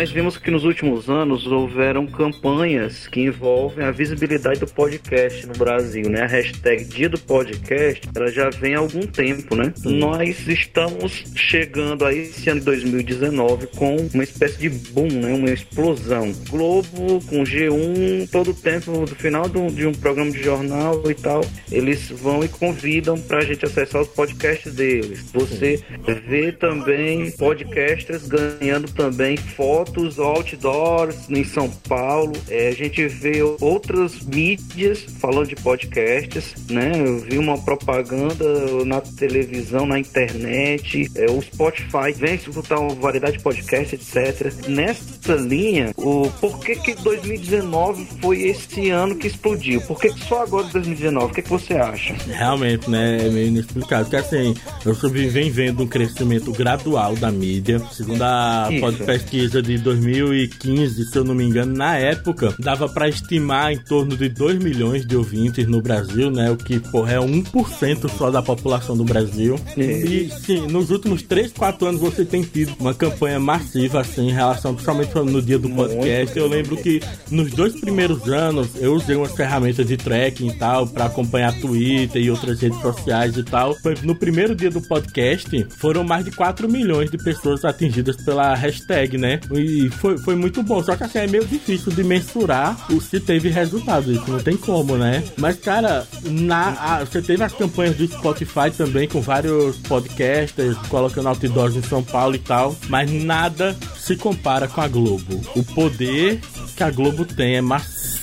Nós 0.00 0.10
vimos 0.10 0.38
que 0.38 0.50
nos 0.50 0.64
últimos 0.64 1.10
anos 1.10 1.46
houveram 1.46 2.06
campanhas 2.06 3.06
que 3.06 3.20
envolvem 3.20 3.84
a 3.84 3.90
visibilidade 3.90 4.58
do 4.58 4.66
podcast 4.66 5.46
no 5.46 5.52
Brasil, 5.52 6.08
né? 6.08 6.22
A 6.22 6.26
hashtag 6.26 6.84
Dia 6.84 7.06
do 7.06 7.18
Podcast, 7.18 8.08
ela 8.16 8.28
já 8.28 8.48
vem 8.48 8.74
há 8.74 8.78
algum 8.78 9.02
tempo, 9.02 9.54
né? 9.54 9.74
Nós 9.84 10.48
estamos 10.48 11.24
chegando 11.36 12.06
a 12.06 12.14
esse 12.14 12.48
ano 12.48 12.60
de 12.60 12.64
2019 12.64 13.66
com 13.76 13.96
uma 14.14 14.24
espécie 14.24 14.56
de 14.56 14.70
boom, 14.70 15.08
né? 15.08 15.34
Uma 15.34 15.50
explosão. 15.50 16.32
Globo 16.48 17.20
com 17.26 17.44
G1, 17.44 18.30
todo 18.32 18.54
tempo, 18.54 19.00
no 19.00 19.06
final 19.06 19.50
de 19.50 19.86
um 19.86 19.92
programa 19.92 20.30
de 20.30 20.42
jornal 20.42 21.10
e 21.10 21.14
tal, 21.14 21.42
eles 21.70 22.08
vão 22.08 22.42
e 22.42 22.48
convidam 22.48 23.20
pra 23.20 23.42
gente 23.42 23.66
acessar 23.66 24.00
os 24.00 24.08
podcasts 24.08 24.72
deles. 24.74 25.30
Você 25.34 25.84
vê 26.26 26.52
também 26.52 27.30
podcasters 27.32 28.26
ganhando 28.26 28.90
também 28.94 29.36
fotos 29.36 29.89
outdoors 29.98 31.16
em 31.28 31.44
São 31.44 31.68
Paulo. 31.88 32.32
É, 32.48 32.68
a 32.68 32.72
gente 32.72 33.06
vê 33.08 33.40
outras 33.60 34.20
mídias 34.22 35.00
falando 35.20 35.48
de 35.48 35.56
podcasts, 35.56 36.54
né? 36.68 36.92
Eu 36.96 37.18
vi 37.20 37.38
uma 37.38 37.58
propaganda 37.58 38.84
na 38.84 39.00
televisão, 39.00 39.86
na 39.86 39.98
internet, 39.98 41.10
é, 41.14 41.26
o 41.30 41.40
Spotify 41.40 42.12
vem 42.16 42.34
escutar 42.34 42.78
uma 42.78 42.94
variedade 42.94 43.38
de 43.38 43.42
podcasts, 43.42 43.92
etc. 44.16 44.52
Nessa 44.68 45.34
linha, 45.34 45.92
o 45.96 46.30
por 46.40 46.58
que 46.60 46.76
que 46.76 46.94
2019 46.94 48.06
foi 48.20 48.42
esse 48.42 48.90
ano 48.90 49.16
que 49.16 49.26
explodiu? 49.26 49.80
Por 49.82 50.00
que 50.00 50.12
que 50.12 50.20
só 50.24 50.42
agora 50.42 50.66
2019? 50.68 51.26
O 51.30 51.34
que, 51.34 51.42
que 51.42 51.48
você 51.48 51.74
acha? 51.74 52.14
Realmente, 52.26 52.88
né? 52.90 53.26
É 53.26 53.30
meio 53.30 53.48
inexplicável. 53.48 54.04
Porque 54.06 54.16
assim, 54.16 54.54
eu 54.84 54.94
só 54.94 55.08
vem 55.08 55.50
vendo 55.50 55.82
um 55.82 55.86
crescimento 55.86 56.52
gradual 56.52 57.14
da 57.16 57.30
mídia. 57.30 57.80
Segundo 57.92 58.22
a 58.22 58.68
Isso. 58.70 58.80
pod- 58.80 59.04
pesquisa 59.04 59.62
de 59.62 59.78
2015, 59.80 61.04
se 61.04 61.16
eu 61.16 61.24
não 61.24 61.34
me 61.34 61.44
engano, 61.44 61.74
na 61.76 61.96
época, 61.96 62.54
dava 62.58 62.88
pra 62.88 63.08
estimar 63.08 63.72
em 63.72 63.78
torno 63.78 64.16
de 64.16 64.28
2 64.28 64.58
milhões 64.58 65.06
de 65.06 65.16
ouvintes 65.16 65.66
no 65.66 65.80
Brasil, 65.80 66.30
né? 66.30 66.50
O 66.50 66.56
que, 66.56 66.78
porra, 66.78 67.12
é 67.12 67.18
1% 67.18 68.10
só 68.16 68.30
da 68.30 68.42
população 68.42 68.96
do 68.96 69.04
Brasil. 69.04 69.56
E 69.76 70.30
sim, 70.44 70.66
nos 70.66 70.90
últimos 70.90 71.22
3, 71.22 71.52
4 71.52 71.86
anos 71.86 72.00
você 72.00 72.24
tem 72.24 72.42
tido 72.42 72.74
uma 72.78 72.94
campanha 72.94 73.38
massiva, 73.38 74.00
assim, 74.00 74.28
em 74.28 74.32
relação, 74.32 74.74
principalmente 74.74 75.14
no 75.14 75.42
dia 75.42 75.58
do 75.58 75.68
podcast. 75.70 76.38
Eu 76.38 76.48
lembro 76.48 76.76
que 76.76 77.00
nos 77.30 77.50
dois 77.52 77.78
primeiros 77.80 78.28
anos 78.28 78.68
eu 78.76 78.94
usei 78.94 79.16
umas 79.16 79.32
ferramentas 79.32 79.86
de 79.86 79.96
tracking 79.96 80.48
e 80.48 80.54
tal 80.54 80.86
pra 80.86 81.06
acompanhar 81.06 81.58
Twitter 81.60 82.22
e 82.22 82.30
outras 82.30 82.60
redes 82.60 82.80
sociais 82.80 83.36
e 83.36 83.42
tal. 83.42 83.74
Foi 83.76 83.94
no 84.02 84.14
primeiro 84.14 84.54
dia 84.54 84.70
do 84.70 84.80
podcast 84.80 85.66
foram 85.76 86.04
mais 86.04 86.24
de 86.24 86.30
4 86.30 86.68
milhões 86.68 87.10
de 87.10 87.18
pessoas 87.18 87.64
atingidas 87.64 88.16
pela 88.16 88.54
hashtag, 88.54 89.16
né? 89.18 89.40
E 89.60 89.90
foi, 89.90 90.16
foi 90.18 90.34
muito 90.34 90.62
bom. 90.62 90.82
Só 90.82 90.96
que 90.96 91.04
assim 91.04 91.18
é 91.18 91.26
meio 91.26 91.44
difícil 91.44 91.92
de 91.92 92.02
mensurar 92.02 92.86
o 92.92 93.00
se 93.00 93.20
teve 93.20 93.48
resultado. 93.48 94.10
Isso 94.12 94.30
não 94.30 94.38
tem 94.40 94.56
como, 94.56 94.96
né? 94.96 95.22
Mas, 95.36 95.58
cara, 95.58 96.06
na, 96.24 96.68
a- 96.98 97.04
você 97.04 97.20
teve 97.22 97.42
as 97.44 97.52
campanhas 97.52 97.96
do 97.96 98.06
Spotify 98.06 98.70
também 98.76 99.08
com 99.08 99.20
vários 99.20 99.76
podcasters 99.78 100.76
colocando 100.88 101.28
outdoors 101.28 101.76
em 101.76 101.82
São 101.82 102.02
Paulo 102.02 102.34
e 102.34 102.38
tal. 102.38 102.76
Mas 102.88 103.10
nada 103.10 103.76
se 103.98 104.16
compara 104.16 104.66
com 104.68 104.80
a 104.80 104.88
Globo. 104.88 105.40
O 105.54 105.62
poder 105.62 106.40
que 106.76 106.82
a 106.82 106.90
Globo 106.90 107.24
tem 107.24 107.56
é 107.56 107.60
massivo 107.60 108.19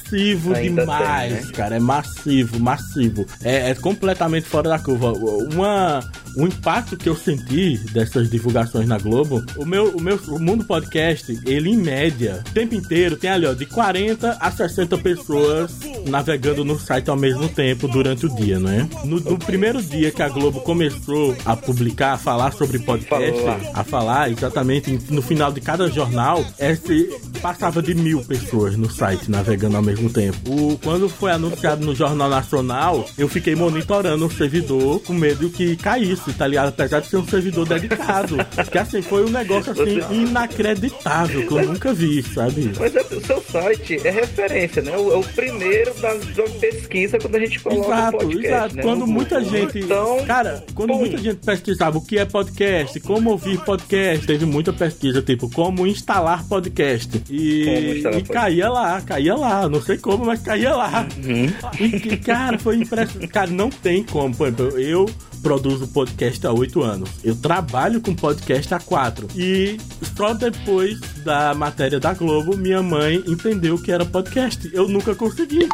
Ainda 0.53 0.81
demais, 0.81 1.33
tem, 1.33 1.45
né? 1.45 1.51
cara. 1.53 1.75
É 1.75 1.79
massivo, 1.79 2.59
massivo. 2.59 3.25
É, 3.43 3.71
é 3.71 3.75
completamente 3.75 4.47
fora 4.47 4.69
da 4.69 4.79
curva. 4.79 5.13
Uma, 5.13 5.99
o 6.35 6.45
impacto 6.45 6.97
que 6.97 7.09
eu 7.09 7.15
senti 7.15 7.77
dessas 7.91 8.29
divulgações 8.29 8.87
na 8.87 8.97
Globo, 8.97 9.43
o 9.55 9.65
meu, 9.65 9.89
o 9.89 10.01
meu 10.01 10.19
o 10.27 10.39
Mundo 10.39 10.65
Podcast, 10.65 11.39
ele 11.45 11.69
em 11.69 11.77
média, 11.77 12.43
o 12.47 12.53
tempo 12.53 12.75
inteiro 12.75 13.15
tem 13.15 13.29
ali, 13.29 13.45
ó, 13.45 13.53
de 13.53 13.65
40 13.65 14.37
a 14.39 14.51
60 14.51 14.97
pessoas 14.99 15.79
navegando 16.07 16.63
no 16.63 16.79
site 16.79 17.09
ao 17.09 17.17
mesmo 17.17 17.49
tempo 17.49 17.87
durante 17.87 18.25
o 18.25 18.35
dia, 18.35 18.59
né? 18.59 18.87
No, 19.03 19.19
no 19.19 19.37
primeiro 19.37 19.81
dia 19.81 20.11
que 20.11 20.21
a 20.21 20.29
Globo 20.29 20.61
começou 20.61 21.35
a 21.45 21.55
publicar, 21.55 22.13
a 22.13 22.17
falar 22.17 22.51
sobre 22.51 22.79
podcast, 22.79 23.41
a 23.73 23.83
falar 23.83 24.29
exatamente 24.31 24.99
no 25.09 25.21
final 25.21 25.51
de 25.51 25.61
cada 25.61 25.87
jornal, 25.89 26.45
esse 26.59 27.09
passava 27.41 27.81
de 27.81 27.95
mil 27.95 28.21
pessoas 28.23 28.77
no 28.77 28.89
site 28.89 29.29
navegando 29.29 29.77
ao 29.77 29.83
mesmo 29.83 29.96
tempo. 30.09 30.37
O, 30.47 30.77
quando 30.77 31.09
foi 31.09 31.31
anunciado 31.31 31.85
no 31.85 31.93
Jornal 31.95 32.29
Nacional, 32.29 33.05
eu 33.17 33.27
fiquei 33.27 33.55
monitorando 33.55 34.25
o 34.25 34.31
servidor 34.31 35.01
com 35.01 35.13
medo 35.13 35.49
que 35.49 35.75
caísse, 35.75 36.31
tá 36.33 36.47
ligado? 36.47 36.69
Apesar 36.69 36.99
de 36.99 37.07
ser 37.07 37.17
um 37.17 37.27
servidor 37.27 37.67
dedicado. 37.67 38.37
que 38.71 38.77
assim, 38.77 39.01
foi 39.01 39.25
um 39.25 39.29
negócio 39.29 39.71
assim 39.71 39.99
inacreditável 40.11 41.45
que 41.47 41.53
eu 41.53 41.65
nunca 41.65 41.93
vi, 41.93 42.21
sabe? 42.23 42.71
Mas 42.79 42.95
é, 42.95 43.01
o 43.01 43.25
seu 43.25 43.41
site 43.41 43.99
é 44.03 44.09
referência, 44.11 44.81
né? 44.81 44.95
O, 44.97 45.13
é 45.13 45.17
o 45.17 45.23
primeiro 45.23 45.93
das, 45.99 46.25
da 46.35 46.43
pesquisa 46.59 47.17
quando 47.19 47.35
a 47.35 47.39
gente 47.39 47.59
coloca 47.59 47.81
o 47.81 47.93
Exato, 47.93 48.17
podcast, 48.17 48.47
exato. 48.47 48.75
né? 48.75 48.81
Quando 48.83 48.99
No 48.99 49.07
muita 49.07 49.39
Google. 49.39 49.57
gente. 49.59 49.79
Então, 49.79 50.25
cara, 50.25 50.63
quando 50.73 50.89
bom. 50.89 50.99
muita 50.99 51.17
gente 51.17 51.37
pesquisava 51.37 51.97
o 51.97 52.01
que 52.05 52.17
é 52.17 52.25
podcast, 52.25 52.99
como 53.01 53.31
ouvir 53.31 53.59
podcast, 53.63 54.25
teve 54.25 54.45
muita 54.45 54.73
pesquisa, 54.73 55.21
tipo, 55.21 55.49
como 55.49 55.85
instalar 55.87 56.43
podcast. 56.47 57.21
E, 57.29 57.61
instalar 57.97 58.19
e 58.19 58.23
podcast. 58.23 58.29
caía 58.33 58.69
lá, 58.69 59.01
caía 59.01 59.35
lá. 59.35 59.69
Não 59.69 59.81
sei 59.87 59.97
como, 59.97 60.25
mas 60.25 60.41
caía 60.41 60.75
lá. 60.75 61.07
Uhum. 61.17 61.45
E, 61.79 61.99
que, 61.99 62.17
cara, 62.17 62.59
foi 62.59 62.75
impressionante. 62.75 63.31
Cara, 63.31 63.49
não 63.49 63.69
tem 63.69 64.03
como. 64.03 64.35
Por 64.35 64.47
exemplo, 64.47 64.77
eu 64.77 65.09
produzo 65.41 65.87
podcast 65.87 66.45
há 66.45 66.51
oito 66.51 66.83
anos. 66.83 67.09
Eu 67.23 67.35
trabalho 67.35 68.01
com 68.01 68.13
podcast 68.13 68.73
há 68.73 68.79
quatro. 68.79 69.27
E 69.33 69.77
só 70.15 70.33
depois 70.33 70.99
da 71.23 71.53
matéria 71.53 71.99
da 71.99 72.13
Globo, 72.13 72.57
minha 72.57 72.83
mãe 72.83 73.23
entendeu 73.25 73.77
que 73.77 73.91
era 73.91 74.05
podcast. 74.05 74.69
Eu 74.73 74.89
nunca 74.89 75.15
consegui. 75.15 75.69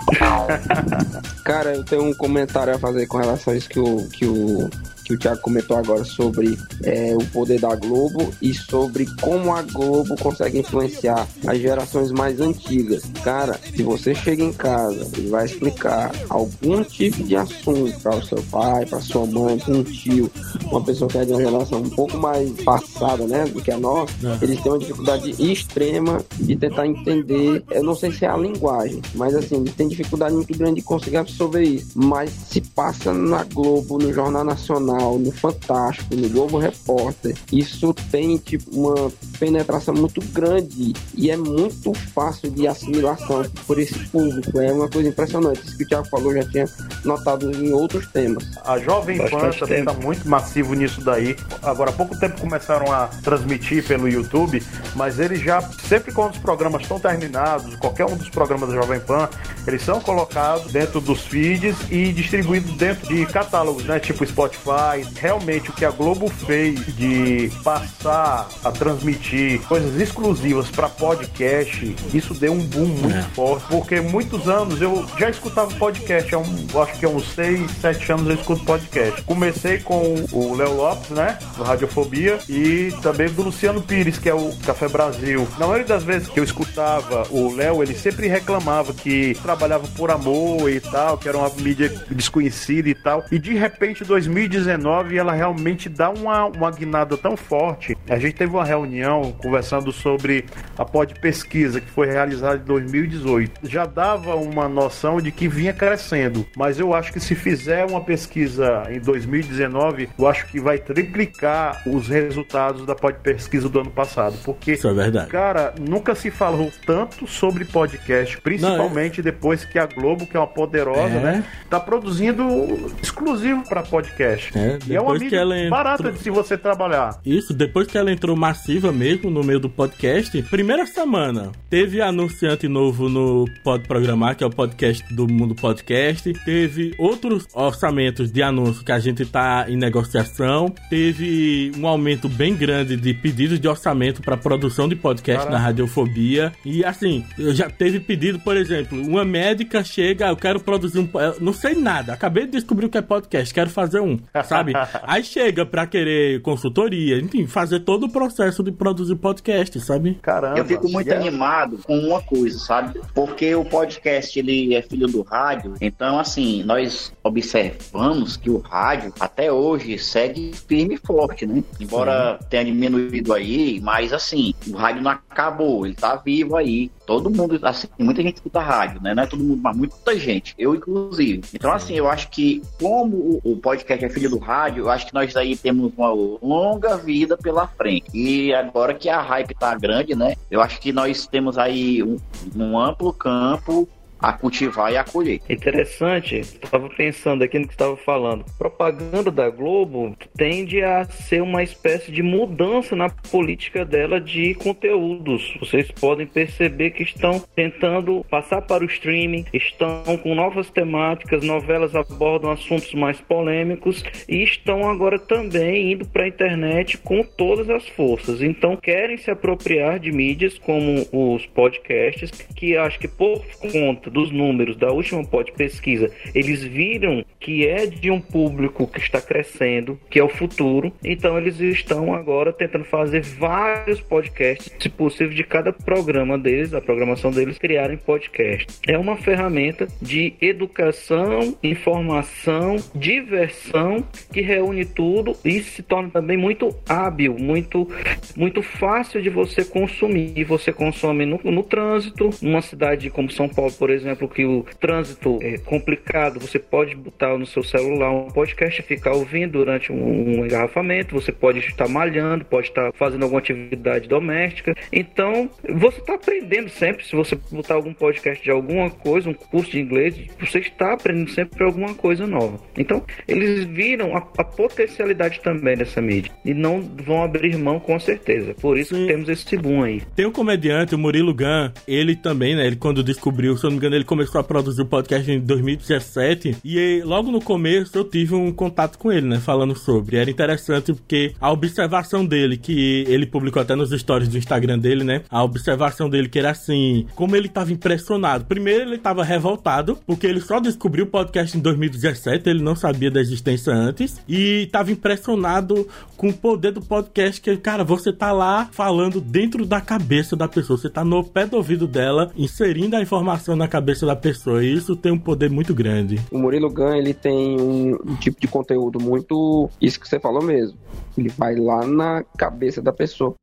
Cara, 1.44 1.76
eu 1.76 1.84
tenho 1.84 2.04
um 2.04 2.14
comentário 2.14 2.76
a 2.76 2.78
fazer 2.80 3.08
com 3.08 3.18
relação 3.18 3.52
a 3.52 3.58
isso 3.58 3.68
que 3.68 3.80
o, 3.80 4.08
que 4.10 4.26
o, 4.26 4.70
que 5.04 5.14
o 5.14 5.18
Thiago 5.18 5.42
comentou 5.42 5.78
agora 5.78 6.04
sobre 6.04 6.58
é, 6.84 7.16
o 7.16 7.26
poder 7.28 7.60
da 7.60 7.76
Globo 7.76 8.34
e 8.42 8.54
sobre 8.54 9.06
como 9.22 9.54
a 9.54 9.62
Globo 9.62 10.16
consegue 10.18 10.60
influenciar 10.60 11.28
as 11.46 11.60
gerações 11.60 12.12
mais 12.12 12.40
antigas. 12.40 13.04
Cara, 13.24 13.60
se 13.76 13.84
você 13.84 14.16
chega 14.16 14.44
em 14.44 14.54
casa 14.54 15.10
e 15.18 15.28
vai 15.28 15.46
explicar 15.46 16.12
algum 16.30 16.84
tipo 16.84 17.24
de 17.24 17.36
assunto 17.36 18.00
para 18.02 18.18
o 18.18 18.24
seu 18.24 18.42
pai, 18.50 18.86
para 18.86 19.02
sua 19.02 19.26
mãe, 19.26 19.58
para 19.58 19.74
um 19.74 19.84
tio, 19.84 20.30
uma 20.66 20.84
pessoa 20.84 21.10
que 21.10 21.18
é 21.18 21.26
de 21.26 21.32
uma 21.32 21.42
geração 21.42 21.80
um 21.80 21.90
pouco 21.90 22.18
mais 22.18 22.50
passada, 22.64 23.26
né, 23.28 23.46
do 23.46 23.62
que 23.62 23.72
a 23.72 23.78
nossa, 23.78 24.14
eles 24.42 24.62
têm 24.62 24.72
uma 24.72 24.80
dificuldade 24.80 25.32
extrema 25.40 26.24
de 26.36 26.56
tentar 26.56 26.88
entender. 26.88 27.64
Eu 27.72 27.84
não 27.84 27.96
sei 27.96 28.12
se 28.12 28.26
é 28.26 28.30
a 28.30 28.38
linguagem, 28.38 29.02
mas 29.16 29.36
assim, 29.36 29.58
eles 29.58 29.74
têm 29.76 29.88
dificuldade 29.88 30.34
muito 30.34 30.58
grande 30.58 30.76
de 30.76 30.82
conseguir 30.82 31.18
absorver 31.18 31.64
isso. 31.64 31.92
Mas 31.96 32.32
se 32.32 32.62
passa 32.62 33.14
na 33.14 33.44
Globo, 33.44 33.98
no 33.98 34.14
Jornal 34.14 34.44
Nacional, 34.44 34.93
no 34.98 35.32
Fantástico, 35.32 36.16
no 36.16 36.30
Globo 36.30 36.58
Repórter, 36.58 37.36
isso 37.52 37.94
tem 38.12 38.38
tipo 38.38 38.70
uma 38.72 39.12
penetração 39.40 39.94
muito 39.94 40.22
grande 40.32 40.94
e 41.16 41.30
é 41.30 41.38
muito 41.38 41.94
fácil 42.14 42.50
de 42.52 42.68
assimilação 42.68 43.44
por 43.66 43.80
esse 43.80 43.98
público. 44.10 44.60
É 44.60 44.72
uma 44.72 44.90
coisa 44.90 45.10
impressionante. 45.10 45.62
Isso 45.66 45.78
que 45.78 45.84
o 45.84 45.88
Thiago 45.88 46.08
falou, 46.08 46.34
já 46.34 46.44
tinha 46.46 46.66
notado 47.04 47.52
em 47.52 47.72
outros 47.74 48.08
temas. 48.08 48.44
A 48.64 48.78
Jovem 48.80 49.18
Pan 49.18 49.52
também 49.52 49.80
está 49.80 49.94
muito 49.94 50.28
massivo 50.28 50.74
nisso 50.74 51.02
daí. 51.02 51.36
Agora, 51.62 51.90
há 51.90 51.94
pouco 51.94 52.18
tempo 52.18 52.40
começaram 52.40 52.92
a 52.92 53.08
transmitir 53.24 53.86
pelo 53.86 54.08
YouTube, 54.08 54.62
mas 54.96 55.20
eles 55.20 55.42
já, 55.42 55.62
sempre 55.62 56.12
quando 56.12 56.34
os 56.34 56.40
programas 56.40 56.82
estão 56.82 57.00
terminados, 57.00 57.76
qualquer 57.76 58.06
um 58.06 58.16
dos 58.16 58.30
programas 58.30 58.70
da 58.70 58.76
Jovem 58.76 59.00
Pan, 59.00 59.30
eles 59.68 59.82
são 59.82 60.00
colocados 60.00 60.72
dentro 60.72 61.00
dos 61.00 61.22
feeds 61.22 61.76
e 61.90 62.12
distribuídos 62.12 62.74
dentro 62.74 63.08
de 63.08 63.26
catálogos, 63.26 63.86
né? 63.86 64.00
Tipo 64.00 64.26
Spotify. 64.26 64.83
Realmente, 65.16 65.70
o 65.70 65.74
que 65.74 65.86
a 65.86 65.92
Globo 65.92 66.28
fez 66.28 66.86
de 66.96 67.50
passar 67.64 68.48
a 68.64 68.72
transmitir 68.72 69.62
coisas 69.62 70.00
exclusivas 70.00 70.70
para 70.70 70.90
podcast, 70.90 71.96
isso 72.14 72.34
deu 72.34 72.54
um 72.54 72.64
boom 72.66 72.88
muito 72.88 73.30
forte, 73.34 73.66
porque 73.70 74.02
muitos 74.02 74.48
anos 74.48 74.82
eu 74.82 75.06
já 75.18 75.30
escutava 75.30 75.74
podcast, 75.76 76.36
há 76.36 76.38
um, 76.38 76.82
acho 76.82 77.00
que 77.00 77.06
há 77.06 77.10
uns 77.10 77.34
6, 77.34 77.72
7 77.82 78.12
anos 78.12 78.28
eu 78.28 78.36
escuto 78.36 78.64
podcast. 78.66 79.22
Comecei 79.24 79.80
com 79.80 80.16
o 80.32 80.56
Léo 80.56 80.76
Lopes, 80.76 81.10
né, 81.12 81.38
do 81.56 81.64
Radiofobia, 81.64 82.40
e 82.50 82.94
também 83.02 83.30
do 83.30 83.44
Luciano 83.44 83.82
Pires, 83.82 84.18
que 84.18 84.30
é 84.30 84.34
o 84.34 84.54
Café 84.66 84.88
Brasil. 84.88 85.48
Na 85.58 85.66
maioria 85.66 85.88
das 85.88 86.04
vezes 86.04 86.28
que 86.28 86.40
eu 86.40 86.44
escutava 86.44 87.28
o 87.32 87.56
Léo, 87.56 87.82
ele 87.82 87.96
sempre 87.96 88.28
reclamava 88.28 88.94
que 88.94 89.38
trabalhava 89.42 89.88
por 89.96 90.12
amor 90.12 90.70
e 90.70 90.80
tal, 90.80 91.18
que 91.18 91.30
era 91.30 91.38
uma 91.38 91.50
mídia 91.50 91.90
desconhecida 92.10 92.90
e 92.90 92.96
tal. 92.96 93.26
E 93.32 93.40
de 93.40 93.54
repente, 93.54 94.04
2019, 94.04 94.73
ela 95.18 95.34
realmente 95.34 95.90
dá 95.90 96.10
uma, 96.10 96.46
uma 96.46 96.72
guinada 96.72 97.16
tão 97.18 97.36
forte. 97.38 97.98
A 98.10 98.18
gente 98.18 98.36
teve 98.36 98.54
uma 98.54 98.64
reunião 98.66 99.32
conversando 99.34 99.92
sobre 99.92 100.46
a 100.78 100.86
pod 100.86 101.14
pesquisa 101.20 101.80
que 101.82 101.90
foi 101.90 102.08
realizada 102.08 102.58
em 102.58 102.66
2018. 102.66 103.62
Já 103.64 103.86
dava 103.86 104.36
uma 104.36 104.68
noção 104.68 105.20
de 105.22 105.32
que 105.32 105.48
vinha 105.48 105.74
crescendo, 105.74 106.46
mas 106.56 106.80
eu 106.80 106.94
acho 106.94 107.12
que 107.14 107.20
se 107.20 107.36
fizer 107.36 107.86
uma 107.86 108.02
pesquisa 108.02 108.84
em 108.90 109.00
2019, 109.00 110.10
eu 110.18 110.28
acho 110.28 110.48
que 110.48 110.60
vai 110.60 110.78
triplicar 110.78 111.82
os 111.88 112.08
resultados 112.08 112.86
da 112.86 112.96
pod 112.96 113.18
pesquisa 113.22 113.68
do 113.70 113.80
ano 113.80 113.92
passado, 113.92 114.36
porque 114.44 114.74
Isso 114.74 114.88
é 114.88 114.94
verdade. 114.94 115.30
Cara, 115.30 115.74
nunca 115.80 116.16
se 116.16 116.30
falou 116.32 116.72
tanto 116.86 117.28
sobre 117.28 117.66
podcast, 117.66 118.40
principalmente 118.42 119.22
depois 119.22 119.64
que 119.66 119.78
a 119.80 119.86
Globo, 119.86 120.26
que 120.26 120.36
é 120.36 120.40
uma 120.40 120.48
poderosa, 120.48 121.16
É. 121.16 121.20
né, 121.20 121.44
tá 121.70 121.80
produzindo 121.80 122.92
exclusivo 123.02 123.64
para 123.68 123.82
podcast. 123.84 124.58
É, 124.58 124.63
e 124.88 124.96
é 124.96 125.02
uma 125.02 125.14
depois 125.14 125.18
que 125.20 125.24
mídia 125.26 125.38
ela 125.40 125.56
entrou- 125.58 125.72
barata 125.72 126.12
de 126.12 126.20
se 126.20 126.30
você 126.30 126.58
trabalhar. 126.58 127.20
Isso, 127.26 127.54
depois 127.54 127.88
que 127.88 127.98
ela 127.98 128.12
entrou 128.12 128.36
massiva 128.36 128.92
mesmo 128.92 129.30
no 129.30 129.44
meio 129.44 129.60
do 129.60 129.70
podcast, 129.70 130.42
primeira 130.44 130.86
semana 130.86 131.52
teve 131.70 132.02
anunciante 132.02 132.68
novo 132.68 133.10
no 133.10 133.46
Pode 133.64 133.88
Programar, 133.88 134.36
que 134.36 134.44
é 134.44 134.48
o 134.48 134.50
podcast 134.50 135.04
do 135.14 135.28
Mundo 135.28 135.56
Podcast. 135.56 136.32
Teve 136.46 136.94
outros 136.98 137.46
orçamentos 137.54 138.32
de 138.32 138.42
anúncio 138.42 138.84
que 138.84 138.92
a 138.92 139.00
gente 139.00 139.26
tá 139.26 139.66
em 139.68 139.76
negociação. 139.78 140.74
Teve 140.90 141.72
um 141.78 141.88
aumento 141.88 142.30
bem 142.30 142.56
grande 142.56 142.96
de 142.96 143.14
pedidos 143.14 143.60
de 143.60 143.68
orçamento 143.68 144.22
para 144.22 144.38
produção 144.38 144.88
de 144.88 144.96
podcast 144.96 145.44
Caraca. 145.46 145.52
na 145.52 145.64
Radiofobia. 145.64 146.52
E 146.66 146.84
assim, 146.86 147.26
eu 147.38 147.54
já 147.54 147.70
teve 147.70 148.00
pedido, 148.00 148.40
por 148.40 148.56
exemplo, 148.58 149.00
uma 149.02 149.26
médica 149.26 149.84
chega, 149.84 150.28
eu 150.30 150.36
quero 150.36 150.60
produzir 150.60 151.00
um. 151.00 151.10
eu 151.16 151.36
Não 151.42 151.54
sei 151.54 151.76
nada, 151.76 152.14
acabei 152.14 152.46
de 152.46 152.52
descobrir 152.54 152.86
o 152.86 152.90
que 152.90 152.98
é 152.98 153.02
podcast, 153.02 153.54
quero 153.54 153.70
fazer 153.70 154.00
um, 154.00 154.18
sabe? 154.54 154.74
Aí 155.04 155.24
chega 155.24 155.66
pra 155.66 155.88
querer 155.88 156.42
consultoria, 156.42 157.20
enfim, 157.20 157.48
fazer 157.48 157.82
todo 157.82 158.06
o 158.06 158.10
processo 158.10 158.64
de 158.64 158.72
produzir 158.72 159.16
podcast, 159.16 159.80
sabe? 159.80 160.16
Caramba. 160.22 160.60
Eu 160.60 160.66
fico 160.66 160.90
muito 160.90 161.12
animado 161.12 161.80
com 161.84 161.98
uma 161.98 162.22
coisa, 162.22 162.58
sabe? 162.60 163.00
Porque 163.14 163.54
o 163.56 163.66
podcast 163.66 164.38
ele 164.38 164.76
é 164.76 164.82
filho 164.82 165.08
do 165.08 165.22
rádio, 165.22 165.74
então 165.82 166.20
assim, 166.20 166.64
nós 166.64 167.14
observamos 167.24 168.38
que 168.38 168.50
o 168.50 168.58
rádio 168.58 169.14
até 169.20 169.52
hoje 169.52 169.98
segue 169.98 170.52
firme 170.68 170.96
e 170.96 170.98
forte, 170.98 171.46
né? 171.46 171.64
Embora 171.80 172.40
tenha 172.50 172.66
diminuído 172.66 173.34
aí, 173.34 173.80
mas 173.82 174.14
assim, 174.14 174.54
o 174.68 174.76
rádio 174.76 175.02
não 175.02 175.12
acabou, 175.12 175.86
ele 175.86 175.96
tá 175.96 176.16
vivo 176.16 176.56
aí. 176.56 176.92
Todo 177.06 177.30
mundo, 177.30 177.60
assim, 177.64 177.88
muita 178.00 178.22
gente 178.22 178.36
escuta 178.36 178.62
rádio, 178.62 179.02
né? 179.02 179.14
Não 179.14 179.24
é 179.24 179.26
todo 179.26 179.44
mundo, 179.44 179.62
mas 179.62 179.76
muita 179.76 180.18
gente, 180.18 180.56
eu 180.58 180.74
inclusive. 180.74 181.42
Então, 181.54 181.72
assim, 181.72 181.96
eu 181.96 182.10
acho 182.10 182.30
que, 182.30 182.62
como 182.80 183.42
o, 183.44 183.52
o 183.52 183.58
podcast 183.58 184.06
é 184.06 184.10
filho 184.10 184.30
do 184.30 184.38
rádio, 184.44 184.84
eu 184.84 184.90
acho 184.90 185.08
que 185.08 185.14
nós 185.14 185.36
aí 185.36 185.56
temos 185.56 185.92
uma 185.98 186.12
longa 186.12 186.98
vida 186.98 187.38
pela 187.38 187.66
frente. 187.66 188.10
E 188.14 188.54
agora 188.54 188.94
que 188.94 189.10
a 189.10 189.22
hype 189.22 189.56
tá 189.56 189.74
grande, 189.76 190.16
né? 190.16 190.36
Eu 190.52 190.62
acho 190.62 190.80
que 190.80 190.92
nós 190.92 191.26
temos 191.26 191.58
aí 191.58 192.04
um, 192.04 192.18
um 192.56 192.80
amplo 192.80 193.14
campo 193.14 193.88
a 194.24 194.32
cultivar 194.32 194.90
e 194.94 194.96
a 194.96 195.04
colher. 195.04 195.42
Interessante, 195.50 196.38
estava 196.38 196.90
pensando 196.90 197.44
aqui 197.44 197.60
no 197.60 197.68
que 197.68 197.74
estava 197.74 197.98
falando. 197.98 198.46
Propaganda 198.58 199.30
da 199.30 199.50
Globo 199.50 200.16
tende 200.38 200.82
a 200.82 201.04
ser 201.04 201.42
uma 201.42 201.62
espécie 201.62 202.10
de 202.10 202.24
mudança 202.24 202.96
na 202.96 203.10
política 203.10 203.84
dela 203.84 204.22
de 204.22 204.54
conteúdos. 204.56 205.58
Vocês 205.60 205.92
podem 205.92 206.26
perceber 206.26 206.92
que 206.92 207.04
estão 207.04 207.44
tentando 207.54 208.26
passar 208.30 208.62
para 208.62 208.84
o 208.84 208.88
streaming, 208.88 209.46
estão 209.52 210.18
com 210.24 210.34
novas 210.34 210.70
temáticas, 210.70 211.44
novelas 211.44 211.94
abordam 211.94 212.50
assuntos 212.50 212.94
mais 212.94 213.20
polêmicos 213.20 214.06
e 214.30 214.42
estão 214.42 214.90
agora 214.90 215.20
também 215.20 215.92
indo 215.92 216.08
para 216.08 216.24
a 216.24 216.28
internet 216.30 216.98
com 216.98 217.24
todas 217.24 217.70
as 217.70 217.86
forças. 217.90 218.42
Então 218.42 218.78
querem 218.78 219.18
se 219.18 219.30
apropriar 219.30 220.00
de 220.00 220.14
mídias 220.14 220.58
como 220.58 221.06
os 221.12 221.46
podcasts, 221.48 222.32
que 222.56 222.78
acho 222.78 222.98
que 223.00 223.08
por 223.10 223.44
conta 223.60 224.13
dos 224.14 224.32
números 224.32 224.78
da 224.78 224.92
última 224.92 225.26
pod 225.26 225.52
pesquisa, 225.52 226.10
eles 226.34 226.64
viram 226.64 227.26
que 227.40 227.68
é 227.68 227.86
de 227.86 228.10
um 228.10 228.22
público 228.22 228.88
que 228.88 229.00
está 229.00 229.20
crescendo, 229.20 230.00
que 230.10 230.20
é 230.20 230.24
o 230.24 230.30
futuro. 230.30 230.94
Então 231.04 231.38
eles 231.38 231.60
estão 231.60 232.14
agora 232.14 232.54
tentando 232.54 232.86
fazer 232.86 233.22
vários 233.22 234.00
podcasts, 234.00 234.72
se 234.80 234.90
possível, 234.90 235.34
de 235.34 235.44
cada 235.44 235.74
programa 235.74 236.38
deles, 236.38 236.74
a 236.74 236.80
programação 236.80 237.32
deles, 237.32 237.58
criarem 237.58 237.98
podcast. 237.98 238.68
É 238.88 238.98
uma 238.98 239.18
ferramenta 239.18 239.88
de 240.02 240.36
educação, 240.40 241.58
informação, 241.64 242.78
diversão 242.96 244.06
que 244.32 244.42
reúne 244.42 244.86
tudo 244.86 245.36
e 245.44 245.62
se 245.62 245.82
torna 245.82 246.10
também 246.10 246.38
muito 246.38 246.70
hábil, 246.88 247.36
muito, 247.40 247.90
muito 248.36 248.62
fácil 248.62 249.22
de 249.22 249.30
você 249.30 249.66
consumir. 249.66 250.44
Você 250.44 250.72
consome 250.72 251.26
no, 251.26 251.40
no 251.44 251.64
trânsito, 251.64 252.30
numa 252.42 252.62
cidade 252.62 253.10
como 253.10 253.32
São 253.32 253.50
Paulo, 253.50 253.72
por 253.74 253.90
exemplo, 253.90 254.03
que 254.34 254.46
o 254.46 254.66
trânsito 254.80 255.40
é 255.42 255.58
complicado, 255.58 256.40
você 256.40 256.60
pode 256.60 256.96
botar 256.96 257.38
no 257.38 257.46
seu 257.46 257.64
celular 257.64 258.12
um 258.12 258.28
podcast 258.28 258.82
e 258.82 258.84
ficar 258.84 259.14
ouvindo 259.14 259.54
durante 259.54 259.92
um, 259.92 260.40
um 260.40 260.46
engarrafamento, 260.46 261.14
você 261.14 261.32
pode 261.32 261.60
estar 261.60 261.88
malhando, 261.88 262.46
pode 262.46 262.68
estar 262.68 262.92
fazendo 262.94 263.24
alguma 263.24 263.40
atividade 263.40 264.08
doméstica. 264.08 264.76
Então, 264.92 265.50
você 265.70 266.00
está 266.00 266.16
aprendendo 266.16 266.70
sempre, 266.70 267.06
se 267.06 267.16
você 267.16 267.38
botar 267.52 267.76
algum 267.76 267.94
podcast 267.94 268.44
de 268.44 268.52
alguma 268.52 268.90
coisa, 268.90 269.30
um 269.30 269.34
curso 269.34 269.72
de 269.72 269.80
inglês, 269.80 270.16
você 270.40 270.60
está 270.60 270.94
aprendendo 270.94 271.30
sempre 271.30 271.64
alguma 271.64 271.94
coisa 271.94 272.26
nova. 272.26 272.60
Então, 272.78 273.04
eles 273.28 273.64
viram 273.66 274.16
a, 274.16 274.20
a 274.38 274.44
potencialidade 274.44 275.40
também 275.42 275.78
dessa 275.78 276.02
mídia 276.02 276.32
e 276.44 276.54
não 276.54 276.82
vão 276.82 277.24
abrir 277.24 277.58
mão 277.58 277.80
com 277.80 278.00
certeza. 278.00 278.54
Por 278.56 278.78
isso 278.78 278.96
que 278.96 279.08
temos 279.08 279.30
esse 279.30 279.58
boom 279.58 279.84
aí. 279.84 280.02
Tem 280.16 280.26
um 280.26 280.32
comediante, 280.32 280.96
o 280.96 280.98
Murilo 280.98 281.34
Gun, 281.34 281.72
ele 281.88 282.16
também, 282.16 282.56
né? 282.56 282.66
Ele 282.66 282.76
quando 282.76 283.04
descobriu, 283.04 283.56
se 283.58 283.66
eu 283.66 283.70
não 283.70 283.78
me 283.78 283.78
engano, 283.78 283.93
ele 283.96 284.04
começou 284.04 284.40
a 284.40 284.44
produzir 284.44 284.82
o 284.82 284.86
podcast 284.86 285.30
em 285.30 285.40
2017 285.40 286.58
e 286.64 287.02
logo 287.04 287.32
no 287.32 287.42
começo 287.42 287.98
eu 287.98 288.04
tive 288.04 288.36
um 288.36 288.52
contato 288.52 288.98
com 288.98 289.12
ele, 289.12 289.28
né? 289.28 289.40
Falando 289.40 289.76
sobre. 289.76 290.18
Era 290.18 290.30
interessante 290.30 290.94
porque 290.94 291.34
a 291.40 291.52
observação 291.52 292.26
dele, 292.26 292.58
que 292.58 293.06
ele 293.08 293.26
publicou 293.26 293.62
até 293.62 293.76
nos 293.76 293.92
stories 293.92 294.28
do 294.28 294.38
Instagram 294.38 294.80
dele, 294.80 295.04
né? 295.04 295.24
A 295.30 295.44
observação 295.44 296.10
dele 296.10 296.30
que 296.30 296.40
era 296.40 296.52
assim, 296.52 297.06
como 297.16 297.36
ele 297.36 297.48
tava 297.48 297.72
impressionado. 297.72 298.46
Primeiro 298.46 298.90
ele 298.90 298.98
tava 298.98 299.24
revoltado, 299.24 299.98
porque 300.06 300.28
ele 300.28 300.42
só 300.42 300.60
descobriu 300.60 301.06
o 301.06 301.08
podcast 301.08 301.58
em 301.58 301.62
2017, 301.62 302.50
ele 302.50 302.64
não 302.64 302.76
sabia 302.76 303.12
da 303.12 303.22
existência 303.22 303.74
antes, 303.74 304.22
e 304.28 304.68
tava 304.72 304.92
impressionado 304.92 305.88
com 306.18 306.30
o 306.30 306.34
poder 306.34 306.72
do 306.72 306.82
podcast, 306.82 307.42
que, 307.42 307.56
cara, 307.58 307.84
você 307.84 308.12
tá 308.12 308.32
lá 308.32 308.70
falando 308.72 309.20
dentro 309.20 309.66
da 309.66 309.82
cabeça 309.82 310.36
da 310.36 310.48
pessoa, 310.48 310.78
você 310.78 310.90
tá 310.90 311.04
no 311.04 311.24
pé 311.24 311.46
do 311.46 311.58
ouvido 311.58 311.88
dela, 311.88 312.32
inserindo 312.36 312.96
a 312.96 313.02
informação 313.02 313.56
na 313.56 313.68
cabeça 313.74 314.06
da 314.06 314.16
pessoa, 314.16 314.64
e 314.64 314.72
isso 314.72 314.96
tem 314.96 315.12
um 315.12 315.18
poder 315.18 315.50
muito 315.50 315.74
grande. 315.74 316.22
O 316.32 316.38
Murilo 316.38 316.72
Gun, 316.72 316.94
ele 316.94 317.12
tem 317.12 317.60
um, 317.60 317.96
um 318.06 318.16
tipo 318.16 318.40
de 318.40 318.48
conteúdo 318.48 319.00
muito. 319.00 319.68
Isso 319.82 320.00
que 320.00 320.08
você 320.08 320.20
falou 320.20 320.44
mesmo. 320.44 320.78
Ele 321.18 321.30
vai 321.30 321.56
lá 321.56 321.84
na 321.84 322.24
cabeça 322.38 322.84
da 322.84 322.94
pessoa. 322.94 323.34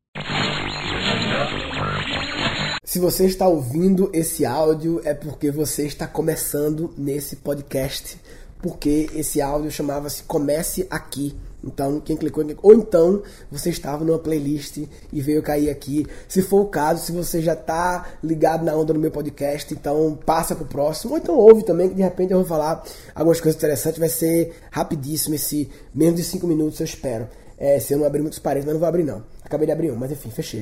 Se 2.85 3.01
você 3.01 3.27
está 3.27 3.49
ouvindo 3.49 4.09
esse 4.13 4.47
áudio, 4.47 5.01
é 5.05 5.15
porque 5.15 5.51
você 5.51 5.85
está 5.85 6.07
começando 6.07 6.95
nesse 6.97 7.37
podcast. 7.37 8.17
Porque 8.63 9.09
esse 9.13 9.41
áudio 9.41 9.71
chamava-se 9.73 10.23
Comece 10.23 10.87
Aqui. 10.89 11.35
Então, 11.63 12.01
quem 12.01 12.17
clicou, 12.17 12.45
ou 12.63 12.75
então 12.75 13.23
você 13.51 13.71
estava 13.71 14.05
numa 14.05 14.19
playlist 14.19 14.79
e 15.13 15.21
veio 15.21 15.43
cair 15.43 15.71
aqui. 15.71 16.07
Se 16.29 16.43
for 16.43 16.63
o 16.63 16.67
caso, 16.67 17.05
se 17.05 17.13
você 17.13 17.41
já 17.43 17.53
está 17.53 18.07
ligado 18.23 18.65
na 18.65 18.75
onda 18.75 18.95
no 18.95 19.01
meu 19.01 19.11
podcast, 19.11 19.73
então 19.73 20.19
passa 20.25 20.55
pro 20.55 20.65
próximo. 20.65 21.13
Ou 21.13 21.19
então 21.19 21.37
ouve 21.37 21.65
também, 21.65 21.89
que 21.89 21.95
de 21.95 22.03
repente 22.03 22.33
eu 22.33 22.39
vou 22.39 22.47
falar 22.47 22.83
algumas 23.15 23.41
coisas 23.41 23.57
interessantes. 23.57 23.99
Vai 23.99 24.09
ser 24.09 24.55
rapidíssimo, 24.71 25.35
esse 25.35 25.71
menos 25.95 26.17
de 26.17 26.25
5 26.25 26.47
minutos 26.47 26.81
eu 26.81 26.85
espero. 26.85 27.29
É, 27.59 27.79
se 27.79 27.93
eu 27.93 27.99
não 27.99 28.07
abrir 28.07 28.23
muitos 28.23 28.39
parênteses, 28.39 28.67
mas 28.67 28.75
não 28.75 28.81
vou 28.81 28.89
abrir 28.89 29.05
não. 29.05 29.23
Acabei 29.45 29.67
de 29.67 29.73
abrir 29.73 29.91
um, 29.91 29.97
mas 29.97 30.11
enfim, 30.11 30.31
fechei. 30.31 30.61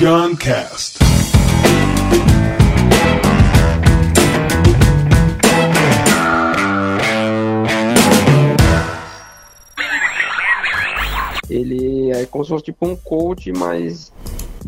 Guncast. 0.00 1.01
Ele 11.52 12.10
é 12.10 12.24
como 12.26 12.44
se 12.44 12.50
fosse 12.50 12.64
tipo 12.64 12.86
um 12.86 12.96
coach, 12.96 13.52
mas 13.52 14.12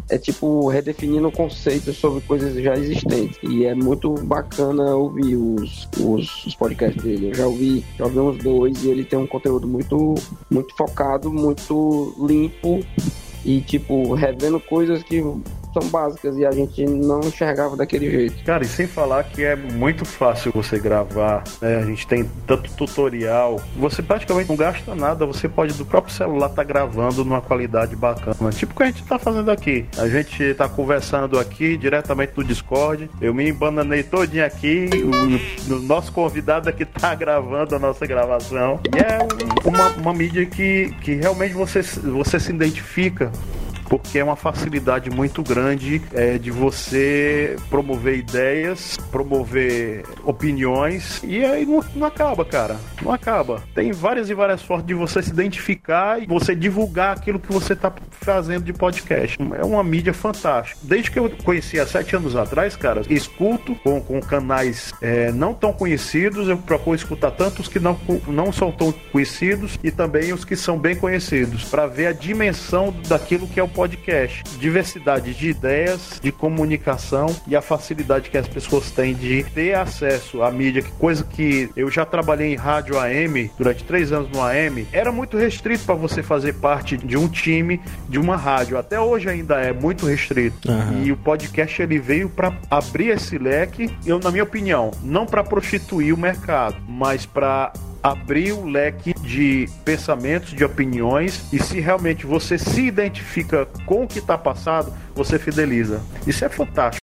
é 0.09 0.19
tipo 0.19 0.69
redefinindo 0.69 1.31
conceitos 1.31 1.97
sobre 1.97 2.21
coisas 2.23 2.55
já 2.63 2.75
existentes. 2.75 3.39
E 3.43 3.65
é 3.65 3.75
muito 3.75 4.13
bacana 4.15 4.95
ouvir 4.95 5.37
os, 5.37 5.89
os, 5.99 6.47
os, 6.47 6.55
podcasts 6.55 7.03
dele. 7.03 7.31
Eu 7.31 7.35
já 7.35 7.47
ouvi, 7.47 7.85
já 7.97 8.05
ouvi 8.05 8.19
uns 8.19 8.39
dois 8.39 8.85
e 8.85 8.91
ele 8.91 9.05
tem 9.05 9.19
um 9.19 9.27
conteúdo 9.27 9.67
muito, 9.67 10.15
muito 10.51 10.75
focado, 10.77 11.33
muito 11.33 12.15
limpo 12.19 12.81
e 13.45 13.61
tipo, 13.61 14.15
revendo 14.15 14.59
coisas 14.59 15.03
que 15.03 15.23
básicas 15.83 16.37
e 16.37 16.45
a 16.45 16.53
gente 16.53 16.85
não 16.85 17.21
enxergava 17.21 17.77
daquele 17.77 18.11
jeito. 18.11 18.45
Cara, 18.45 18.65
e 18.65 18.69
sem 18.69 18.87
falar 18.87 19.25
que 19.25 19.43
é 19.43 19.57
muito 19.57 20.05
fácil 20.05 20.53
você 20.53 20.79
gravar, 20.79 21.45
né? 21.61 21.77
A 21.77 21.85
gente 21.85 22.07
tem 22.07 22.29
tanto 22.47 22.71
tutorial, 22.73 23.61
você 23.77 24.03
praticamente 24.03 24.49
não 24.49 24.57
gasta 24.57 24.95
nada, 24.95 25.27
você 25.27 25.49
pode 25.49 25.75
do 25.75 25.85
próprio 25.85 26.15
celular 26.15 26.47
estar 26.47 26.63
tá 26.63 26.65
gravando 26.65 27.25
numa 27.25 27.41
qualidade 27.41 27.97
bacana. 27.97 28.51
Tipo 28.51 28.73
o 28.73 28.77
que 28.77 28.83
a 28.83 28.87
gente 28.87 29.03
tá 29.05 29.19
fazendo 29.19 29.51
aqui. 29.51 29.87
A 29.99 30.09
gente 30.09 30.55
tá 30.55 30.69
conversando 30.69 31.39
aqui 31.39 31.77
diretamente 31.77 32.33
do 32.35 32.45
Discord. 32.45 33.11
Eu 33.21 33.35
me 33.35 33.49
embananei 33.49 34.03
todinho 34.03 34.45
aqui, 34.45 34.89
o, 35.69 35.75
o 35.75 35.81
nosso 35.81 36.13
convidado 36.13 36.69
aqui 36.69 36.85
tá 36.85 37.15
gravando 37.17 37.75
a 37.75 37.79
nossa 37.79 38.07
gravação. 38.07 38.81
E 38.95 38.99
é 38.99 39.19
uma, 39.65 39.89
uma 39.91 40.15
mídia 40.15 40.47
que, 40.47 40.95
que 41.03 41.15
realmente 41.15 41.55
você, 41.55 41.83
você 41.83 42.39
se 42.39 42.51
identifica 42.51 43.31
porque 43.95 44.19
é 44.19 44.25
uma 44.25 44.35
facilidade 44.35 45.09
muito 45.09 45.41
grande 45.41 46.03
é, 46.13 46.37
de 46.37 46.51
você 46.51 47.55
promover 47.71 48.19
ideias, 48.19 48.97
promover 49.13 50.05
opiniões 50.25 51.23
e 51.23 51.45
aí 51.45 51.65
não, 51.65 51.81
não 51.95 52.09
acaba, 52.09 52.45
cara. 52.45 52.77
Não 53.01 53.13
acaba. 53.13 53.63
Tem 53.73 53.93
várias 53.93 54.29
e 54.29 54.35
várias 54.35 54.63
formas 54.63 54.85
de 54.85 54.95
você 54.95 55.23
se 55.23 55.31
identificar 55.31 56.21
e 56.21 56.27
você 56.27 56.57
divulgar 56.57 57.17
aquilo 57.17 57.39
que 57.39 57.53
você 57.53 57.75
está 57.75 57.93
fazendo 58.11 58.65
de 58.65 58.73
podcast. 58.73 59.39
É 59.57 59.65
uma 59.65 59.85
mídia 59.85 60.13
fantástica. 60.13 60.77
Desde 60.83 61.13
que 61.13 61.19
eu 61.21 61.31
conheci 61.45 61.79
há 61.79 61.87
sete 61.87 62.17
anos 62.17 62.35
atrás, 62.35 62.75
cara, 62.75 63.03
escuto 63.09 63.77
com, 63.77 64.01
com 64.01 64.21
canais 64.21 64.93
é, 65.01 65.31
não 65.31 65.55
tão 65.55 65.73
conhecidos. 65.73 66.49
Eu 66.49 66.59
procuro 66.59 66.97
escutar 66.97 67.31
tanto 67.31 67.63
os 67.63 67.69
que 67.69 67.79
não, 67.79 67.97
não 68.27 68.53
são 68.53 68.73
tão 68.73 68.91
conhecidos 69.13 69.79
e 69.85 69.93
também 69.93 70.33
os 70.33 70.45
que 70.45 70.57
são 70.57 70.77
bem 70.77 70.97
conhecidos, 70.97 71.63
para 71.65 71.87
ver 71.87 72.09
a 72.09 72.13
dimensão 72.13 72.93
daquilo 73.07 73.47
que 73.47 73.61
é 73.61 73.63
o 73.63 73.69
podcast. 73.69 73.84
Diversidade 74.59 75.35
de 75.35 75.49
ideias, 75.49 76.21
de 76.23 76.33
comunicação 76.33 77.27
e 77.47 77.55
a 77.55 77.63
facilidade 77.63 78.31
que 78.31 78.39
as 78.39 78.49
pessoas 78.49 78.91
têm 78.91 79.15
de 79.15 79.45
ter 79.55 79.75
acesso 79.75 80.43
à 80.43 80.51
mídia, 80.51 80.83
coisa 80.99 81.25
que 81.25 81.71
eu 81.77 81.91
já 81.91 82.05
trabalhei 82.05 82.53
em 82.53 82.57
rádio 82.57 82.99
AM 82.99 83.51
durante 83.59 83.85
três 83.85 84.13
anos 84.13 84.31
no 84.31 84.43
AM, 84.43 84.87
era 84.93 85.13
muito 85.13 85.37
restrito 85.37 85.85
para 85.85 85.95
você 85.95 86.23
fazer 86.23 86.55
parte 86.55 86.97
de 86.97 87.17
um 87.17 87.29
time 87.29 87.81
de 88.09 88.19
uma 88.19 88.37
rádio. 88.37 88.79
Até 88.79 89.01
hoje 89.01 89.29
ainda 89.29 89.57
é 89.61 89.73
muito 89.73 90.07
restrito. 90.07 90.71
Uhum. 90.71 91.05
E 91.05 91.13
o 91.13 91.17
podcast 91.17 91.81
ele 91.83 91.99
veio 91.99 92.29
para 92.29 92.57
abrir 92.71 93.09
esse 93.09 93.39
leque, 93.39 93.91
eu 94.07 94.19
na 94.19 94.31
minha 94.31 94.45
opinião, 94.45 94.91
não 95.03 95.27
para 95.27 95.43
prostituir 95.43 96.15
o 96.15 96.19
mercado, 96.19 96.77
mas 96.89 97.27
para 97.27 97.73
abrir 98.05 98.53
o 98.53 98.67
leque 98.67 99.15
de 99.23 99.67
pensamentos, 99.83 100.51
de 100.51 100.63
opiniões 100.63 101.43
e 101.51 101.59
se 101.59 101.81
realmente 101.81 102.27
você 102.27 102.59
se 102.59 102.83
identifica 102.83 103.67
com 103.87 104.05
o 104.05 104.07
que 104.07 104.19
está 104.19 104.37
passado, 104.37 104.93
você 105.15 105.39
fideliza. 105.39 106.03
Isso 106.27 106.45
é 106.45 106.51
fantástico. 106.51 107.01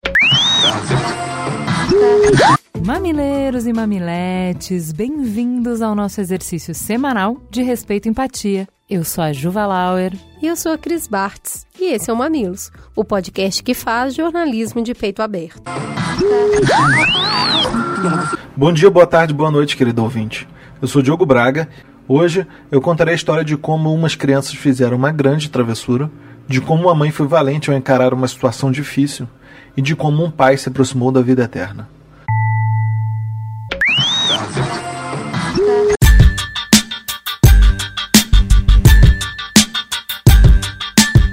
Mamileiros 2.85 3.65
e 3.65 3.73
mamiletes, 3.73 4.91
bem-vindos 4.91 5.81
ao 5.81 5.95
nosso 5.95 6.21
exercício 6.21 6.75
semanal 6.75 7.37
de 7.49 7.63
respeito 7.63 8.07
e 8.07 8.09
empatia. 8.09 8.67
Eu 8.87 9.03
sou 9.03 9.23
a 9.23 9.33
Juva 9.33 9.65
Lauer. 9.65 10.13
E 10.41 10.47
eu 10.47 10.55
sou 10.55 10.71
a 10.71 10.77
Cris 10.77 11.07
Bartz. 11.07 11.65
E 11.79 11.93
esse 11.93 12.09
é 12.09 12.13
o 12.13 12.15
Mamilos, 12.15 12.71
o 12.95 13.03
podcast 13.03 13.63
que 13.63 13.73
faz 13.73 14.13
jornalismo 14.13 14.83
de 14.83 14.93
peito 14.93 15.21
aberto. 15.21 15.63
Bom 18.55 18.73
dia, 18.73 18.89
boa 18.89 19.07
tarde, 19.07 19.33
boa 19.33 19.49
noite, 19.49 19.77
querido 19.77 20.03
ouvinte. 20.03 20.47
Eu 20.81 20.87
sou 20.87 21.01
Diogo 21.01 21.27
Braga. 21.27 21.69
Hoje 22.07 22.47
eu 22.71 22.81
contarei 22.81 23.13
a 23.13 23.15
história 23.15 23.45
de 23.45 23.55
como 23.55 23.93
umas 23.93 24.15
crianças 24.15 24.55
fizeram 24.55 24.97
uma 24.97 25.11
grande 25.11 25.47
travessura, 25.47 26.09
de 26.47 26.59
como 26.59 26.85
uma 26.85 26.95
mãe 26.95 27.11
foi 27.11 27.27
valente 27.27 27.69
ao 27.69 27.77
encarar 27.77 28.15
uma 28.15 28.27
situação 28.27 28.71
difícil 28.71 29.27
e 29.77 29.81
de 29.81 29.95
como 29.95 30.25
um 30.25 30.31
pai 30.31 30.57
se 30.57 30.69
aproximou 30.69 31.11
da 31.11 31.21
vida 31.21 31.43
eterna. 31.43 31.87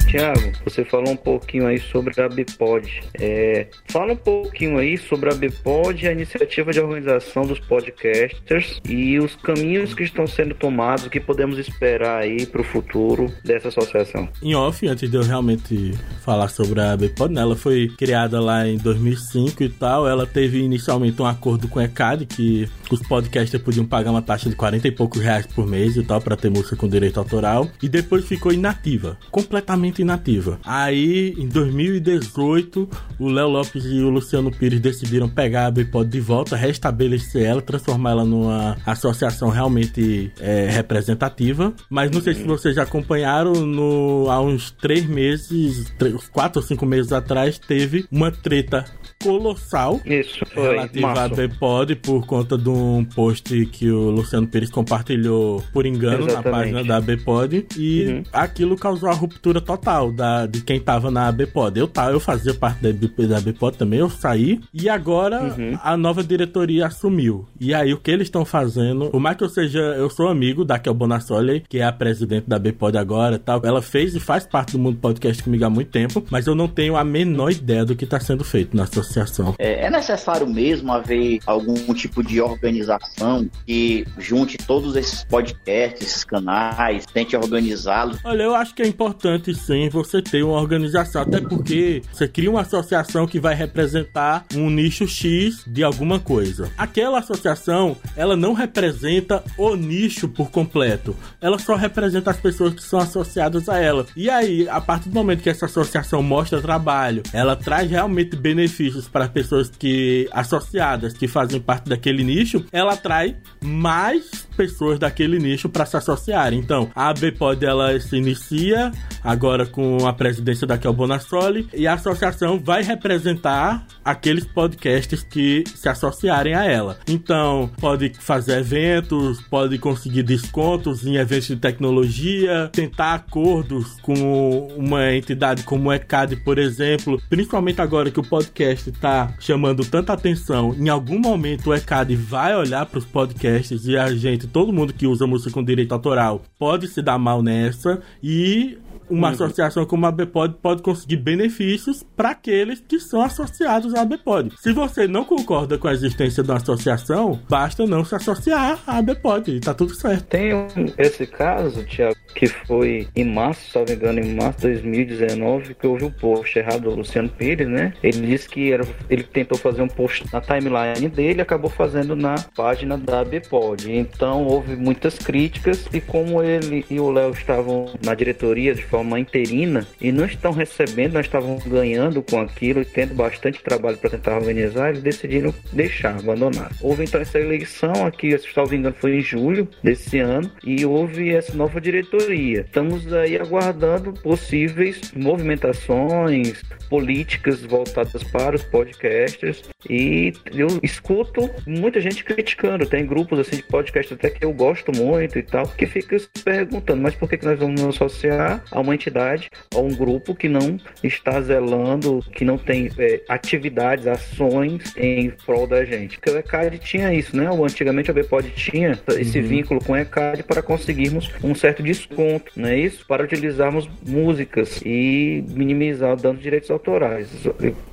Tiago, 0.08 0.52
você 0.64 0.86
falou 0.86 1.10
um 1.10 1.16
pouquinho 1.16 1.66
aí 1.66 1.78
sobre 1.78 2.18
a 2.18 2.28
Bipod. 2.30 3.02
É, 3.20 3.66
fala 3.88 4.14
um 4.14 4.16
pouquinho 4.16 4.78
aí 4.78 4.96
sobre 4.96 5.30
a 5.30 5.34
Bipod 5.34 6.08
a 6.08 6.12
iniciativa 6.12 6.72
de 6.72 6.80
organização 6.80 7.42
dos 7.42 7.60
podcasters 7.60 8.80
e 8.88 9.18
os 9.18 9.36
caminhos 9.36 9.92
que 9.92 10.04
estão 10.04 10.26
sendo 10.26 10.54
tomados, 10.54 11.04
o 11.04 11.10
que 11.10 11.20
podemos 11.20 11.58
esperar 11.58 12.22
aí 12.22 12.46
para 12.46 12.62
o 12.62 12.64
futuro 12.64 13.30
dessa 13.44 13.68
associação. 13.68 14.26
Em 14.42 14.54
off, 14.54 14.86
antes 14.88 15.10
de 15.10 15.16
eu 15.16 15.22
realmente 15.22 15.92
falar 16.24 16.48
sobre 16.48 16.80
a 16.80 16.96
Bipod, 16.96 17.34
né, 17.34 17.42
ela 17.42 17.54
foi 17.54 17.88
criada 17.98 18.40
lá 18.40 18.66
em 18.66 18.78
2005 18.78 19.62
e 19.62 19.68
tal. 19.68 20.08
Ela 20.08 20.26
teve 20.26 20.58
inicialmente 20.58 21.20
um 21.20 21.26
acordo 21.26 21.68
com 21.68 21.80
a 21.80 21.84
ECAD, 21.84 22.24
que 22.24 22.66
os 22.90 23.00
podcasters 23.06 23.62
podiam 23.62 23.84
pagar 23.84 24.10
uma 24.10 24.22
taxa 24.22 24.48
de 24.48 24.56
40 24.56 24.88
e 24.88 24.90
poucos 24.90 25.20
reais 25.20 25.46
por 25.46 25.66
mês 25.66 25.96
e 25.96 26.02
tal, 26.02 26.18
para 26.20 26.34
ter 26.34 26.50
música 26.50 26.76
com 26.76 26.88
direito 26.88 27.18
autoral. 27.18 27.68
E 27.82 27.90
depois 27.90 28.24
ficou 28.26 28.52
inativa, 28.52 29.18
completamente 29.30 29.97
inativa. 30.02 30.58
Aí, 30.64 31.34
em 31.38 31.48
2018, 31.48 32.88
o 33.18 33.28
Léo 33.28 33.48
Lopes 33.48 33.84
e 33.84 34.00
o 34.00 34.08
Luciano 34.08 34.50
Pires 34.50 34.80
decidiram 34.80 35.28
pegar 35.28 35.66
a 35.66 35.70
Bipod 35.70 36.08
de 36.08 36.20
volta, 36.20 36.56
restabelecer 36.56 37.44
ela, 37.44 37.62
transformar 37.62 38.10
ela 38.10 38.24
numa 38.24 38.76
associação 38.86 39.48
realmente 39.48 40.32
é, 40.40 40.68
representativa. 40.70 41.72
Mas 41.88 42.10
não 42.10 42.20
sei 42.20 42.34
se 42.34 42.42
vocês 42.42 42.74
já 42.74 42.82
acompanharam, 42.82 43.52
no, 43.52 44.26
há 44.30 44.40
uns 44.40 44.70
três 44.70 45.06
meses, 45.06 45.92
três, 45.98 46.28
quatro 46.28 46.60
ou 46.60 46.66
cinco 46.66 46.86
meses 46.86 47.12
atrás, 47.12 47.58
teve 47.58 48.06
uma 48.10 48.30
treta 48.30 48.84
colossal 49.22 50.00
Isso, 50.04 50.44
foi. 50.52 50.68
relativa 50.70 51.24
a. 51.24 51.28
Bepod 51.28 51.94
por 51.96 52.26
conta 52.26 52.56
de 52.56 52.68
um 52.68 53.04
post 53.04 53.66
que 53.66 53.90
o 53.90 54.10
Luciano 54.10 54.46
Pires 54.46 54.70
compartilhou 54.70 55.62
por 55.72 55.86
engano 55.86 56.26
Exatamente. 56.26 56.44
na 56.44 56.50
página 56.50 56.84
da 56.84 57.00
Bepod 57.00 57.66
e 57.76 57.98
Uhum. 58.08 58.22
aquilo 58.32 58.76
causou 58.76 59.08
a 59.08 59.12
ruptura 59.12 59.60
total 59.60 60.12
da, 60.12 60.46
de 60.46 60.60
quem 60.62 60.80
tava 60.80 61.10
na 61.10 61.30
Bepod. 61.32 61.78
Eu, 61.78 61.86
tá, 61.88 62.10
eu 62.10 62.20
fazia 62.20 62.54
parte 62.54 62.80
da, 62.80 62.90
da 63.26 63.40
Bepod 63.40 63.76
também, 63.76 63.98
eu 64.00 64.08
saí 64.10 64.60
e 64.72 64.88
agora 64.88 65.42
Uhum. 65.58 65.78
a 65.82 65.96
nova 65.96 66.22
diretoria 66.22 66.86
assumiu. 66.86 67.46
E 67.60 67.74
aí 67.74 67.92
o 67.92 67.98
que 67.98 68.10
eles 68.10 68.26
estão 68.28 68.44
fazendo, 68.44 69.10
por 69.10 69.20
mais 69.20 69.36
que 69.36 69.44
eu 69.44 69.48
seja, 69.48 69.78
eu 69.78 70.08
sou 70.10 70.28
amigo 70.28 70.64
da 70.64 70.78
Kel 70.78 70.94
Bonassoli, 70.94 71.64
que 71.68 71.78
é 71.78 71.84
a 71.84 71.92
presidente 71.92 72.48
da 72.48 72.58
Bepod 72.58 72.96
agora 72.96 73.36
e 73.36 73.38
tal, 73.38 73.60
ela 73.64 73.82
fez 73.82 74.14
e 74.14 74.20
faz 74.20 74.46
parte 74.46 74.72
do 74.72 74.78
mundo 74.78 74.98
podcast 74.98 75.42
comigo 75.42 75.64
há 75.64 75.70
muito 75.70 75.90
tempo, 75.90 76.24
mas 76.30 76.46
eu 76.46 76.54
não 76.54 76.68
tenho 76.68 76.96
a 76.96 77.04
menor 77.04 77.50
ideia 77.50 77.84
do 77.84 77.94
que 77.96 78.06
tá 78.06 78.18
sendo 78.20 78.44
feito 78.44 78.76
na 78.76 78.86
associação. 79.08 79.54
É, 79.58 79.86
é 79.86 79.90
necessário 79.90 80.46
mesmo 80.46 80.92
haver 80.92 81.40
algum 81.46 81.74
tipo 81.94 82.22
de 82.22 82.40
organização 82.40 83.48
que 83.66 84.06
junte 84.18 84.58
todos 84.58 84.94
esses 84.94 85.24
podcasts, 85.24 86.06
esses 86.06 86.24
canais, 86.24 87.06
tente 87.06 87.36
organizá-los. 87.36 88.18
Olha, 88.24 88.42
eu 88.42 88.54
acho 88.54 88.74
que 88.74 88.82
é 88.82 88.86
importante 88.86 89.54
sim 89.54 89.88
você 89.88 90.20
ter 90.20 90.42
uma 90.42 90.60
organização, 90.60 91.22
até 91.22 91.40
porque 91.40 92.02
você 92.12 92.28
cria 92.28 92.50
uma 92.50 92.60
associação 92.60 93.26
que 93.26 93.40
vai 93.40 93.54
representar 93.54 94.44
um 94.54 94.68
nicho 94.70 95.06
X 95.06 95.64
de 95.66 95.82
alguma 95.82 96.20
coisa. 96.20 96.70
Aquela 96.76 97.18
associação, 97.18 97.96
ela 98.16 98.36
não 98.36 98.52
representa 98.52 99.42
o 99.56 99.74
nicho 99.74 100.28
por 100.28 100.50
completo. 100.50 101.16
Ela 101.40 101.58
só 101.58 101.74
representa 101.74 102.30
as 102.30 102.36
pessoas 102.36 102.74
que 102.74 102.82
são 102.82 102.98
associadas 102.98 103.68
a 103.68 103.78
ela. 103.78 104.06
E 104.16 104.28
aí, 104.28 104.68
a 104.68 104.80
partir 104.80 105.08
do 105.08 105.14
momento 105.14 105.42
que 105.42 105.50
essa 105.50 105.66
associação 105.66 106.22
mostra 106.22 106.60
trabalho, 106.60 107.22
ela 107.32 107.56
traz 107.56 107.90
realmente 107.90 108.36
benefícios 108.36 108.97
para 109.06 109.24
as 109.24 109.30
pessoas 109.30 109.70
que 109.70 110.28
associadas 110.32 111.12
que 111.12 111.28
fazem 111.28 111.60
parte 111.60 111.88
daquele 111.88 112.24
nicho, 112.24 112.64
ela 112.72 112.94
atrai 112.94 113.36
mais 113.62 114.48
pessoas 114.56 114.98
daquele 114.98 115.38
nicho 115.38 115.68
para 115.68 115.86
se 115.86 115.96
associarem. 115.96 116.58
Então, 116.58 116.90
a 116.94 117.10
ABPOD 117.10 117.64
ela 117.64 118.00
se 118.00 118.16
inicia 118.16 118.90
agora 119.22 119.64
com 119.64 120.06
a 120.06 120.12
presidência 120.12 120.66
da 120.66 120.76
Kel 120.76 120.92
Bonassoli 120.92 121.68
e 121.72 121.86
a 121.86 121.94
associação 121.94 122.58
vai 122.58 122.82
representar 122.82 123.86
aqueles 124.04 124.44
podcasts 124.44 125.22
que 125.22 125.62
se 125.74 125.88
associarem 125.88 126.54
a 126.54 126.64
ela. 126.64 126.98
Então, 127.06 127.70
pode 127.80 128.12
fazer 128.18 128.58
eventos, 128.58 129.40
pode 129.42 129.78
conseguir 129.78 130.24
descontos 130.24 131.06
em 131.06 131.16
eventos 131.16 131.48
de 131.48 131.56
tecnologia, 131.56 132.68
tentar 132.72 133.14
acordos 133.14 133.98
com 134.00 134.68
uma 134.76 135.12
entidade 135.12 135.62
como 135.62 135.90
o 135.90 135.92
ECAD, 135.92 136.36
por 136.36 136.58
exemplo, 136.58 137.20
principalmente 137.28 137.80
agora 137.80 138.10
que 138.10 138.18
o 138.18 138.24
podcast 138.24 138.87
está 138.90 139.34
chamando 139.38 139.84
tanta 139.84 140.12
atenção. 140.12 140.74
Em 140.74 140.88
algum 140.88 141.18
momento 141.18 141.70
o 141.70 141.74
ECAD 141.74 142.16
vai 142.16 142.56
olhar 142.56 142.86
para 142.86 142.98
os 142.98 143.04
podcasts 143.04 143.86
e 143.86 143.96
a 143.96 144.14
gente, 144.14 144.46
todo 144.46 144.72
mundo 144.72 144.92
que 144.92 145.06
usa 145.06 145.26
música 145.26 145.50
com 145.50 145.64
direito 145.64 145.92
autoral, 145.92 146.42
pode 146.58 146.88
se 146.88 147.02
dar 147.02 147.18
mal 147.18 147.42
nessa 147.42 148.00
e 148.22 148.78
uma 149.08 149.28
Uhum. 149.28 149.34
associação 149.34 149.84
como 149.86 150.06
a 150.06 150.10
Bpod 150.12 150.54
pode 150.62 150.82
conseguir 150.82 151.16
benefícios 151.16 152.02
para 152.16 152.30
aqueles 152.30 152.80
que 152.80 152.98
são 153.00 153.22
associados 153.22 153.94
à 153.94 154.04
Bpod. 154.04 154.52
Se 154.58 154.72
você 154.72 155.06
não 155.06 155.24
concorda 155.24 155.78
com 155.78 155.88
a 155.88 155.92
existência 155.92 156.42
de 156.42 156.50
uma 156.50 156.56
associação, 156.58 157.40
basta 157.48 157.86
não 157.86 158.04
se 158.04 158.14
associar 158.14 158.78
à 158.86 159.00
Bpod 159.02 159.50
e 159.50 159.60
tá 159.60 159.74
tudo 159.74 159.94
certo. 159.94 160.24
Tem 160.26 160.54
um- 160.54 160.66
esse 160.96 161.26
caso, 161.26 161.84
Tiago, 161.84 162.16
que 162.34 162.46
foi 162.46 163.08
em 163.16 163.24
março, 163.24 163.70
se 163.70 163.78
não 163.78 163.84
me 163.84 163.92
engano, 163.94 164.20
em 164.20 164.34
março 164.34 164.58
de 164.60 164.66
2019, 164.68 165.74
que 165.74 165.86
houve 165.86 166.04
um 166.04 166.10
post 166.10 166.58
errado 166.58 166.82
do 166.82 166.94
Luciano 166.94 167.28
Pires, 167.28 167.68
né? 167.68 167.92
Ele 168.02 168.26
disse 168.26 168.48
que 168.48 168.72
era, 168.72 168.84
ele 169.08 169.22
tentou 169.22 169.58
fazer 169.58 169.82
um 169.82 169.88
post 169.88 170.24
na 170.32 170.40
timeline 170.40 171.08
dele 171.08 171.38
e 171.38 171.42
acabou 171.42 171.70
fazendo 171.70 172.14
na 172.14 172.34
página 172.56 172.96
da 172.96 173.24
Bpod. 173.24 173.90
Então 173.90 174.44
houve 174.46 174.76
muitas 174.76 175.18
críticas 175.18 175.86
e 175.92 176.00
como 176.00 176.42
ele 176.42 176.84
e 176.90 177.00
o 177.00 177.10
Léo 177.10 177.30
estavam 177.30 177.86
na 178.04 178.14
diretoria 178.14 178.74
de 178.74 178.82
forma 178.88 179.20
interina 179.20 179.86
e 180.00 180.10
não 180.10 180.24
estão 180.24 180.52
recebendo, 180.52 181.14
não 181.14 181.20
estavam 181.20 181.58
ganhando 181.66 182.22
com 182.22 182.40
aquilo 182.40 182.80
e 182.80 182.84
tendo 182.84 183.14
bastante 183.14 183.62
trabalho 183.62 183.98
para 183.98 184.10
tentar 184.10 184.36
organizar, 184.36 184.90
eles 184.90 185.02
decidiram 185.02 185.54
deixar, 185.72 186.18
abandonar. 186.18 186.70
Houve 186.80 187.04
então 187.04 187.20
essa 187.20 187.38
eleição 187.38 188.06
aqui, 188.06 188.36
se 188.38 188.48
não 188.56 188.66
me 188.66 188.76
engano, 188.76 188.96
foi 188.98 189.16
em 189.16 189.20
julho 189.20 189.68
desse 189.82 190.18
ano 190.18 190.50
e 190.64 190.84
houve 190.84 191.30
essa 191.30 191.54
nova 191.54 191.80
diretoria. 191.80 192.60
Estamos 192.60 193.12
aí 193.12 193.36
aguardando 193.36 194.12
possíveis 194.12 195.12
movimentações 195.14 196.62
políticas 196.88 197.62
voltadas 197.62 198.22
para 198.24 198.56
os 198.56 198.62
podcasters 198.62 199.62
e 199.88 200.32
eu 200.52 200.68
escuto 200.82 201.50
muita 201.66 202.00
gente 202.00 202.24
criticando. 202.24 202.86
Tem 202.86 203.06
grupos 203.06 203.38
assim 203.38 203.56
de 203.56 203.62
podcast 203.64 204.14
até 204.14 204.30
que 204.30 204.44
eu 204.44 204.52
gosto 204.52 204.92
muito 204.92 205.38
e 205.38 205.42
tal, 205.42 205.66
que 205.68 205.86
fica 205.86 206.18
se 206.18 206.28
perguntando, 206.42 207.02
mas 207.02 207.14
por 207.14 207.28
que, 207.28 207.36
que 207.36 207.44
nós 207.44 207.58
vamos 207.58 207.80
nos 207.80 207.96
associar 207.96 208.64
a 208.70 208.80
uma 208.80 208.94
entidade, 208.94 209.50
a 209.74 209.78
um 209.78 209.94
grupo 209.94 210.34
que 210.34 210.48
não 210.48 210.78
está 211.02 211.40
zelando, 211.40 212.24
que 212.32 212.44
não 212.44 212.58
tem 212.58 212.90
é, 212.98 213.22
atividades, 213.28 214.06
ações 214.06 214.92
em 214.96 215.30
prol 215.30 215.66
da 215.66 215.84
gente? 215.84 216.16
Porque 216.18 216.30
o 216.30 216.38
ECAD 216.38 216.78
tinha 216.78 217.12
isso, 217.12 217.36
né? 217.36 217.50
O, 217.50 217.64
antigamente 217.64 218.10
a 218.10 218.14
Bpod 218.14 218.50
tinha 218.50 218.98
esse 219.18 219.40
Uhum. 219.40 219.46
vínculo 219.46 219.80
com 219.84 219.92
o 219.92 219.96
ECAD 219.96 220.42
para 220.42 220.62
conseguirmos 220.62 221.30
um 221.42 221.54
certo 221.54 221.82
desconto, 221.82 222.52
não 222.56 222.68
é 222.68 222.76
isso? 222.78 223.04
Para 223.06 223.22
utilizarmos 223.24 223.88
músicas 224.06 224.80
e 224.84 225.44
minimizar 225.48 226.12
o 226.12 226.16
dano 226.16 226.36
de 226.36 226.42
direitos 226.42 226.70
autorais. 226.70 227.28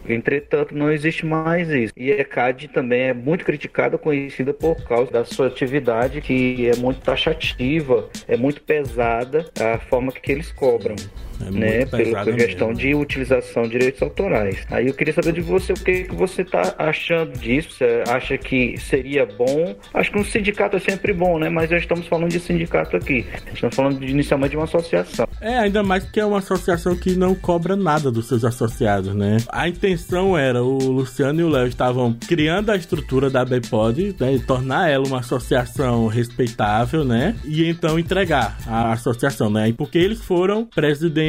Entretanto, 0.07 0.75
não 0.75 0.91
existe 0.91 1.25
mais 1.25 1.69
isso. 1.69 1.93
E 1.97 2.11
a 2.11 2.19
ECAD 2.21 2.67
também 2.69 3.01
é 3.03 3.13
muito 3.13 3.43
criticada, 3.45 3.97
conhecida 3.97 4.53
por 4.53 4.75
causa 4.83 5.11
da 5.11 5.25
sua 5.25 5.47
atividade 5.47 6.21
que 6.21 6.67
é 6.69 6.75
muito 6.75 7.01
taxativa, 7.01 8.09
é 8.27 8.37
muito 8.37 8.61
pesada 8.61 9.45
a 9.59 9.79
forma 9.79 10.11
que 10.11 10.31
eles 10.31 10.51
cobram. 10.65 10.95
É 11.41 11.51
né, 11.51 11.85
pela 11.85 12.23
questão 12.23 12.69
mesmo. 12.69 12.81
de 12.81 12.95
utilização 12.95 13.63
de 13.63 13.69
direitos 13.69 14.01
autorais. 14.01 14.65
Aí 14.69 14.87
eu 14.87 14.93
queria 14.93 15.13
saber 15.13 15.33
de 15.33 15.41
você 15.41 15.73
o 15.73 15.75
que, 15.75 16.03
que 16.05 16.15
você 16.15 16.41
está 16.41 16.75
achando 16.77 17.37
disso. 17.37 17.71
Você 17.71 18.03
acha 18.07 18.37
que 18.37 18.77
seria 18.77 19.25
bom? 19.25 19.75
Acho 19.93 20.11
que 20.11 20.19
um 20.19 20.23
sindicato 20.23 20.77
é 20.77 20.79
sempre 20.79 21.13
bom, 21.13 21.37
né? 21.37 21.49
Mas 21.49 21.69
já 21.69 21.77
estamos 21.77 22.07
falando 22.07 22.31
de 22.31 22.39
sindicato 22.39 22.95
aqui. 22.95 23.25
Estamos 23.53 23.75
falando 23.75 23.99
de, 23.99 24.07
inicialmente 24.07 24.51
de 24.51 24.57
uma 24.57 24.65
associação. 24.65 25.27
É, 25.41 25.57
ainda 25.57 25.83
mais 25.83 26.03
que 26.05 26.19
é 26.19 26.25
uma 26.25 26.39
associação 26.39 26.95
que 26.95 27.15
não 27.15 27.35
cobra 27.35 27.75
nada 27.75 28.11
dos 28.11 28.27
seus 28.27 28.45
associados, 28.45 29.13
né? 29.13 29.37
A 29.49 29.67
intenção 29.67 30.37
era, 30.37 30.63
o 30.63 30.77
Luciano 30.77 31.41
e 31.41 31.43
o 31.43 31.49
Léo 31.49 31.67
estavam 31.67 32.13
criando 32.27 32.71
a 32.71 32.75
estrutura 32.75 33.29
da 33.29 33.43
Bpod, 33.43 34.15
né? 34.19 34.35
E 34.35 34.39
tornar 34.39 34.89
ela 34.89 35.05
uma 35.05 35.19
associação 35.19 36.07
respeitável, 36.07 37.03
né? 37.03 37.35
E 37.43 37.67
então 37.67 37.99
entregar 37.99 38.57
a 38.67 38.93
associação, 38.93 39.49
né? 39.49 39.69
E 39.69 39.73
porque 39.73 39.97
eles 39.97 40.19
foram 40.19 40.65
presidentes 40.65 41.24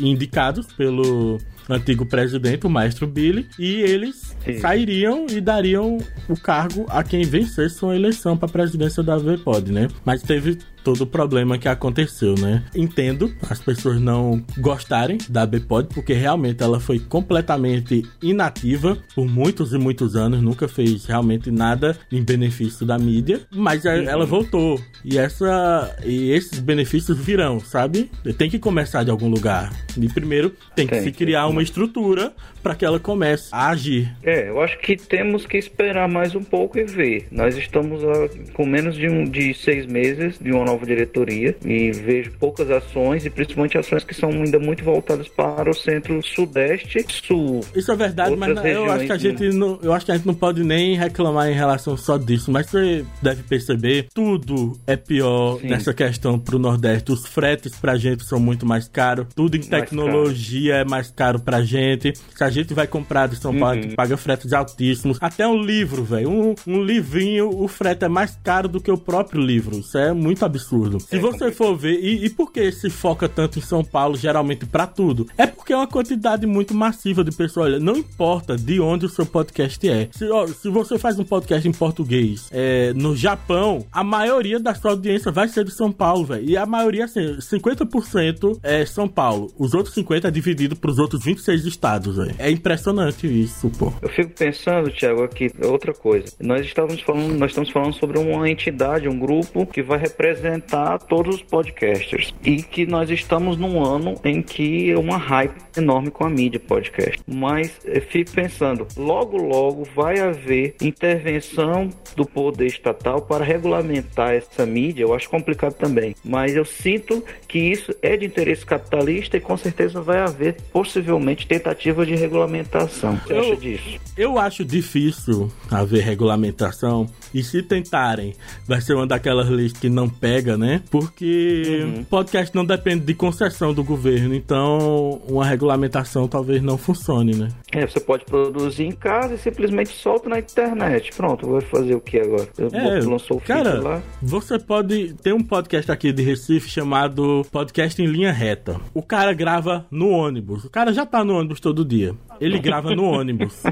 indicados 0.00 0.66
pelo 0.72 1.38
antigo 1.68 2.04
presidente, 2.04 2.66
o 2.66 2.70
maestro 2.70 3.06
Billy, 3.06 3.46
e 3.58 3.76
eles 3.80 4.36
Sim. 4.44 4.58
sairiam 4.60 5.26
e 5.30 5.40
dariam 5.40 5.98
o 6.28 6.36
cargo 6.38 6.86
a 6.88 7.02
quem 7.02 7.24
vencesse 7.24 7.82
uma 7.82 7.96
eleição 7.96 8.36
para 8.36 8.48
a 8.48 8.52
presidência 8.52 9.02
da 9.02 9.16
VPOD, 9.16 9.72
né? 9.72 9.88
Mas 10.04 10.22
teve 10.22 10.58
todo 10.84 11.00
o 11.02 11.06
problema 11.06 11.58
que 11.58 11.66
aconteceu, 11.68 12.34
né? 12.38 12.62
Entendo 12.76 13.34
as 13.48 13.58
pessoas 13.58 14.00
não 14.00 14.44
gostarem 14.58 15.18
da 15.28 15.46
Bpod, 15.46 15.88
porque 15.94 16.12
realmente 16.12 16.62
ela 16.62 16.78
foi 16.78 16.98
completamente 16.98 18.02
inativa 18.22 18.96
por 19.14 19.26
muitos 19.26 19.72
e 19.72 19.78
muitos 19.78 20.14
anos, 20.14 20.42
nunca 20.42 20.68
fez 20.68 21.06
realmente 21.06 21.50
nada 21.50 21.96
em 22.12 22.22
benefício 22.22 22.84
da 22.86 22.98
mídia, 22.98 23.40
mas 23.50 23.84
a- 23.86 23.94
ela 23.94 24.26
voltou. 24.26 24.80
E 25.04 25.18
essa 25.18 25.96
e 26.04 26.30
esses 26.30 26.58
benefícios 26.60 27.18
virão, 27.18 27.58
sabe? 27.60 28.10
Tem 28.38 28.50
que 28.50 28.58
começar 28.58 29.02
de 29.04 29.10
algum 29.10 29.28
lugar. 29.28 29.72
E 29.96 30.08
primeiro 30.08 30.50
tem 30.76 30.86
que 30.86 30.94
Tem, 30.94 31.02
se 31.02 31.12
criar 31.12 31.46
uma 31.46 31.62
estrutura 31.62 32.32
para 32.62 32.74
que 32.74 32.84
ela 32.84 32.98
comece 32.98 33.48
a 33.52 33.68
agir. 33.70 34.14
É, 34.22 34.48
eu 34.48 34.60
acho 34.60 34.78
que 34.78 34.96
temos 34.96 35.46
que 35.46 35.56
esperar 35.58 36.08
mais 36.08 36.34
um 36.34 36.42
pouco 36.42 36.78
e 36.78 36.84
ver. 36.84 37.28
Nós 37.30 37.56
estamos 37.56 38.02
ah, 38.04 38.28
com 38.54 38.64
menos 38.66 38.94
de, 38.96 39.08
um, 39.08 39.24
de 39.24 39.52
seis 39.54 39.86
meses 39.86 40.38
de 40.38 40.50
uma 40.50 40.64
nova 40.74 40.84
diretoria 40.86 41.56
e 41.64 41.90
vejo 41.92 42.32
poucas 42.38 42.70
ações 42.70 43.24
e 43.24 43.30
principalmente 43.30 43.78
ações 43.78 44.04
que 44.04 44.14
são 44.14 44.30
ainda 44.30 44.58
muito 44.58 44.82
voltadas 44.84 45.28
para 45.28 45.70
o 45.70 45.74
centro-sudeste 45.74 47.04
sul. 47.26 47.60
Isso 47.74 47.90
é 47.92 47.96
verdade, 47.96 48.36
mas 48.36 48.50
Outras 48.50 48.64
não- 48.74 48.84
eu 48.84 48.92
acho 48.92 49.06
que 49.06 49.12
a 49.12 49.14
regiões, 49.14 49.38
gente 49.40 49.56
não, 49.56 49.78
eu 49.82 49.92
acho 49.92 50.06
que 50.06 50.12
a 50.12 50.16
gente 50.16 50.26
não 50.26 50.34
pode 50.34 50.64
nem 50.64 50.96
reclamar 50.96 51.48
em 51.48 51.54
relação 51.54 51.96
só 51.96 52.16
disso, 52.18 52.50
mas 52.50 52.66
você 52.68 53.04
deve 53.22 53.42
perceber, 53.42 54.06
tudo 54.14 54.78
é 54.86 54.96
pior 54.96 55.58
Sim. 55.60 55.68
nessa 55.68 55.92
questão 55.94 56.38
pro 56.38 56.58
Nordeste. 56.58 57.12
Os 57.12 57.26
fretes 57.26 57.74
pra 57.76 57.96
gente 57.96 58.24
são 58.24 58.38
muito 58.40 58.66
mais 58.66 58.88
caros, 58.88 59.26
tudo 59.34 59.56
em 59.56 59.60
Mais 59.60 59.68
tecnologia 59.68 60.76
é 60.76 60.84
mais 60.84 61.10
caro 61.10 61.38
pra 61.40 61.62
gente. 61.62 62.12
Se 62.34 62.42
a 62.44 62.50
gente 62.50 62.74
vai 62.74 62.86
comprar 62.86 63.28
de 63.28 63.36
São 63.36 63.56
Paulo, 63.58 63.80
Uhum. 63.80 63.94
paga 63.94 64.16
fretes 64.16 64.52
altíssimos. 64.52 65.18
Até 65.20 65.46
um 65.46 65.60
livro, 65.62 66.02
velho, 66.04 66.28
um, 66.30 66.54
um 66.66 66.82
livrinho, 66.82 67.48
o 67.50 67.68
frete 67.68 68.04
é 68.04 68.08
mais 68.08 68.36
caro 68.42 68.68
do 68.68 68.80
que 68.80 68.90
o 68.90 68.98
próprio 68.98 69.40
livro. 69.40 69.78
Isso 69.78 69.96
é 69.98 70.12
muito 70.12 70.44
absurdo. 70.44 70.63
Se 71.00 71.18
você 71.18 71.52
for 71.52 71.76
ver, 71.76 71.98
e, 72.00 72.24
e 72.26 72.30
por 72.30 72.52
que 72.52 72.70
se 72.72 72.90
foca 72.90 73.28
tanto 73.28 73.58
em 73.58 73.62
São 73.62 73.84
Paulo, 73.84 74.16
geralmente 74.16 74.66
pra 74.66 74.86
tudo? 74.86 75.26
É 75.36 75.46
porque 75.46 75.72
é 75.72 75.76
uma 75.76 75.86
quantidade 75.86 76.46
muito 76.46 76.74
massiva 76.74 77.24
de 77.24 77.30
pessoas. 77.30 77.66
Olha, 77.66 77.80
não 77.80 77.96
importa 77.96 78.56
de 78.56 78.80
onde 78.80 79.06
o 79.06 79.08
seu 79.08 79.24
podcast 79.26 79.88
é. 79.88 80.08
Se, 80.12 80.28
ó, 80.28 80.46
se 80.46 80.68
você 80.68 80.98
faz 80.98 81.18
um 81.18 81.24
podcast 81.24 81.66
em 81.66 81.72
português 81.72 82.48
é, 82.52 82.92
no 82.94 83.16
Japão, 83.16 83.86
a 83.92 84.04
maioria 84.04 84.58
da 84.58 84.74
sua 84.74 84.92
audiência 84.92 85.30
vai 85.30 85.48
ser 85.48 85.64
de 85.64 85.72
São 85.72 85.90
Paulo, 85.90 86.24
velho. 86.24 86.48
E 86.48 86.56
a 86.56 86.66
maioria, 86.66 87.04
assim, 87.04 87.36
50% 87.38 88.58
é 88.62 88.84
São 88.86 89.08
Paulo. 89.08 89.52
Os 89.58 89.74
outros 89.74 89.94
50% 89.94 90.24
é 90.24 90.30
dividido 90.30 90.76
pros 90.76 90.98
outros 90.98 91.24
26 91.24 91.64
estados, 91.64 92.16
velho. 92.16 92.34
É 92.38 92.50
impressionante 92.50 93.26
isso, 93.26 93.70
pô. 93.70 93.92
Eu 94.02 94.08
fico 94.08 94.30
pensando, 94.30 94.90
Thiago, 94.90 95.22
aqui, 95.22 95.50
outra 95.64 95.92
coisa. 95.92 96.26
Nós 96.40 96.64
estávamos 96.66 97.00
falando, 97.00 97.38
nós 97.38 97.50
estamos 97.50 97.70
falando 97.70 97.94
sobre 97.94 98.18
uma 98.18 98.48
entidade, 98.48 99.08
um 99.08 99.18
grupo 99.18 99.66
que 99.66 99.82
vai 99.82 99.98
representar 99.98 100.53
todos 100.60 101.36
os 101.36 101.42
podcasters. 101.42 102.34
E 102.44 102.62
que 102.62 102.86
nós 102.86 103.10
estamos 103.10 103.56
num 103.56 103.84
ano 103.84 104.14
em 104.24 104.42
que 104.42 104.90
é 104.90 104.98
uma 104.98 105.16
hype 105.16 105.54
enorme 105.76 106.10
com 106.10 106.24
a 106.24 106.30
mídia 106.30 106.60
podcast. 106.60 107.20
Mas 107.26 107.72
eu 107.84 108.00
fico 108.02 108.30
pensando, 108.32 108.86
logo 108.96 109.36
logo 109.36 109.84
vai 109.94 110.18
haver 110.20 110.74
intervenção 110.80 111.88
do 112.16 112.24
poder 112.24 112.66
estatal 112.66 113.22
para 113.22 113.44
regulamentar 113.44 114.32
essa 114.34 114.64
mídia. 114.66 115.02
Eu 115.04 115.14
acho 115.14 115.28
complicado 115.30 115.74
também. 115.74 116.14
Mas 116.24 116.54
eu 116.54 116.64
sinto 116.64 117.24
que 117.48 117.58
isso 117.58 117.94
é 118.02 118.16
de 118.16 118.26
interesse 118.26 118.64
capitalista 118.64 119.36
e 119.36 119.40
com 119.40 119.56
certeza 119.56 120.00
vai 120.00 120.18
haver 120.20 120.56
possivelmente 120.72 121.46
tentativa 121.46 122.04
de 122.04 122.14
regulamentação. 122.14 123.14
O 123.14 123.20
que 123.20 123.28
você 123.28 123.34
acha 123.34 123.48
Eu- 123.50 123.56
disso? 123.56 124.00
Eu 124.16 124.38
acho 124.38 124.64
difícil 124.64 125.50
haver 125.70 126.02
regulamentação. 126.02 127.06
E 127.32 127.42
se 127.42 127.62
tentarem, 127.62 128.34
vai 128.66 128.80
ser 128.80 128.94
uma 128.94 129.06
daquelas 129.06 129.48
leis 129.48 129.72
que 129.72 129.88
não 129.88 130.08
pega, 130.08 130.43
né? 130.56 130.82
Porque 130.90 132.04
podcast 132.10 132.54
não 132.54 132.64
depende 132.64 133.04
de 133.04 133.14
concessão 133.14 133.72
do 133.72 133.82
governo. 133.82 134.34
Então, 134.34 135.20
uma 135.28 135.44
regulamentação 135.44 136.28
talvez 136.28 136.62
não 136.62 136.76
funcione, 136.78 137.34
né? 137.34 137.48
É, 137.72 137.86
você 137.86 137.98
pode 138.00 138.24
produzir 138.24 138.84
em 138.84 138.92
casa 138.92 139.34
e 139.34 139.38
simplesmente 139.38 139.90
solta 139.90 140.28
na 140.28 140.38
internet. 140.38 141.10
Pronto, 141.16 141.48
vai 141.50 141.60
fazer 141.62 141.94
o 141.94 142.00
que 142.00 142.18
agora? 142.18 142.48
Eu 142.58 142.68
É, 142.72 143.00
lançou 143.00 143.38
o 143.38 143.40
cara, 143.40 143.80
lá. 143.80 144.02
você 144.22 144.58
pode. 144.58 145.14
Tem 145.22 145.32
um 145.32 145.42
podcast 145.42 145.90
aqui 145.90 146.12
de 146.12 146.22
Recife 146.22 146.68
chamado 146.70 147.44
Podcast 147.50 148.00
em 148.00 148.06
Linha 148.06 148.32
Reta. 148.32 148.80
O 148.92 149.02
cara 149.02 149.32
grava 149.32 149.86
no 149.90 150.08
ônibus. 150.10 150.64
O 150.64 150.70
cara 150.70 150.92
já 150.92 151.04
tá 151.06 151.24
no 151.24 151.34
ônibus 151.38 151.60
todo 151.60 151.84
dia. 151.84 152.14
Ele 152.40 152.58
grava 152.58 152.94
no 152.94 153.04
ônibus. 153.08 153.62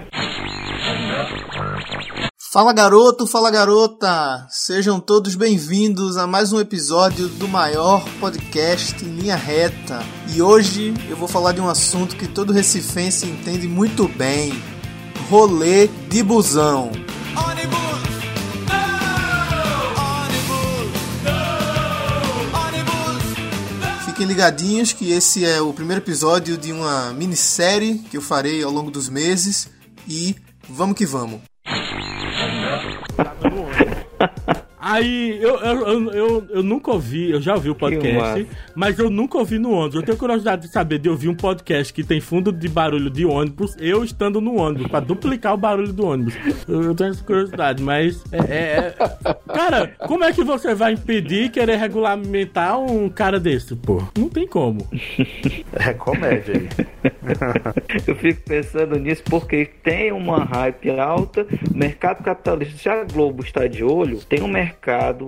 Fala 2.52 2.74
garoto, 2.74 3.26
fala 3.26 3.50
garota! 3.50 4.46
Sejam 4.50 5.00
todos 5.00 5.34
bem-vindos 5.34 6.18
a 6.18 6.26
mais 6.26 6.52
um 6.52 6.60
episódio 6.60 7.26
do 7.26 7.48
maior 7.48 8.06
podcast 8.20 9.02
em 9.02 9.08
linha 9.08 9.36
reta. 9.36 10.00
E 10.34 10.42
hoje 10.42 10.92
eu 11.08 11.16
vou 11.16 11.26
falar 11.26 11.52
de 11.52 11.62
um 11.62 11.68
assunto 11.70 12.14
que 12.14 12.28
todo 12.28 12.52
recifense 12.52 13.24
entende 13.24 13.66
muito 13.66 14.06
bem: 14.06 14.52
rolê 15.30 15.88
de 16.10 16.22
busão. 16.22 16.92
Fiquem 24.04 24.26
ligadinhos 24.26 24.92
que 24.92 25.10
esse 25.10 25.42
é 25.42 25.58
o 25.62 25.72
primeiro 25.72 26.02
episódio 26.02 26.58
de 26.58 26.70
uma 26.70 27.14
minissérie 27.14 28.00
que 28.10 28.18
eu 28.18 28.20
farei 28.20 28.62
ao 28.62 28.70
longo 28.70 28.90
dos 28.90 29.08
meses 29.08 29.70
e 30.06 30.36
vamos 30.68 30.98
que 30.98 31.06
vamos. 31.06 31.51
Aí, 34.84 35.38
eu, 35.40 35.56
eu, 35.58 36.12
eu, 36.12 36.46
eu, 36.50 36.62
nunca 36.62 36.90
ouvi, 36.90 37.30
eu 37.30 37.40
já 37.40 37.54
ouvi 37.54 37.70
o 37.70 37.74
podcast, 37.74 38.46
mas 38.74 38.98
eu 38.98 39.08
nunca 39.08 39.38
ouvi 39.38 39.56
no 39.56 39.70
ônibus. 39.70 39.94
Eu 39.94 40.02
tenho 40.02 40.18
curiosidade 40.18 40.62
de 40.62 40.72
saber 40.72 40.98
de 40.98 41.08
ouvir 41.08 41.28
um 41.28 41.36
podcast 41.36 41.92
que 41.94 42.02
tem 42.02 42.20
fundo 42.20 42.50
de 42.50 42.68
barulho 42.68 43.08
de 43.08 43.24
ônibus, 43.24 43.76
eu 43.78 44.02
estando 44.02 44.40
no 44.40 44.56
ônibus, 44.56 44.88
pra 44.88 44.98
duplicar 44.98 45.54
o 45.54 45.56
barulho 45.56 45.92
do 45.92 46.04
ônibus. 46.04 46.34
Eu, 46.68 46.94
tenho 46.96 47.10
essa 47.10 47.22
curiosidade, 47.22 47.80
mas. 47.80 48.22
É, 48.32 48.38
é- 48.38 48.94
é- 48.98 49.34
Cara, 49.54 49.86
como 50.06 50.24
é 50.24 50.32
que 50.32 50.42
você 50.42 50.74
vai 50.74 50.94
impedir 50.94 51.50
querer 51.50 51.76
regulamentar 51.76 52.78
um 52.80 53.08
cara 53.08 53.38
desse, 53.38 53.76
pô? 53.76 54.02
Não 54.18 54.28
tem 54.28 54.48
como. 54.48 54.86
É 55.74 55.92
comédia 55.94 56.54
aí. 56.56 56.68
Eu 58.06 58.16
fico 58.16 58.42
pensando 58.42 58.98
nisso 58.98 59.22
porque 59.24 59.66
tem 59.82 60.10
uma 60.12 60.44
hype 60.44 60.90
alta, 60.98 61.46
mercado 61.72 62.22
capitalista. 62.24 62.78
Se 62.78 62.88
a 62.88 63.04
Globo 63.04 63.42
está 63.42 63.66
de 63.66 63.84
olho, 63.84 64.18
tem 64.28 64.42
um 64.42 64.48
mercado, 64.48 64.71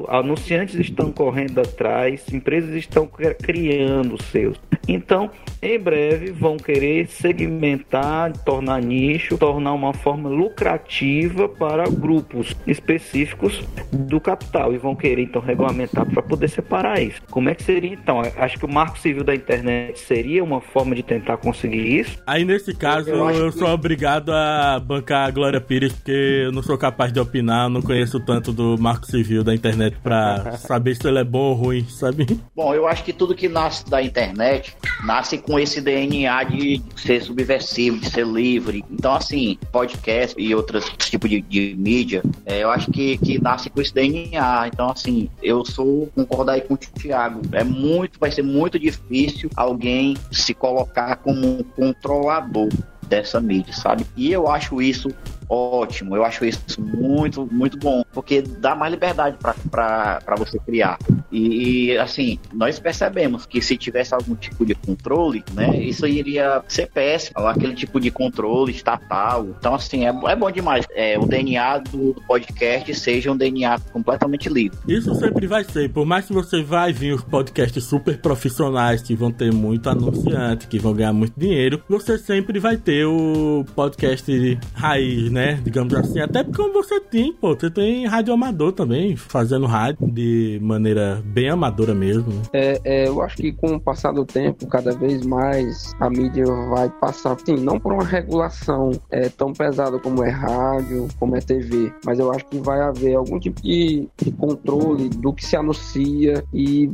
anunciantes 0.09 0.75
estão 0.77 1.13
correndo 1.13 1.61
atrás, 1.61 2.33
empresas 2.33 2.75
estão 2.75 3.07
cri- 3.07 3.35
criando 3.35 4.21
seus. 4.25 4.59
Então, 4.89 5.31
em 5.65 5.79
breve, 5.79 6.31
vão 6.31 6.57
querer 6.57 7.07
segmentar, 7.09 8.33
tornar 8.45 8.81
nicho, 8.83 9.39
tornar 9.39 9.73
uma 9.73 9.93
forma 9.95 10.29
lucrativa 10.29 11.49
para 11.49 11.85
grupos 11.89 12.55
específicos 12.67 13.63
do 13.93 14.21
capital 14.21 14.73
e 14.75 14.79
vão 14.79 14.95
querer 14.95 15.23
então 15.23 15.41
regulamentar 15.41 16.05
para 16.07 16.23
poder 16.23 16.49
separar 16.49 17.01
isso. 17.01 17.21
Como 17.31 17.49
é 17.49 17.55
que 17.55 17.63
seria 17.63 17.93
então? 17.93 18.21
Acho 18.37 18.59
que 18.59 18.65
o 18.65 18.69
marco 18.69 18.99
civil 18.99 19.25
da 19.25 19.35
internet 19.35 19.99
seria 20.01 20.43
uma 20.45 20.61
forma 20.61 20.95
de 20.95 21.03
tentar 21.03 21.37
conseguir 21.39 22.01
isso. 22.01 22.19
Aí 22.27 22.45
nesse 22.45 22.75
caso 22.75 23.11
Eu 23.11 23.17
eu, 23.17 23.29
acho 23.29 23.53
que- 23.53 23.59
sou 23.59 23.69
obrigado 23.69 24.33
a 24.33 24.79
bancar 24.81 25.29
a 25.29 25.31
Glória 25.31 25.61
Pires, 25.61 25.93
porque 25.93 26.43
eu 26.45 26.53
não 26.53 26.63
sou 26.63 26.77
capaz 26.77 27.13
de 27.13 27.21
opinar, 27.21 27.69
não 27.71 27.81
conheço 27.81 28.21
tanto 28.21 28.53
do 28.53 28.77
marco 28.79 29.07
civil 29.07 29.43
da 29.45 29.55
internet 29.55 29.97
pra 30.03 30.53
saber 30.59 30.95
se 30.95 31.07
ele 31.07 31.19
é 31.19 31.25
bom 31.25 31.39
ou 31.51 31.55
ruim, 31.55 31.85
sabe? 31.89 32.27
Bom, 32.55 32.75
eu 32.75 32.87
acho 32.87 33.03
que 33.05 33.13
tudo 33.13 33.35
que 33.35 33.49
nasce 33.49 33.89
da 33.89 34.03
internet 34.03 34.77
nasce 35.05 35.39
com 35.39 35.54
esse 35.59 35.81
DNA 35.81 36.45
de 36.45 36.83
ser 36.97 37.23
subversivo, 37.23 37.99
de 37.99 38.11
ser 38.11 38.27
livre. 38.27 38.85
Então, 38.91 39.15
assim, 39.15 39.59
podcast 39.71 40.35
e 40.41 40.55
outros 40.55 40.89
tipos 40.99 41.29
de, 41.31 41.41
de 41.41 41.75
mídia, 41.79 42.23
é, 42.47 42.63
eu 42.63 42.71
acho 42.71 42.91
que, 42.91 43.19
que 43.19 43.41
nasce 43.41 43.71
com 43.71 43.81
esse 43.81 43.93
DNA. 43.93 44.69
Então, 44.69 44.91
assim, 44.91 45.29
eu 45.43 45.65
sou 45.65 46.09
concordar 46.15 46.55
aí 46.55 46.61
com 46.61 46.75
o 46.75 46.77
Thiago. 46.77 47.41
É 47.53 47.65
muito, 47.65 48.19
vai 48.19 48.31
ser 48.31 48.43
muito 48.43 48.79
difícil 48.79 49.51
alguém 49.57 50.17
se 50.31 50.55
colocar 50.55 51.17
como 51.17 51.47
um 51.47 51.63
controlador 51.63 52.69
dessa 53.05 53.41
mídia, 53.41 53.73
sabe? 53.73 54.07
E 54.17 54.33
eu 54.33 54.49
acho 54.49 54.81
isso 54.81 55.09
ótimo, 55.49 56.17
eu 56.17 56.25
acho 56.25 56.45
isso 56.45 56.81
muito, 56.81 57.47
muito 57.53 57.79
bom, 57.79 58.03
porque 58.13 58.43
dá 58.43 58.75
mais 58.75 58.93
liberdade 58.93 59.37
para 59.71 60.35
você 60.37 60.59
criar. 60.59 60.99
E, 61.31 61.93
e, 61.93 61.99
assim, 61.99 62.39
nós 62.53 62.79
percebemos 62.79 63.47
que 63.47 63.61
se 63.61 63.77
tivesse 63.77 64.15
algum 64.15 64.35
tipo 64.35 64.65
de 64.65 64.75
controle, 64.75 65.45
né, 65.53 65.77
isso 65.79 66.07
iria 66.07 66.63
ser 66.69 66.87
péssimo, 66.87 67.47
aquele 67.47 67.75
tipo 67.75 68.01
de 68.01 68.11
controle 68.11 68.73
estatal. 68.73 69.47
Então, 69.59 69.75
assim, 69.75 70.05
é, 70.05 70.09
é 70.09 70.37
bom 70.37 70.51
demais. 70.51 70.87
É, 70.93 71.19
o 71.19 71.27
DNA 71.27 71.79
do, 71.79 72.15
podcast 72.27 72.95
seja 72.95 73.31
um 73.31 73.37
DNA 73.37 73.79
completamente 73.93 74.49
livre. 74.49 74.77
Isso 74.89 75.15
sempre 75.15 75.47
vai 75.47 75.65
ser, 75.65 75.91
por 75.91 76.05
mais 76.05 76.27
que 76.27 76.33
você 76.33 76.63
vai 76.63 76.93
vir 76.93 77.15
os 77.15 77.23
podcasts 77.23 77.85
super 77.85 78.19
profissionais 78.19 79.03
que 79.03 79.15
vão 79.15 79.31
ter 79.31 79.53
muito 79.53 79.89
anunciante, 79.89 80.67
que 80.67 80.79
vão 80.79 80.95
ganhar 80.95 81.13
muito 81.13 81.39
dinheiro, 81.39 81.83
você 81.89 82.19
sempre 82.19 82.59
vai 82.59 82.77
ter 82.77 83.05
o 83.05 83.65
podcast 83.75 84.59
raiz, 84.75 85.31
né? 85.31 85.61
Digamos 85.63 85.95
assim. 85.95 86.21
Até 86.21 86.43
porque 86.43 86.63
você 86.71 87.01
tem, 87.01 87.33
pô, 87.33 87.55
você 87.55 87.71
tem 87.71 88.07
rádio 88.07 88.33
amador 88.33 88.73
também, 88.73 89.17
fazendo 89.17 89.67
rádio 89.67 90.07
de 90.07 90.59
maneira 90.63 91.23
bem 91.25 91.49
amadora 91.49 91.95
mesmo. 91.95 92.33
Né? 92.33 92.43
É, 92.53 92.81
é, 92.85 93.09
eu 93.09 93.23
acho 93.23 93.37
que 93.37 93.53
com 93.53 93.75
o 93.75 93.81
passar 93.81 94.13
do 94.13 94.25
tempo, 94.25 94.67
cada 94.67 94.93
vez 94.93 95.25
mais 95.25 95.93
a 95.99 96.11
mídia 96.11 96.45
vai 96.71 96.89
passar, 96.89 97.37
sim, 97.45 97.57
não 97.57 97.81
por 97.81 97.93
uma 97.93 98.05
regulação 98.05 98.93
é, 99.11 99.29
tão 99.29 99.53
pesada 99.53 99.99
como 99.99 100.23
é 100.23 100.31
rádio, 100.31 101.09
como 101.19 101.37
é 101.37 101.41
TV, 101.41 101.93
mas 102.05 102.19
eu 102.19 102.31
acho 102.31 102.45
que 102.47 102.59
vai 102.59 102.81
haver 102.81 103.15
algum 103.15 103.39
tipo 103.39 103.61
de, 103.63 104.09
de 104.17 104.31
controle 104.33 105.09
do 105.09 105.33
que 105.33 105.45
se 105.45 105.57
anuncia 105.57 106.45
e 106.53 106.91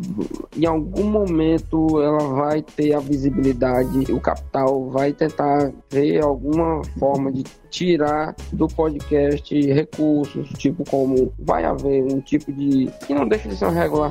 em 0.57 0.67
algum 0.67 1.05
momento 1.05 2.01
ela 2.01 2.19
vai 2.35 2.63
ter 2.63 2.95
a 2.95 3.01
visibilidade, 3.01 4.13
o 4.13 4.21
capital 4.21 4.89
vai 4.91 5.13
tentar 5.13 5.73
ver 5.91 6.23
alguma 6.23 6.83
forma 6.99 7.33
de 7.33 7.45
tirar 7.71 8.35
do 8.53 8.67
podcast 8.69 9.73
recursos, 9.73 10.49
tipo 10.59 10.85
como 10.91 11.33
vai 11.39 11.65
haver 11.65 12.03
um 12.03 12.21
tipo 12.21 12.53
de 12.53 12.91
que 13.07 13.15
não 13.15 13.27
deixa 13.27 13.49
de 13.49 13.57
ser 13.57 13.67
uma 13.67 13.81
regulação, 13.81 14.10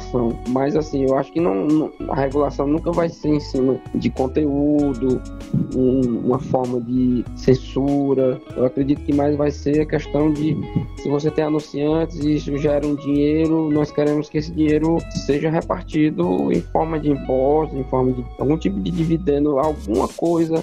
mas 0.50 0.76
assim, 0.76 1.06
eu 1.06 1.18
acho 1.18 1.32
que 1.32 1.39
não, 1.39 1.66
não 1.66 1.91
a 2.10 2.16
regulação 2.16 2.68
nunca 2.68 2.91
vai 2.91 3.10
ser 3.10 3.30
em 3.30 3.39
cima 3.39 3.80
de 3.95 4.10
conteúdo, 4.10 5.22
um, 5.76 6.20
uma 6.26 6.39
forma 6.39 6.80
de 6.82 7.24
censura. 7.36 8.39
Eu 8.56 8.66
acredito 8.66 9.04
que 9.04 9.14
mais 9.14 9.36
vai 9.36 9.52
ser 9.52 9.82
a 9.82 9.86
questão 9.86 10.32
de 10.32 10.56
se 10.97 11.10
você 11.10 11.30
tem 11.32 11.45
anunciantes 11.45 12.20
e 12.20 12.36
isso 12.36 12.58
gera 12.58 12.86
um 12.86 12.95
dinheiro, 12.95 13.70
nós 13.70 13.91
queremos 13.91 14.30
que 14.30 14.38
esse 14.38 14.52
dinheiro 14.52 14.97
seja 15.26 15.50
repartido 15.50 16.52
em 16.52 16.62
forma 16.62 17.00
de 17.00 17.12
impostos, 17.12 17.78
em 17.78 17.84
forma 17.86 18.12
de 18.14 18.26
algum 18.38 18.58
tipo 18.58 18.80
de 18.80 18.91
dividendo, 18.91 19.60
alguma 19.60 20.08
coisa 20.08 20.62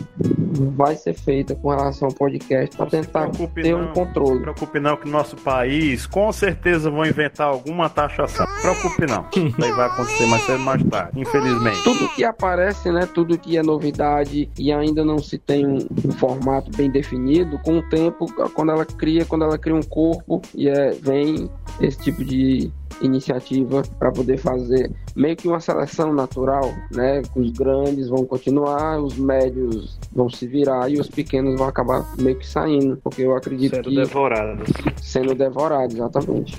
vai 0.77 0.97
ser 0.97 1.15
feita 1.15 1.55
com 1.55 1.69
relação 1.69 2.09
ao 2.09 2.15
podcast 2.15 2.77
para 2.77 2.87
tentar 2.87 3.31
ter 3.31 3.73
não, 3.73 3.85
um 3.85 3.93
controle. 3.93 4.31
Não 4.31 4.37
se 4.37 4.43
preocupe 4.43 4.81
não 4.81 4.97
que 4.97 5.07
no 5.07 5.13
nosso 5.13 5.37
país 5.37 6.07
com 6.07 6.31
certeza 6.33 6.91
vão 6.91 7.05
inventar 7.05 7.49
alguma 7.49 7.89
taxação. 7.89 8.47
Não 8.47 8.57
se 8.57 8.63
preocupe 8.63 9.07
não. 9.07 9.26
Isso 9.35 9.65
aí 9.65 9.73
vai 9.73 9.87
acontecer 9.87 10.27
mais 10.27 10.43
cedo 10.43 10.59
ou 10.59 10.65
mais 10.65 10.83
tarde, 10.85 11.21
infelizmente. 11.21 11.83
Tudo 11.83 12.09
que 12.11 12.25
aparece, 12.25 12.91
né, 12.91 13.07
tudo 13.13 13.39
que 13.39 13.57
é 13.57 13.63
novidade 13.63 14.49
e 14.59 14.73
ainda 14.73 15.05
não 15.05 15.19
se 15.19 15.39
tem 15.39 15.67
um, 15.67 15.79
um 16.05 16.13
formato 16.13 16.71
bem 16.77 16.91
definido, 16.91 17.59
com 17.59 17.79
o 17.79 17.83
tempo, 17.89 18.27
quando 18.55 18.73
ela 18.73 18.85
cria, 18.85 19.25
quando 19.25 19.45
ela 19.45 19.59
cria 19.59 19.75
um 19.75 19.83
corpo 19.83 20.41
e 20.55 20.69
é, 20.69 20.91
vem 20.91 21.51
esse 21.81 21.99
tipo 21.99 22.25
de 22.25 22.71
iniciativa 23.03 23.83
para 23.99 24.11
poder 24.11 24.39
fazer 24.39 24.91
meio 25.15 25.37
que 25.37 25.47
uma 25.49 25.61
seleção 25.61 26.13
natural, 26.15 26.73
né? 26.93 27.21
Os 27.35 27.51
grandes 27.51 28.09
vão 28.09 28.25
continuar, 28.25 28.99
os 29.01 29.17
médios 29.19 29.99
vão 30.13 30.29
se 30.31 30.47
virar 30.47 30.91
e 30.91 30.99
os 30.99 31.09
pequenos 31.09 31.59
vão 31.59 31.69
acabar 31.69 32.07
meio 32.19 32.39
que 32.39 32.47
saindo, 32.47 32.97
porque 33.03 33.23
eu 33.23 33.37
acredito 33.37 33.77
Sendo 33.77 33.91
que 33.91 33.97
devorados. 33.97 34.69
sendo 35.03 35.35
devorados, 35.35 35.95
exatamente. 35.95 36.57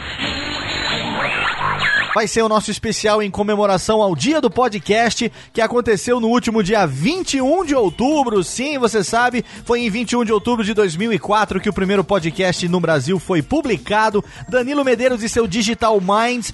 Vai 2.17 2.27
ser 2.27 2.41
o 2.41 2.49
nosso 2.49 2.71
especial 2.71 3.21
em 3.21 3.29
comemoração 3.29 4.01
ao 4.01 4.15
Dia 4.15 4.41
do 4.41 4.49
Podcast, 4.49 5.31
que 5.53 5.61
aconteceu 5.61 6.19
no 6.19 6.29
último 6.29 6.63
dia 6.63 6.83
21 6.83 7.63
de 7.63 7.75
outubro. 7.75 8.43
Sim, 8.43 8.79
você 8.79 9.03
sabe, 9.03 9.45
foi 9.63 9.81
em 9.81 9.89
21 9.91 10.25
de 10.25 10.33
outubro 10.33 10.65
de 10.65 10.73
2004 10.73 11.59
que 11.59 11.69
o 11.69 11.73
primeiro 11.73 12.03
podcast 12.03 12.67
no 12.67 12.79
Brasil 12.79 13.19
foi 13.19 13.43
publicado. 13.43 14.25
Danilo 14.49 14.83
Medeiros 14.83 15.21
e 15.21 15.29
seu 15.29 15.45
Digital 15.45 16.01
Minds. 16.01 16.51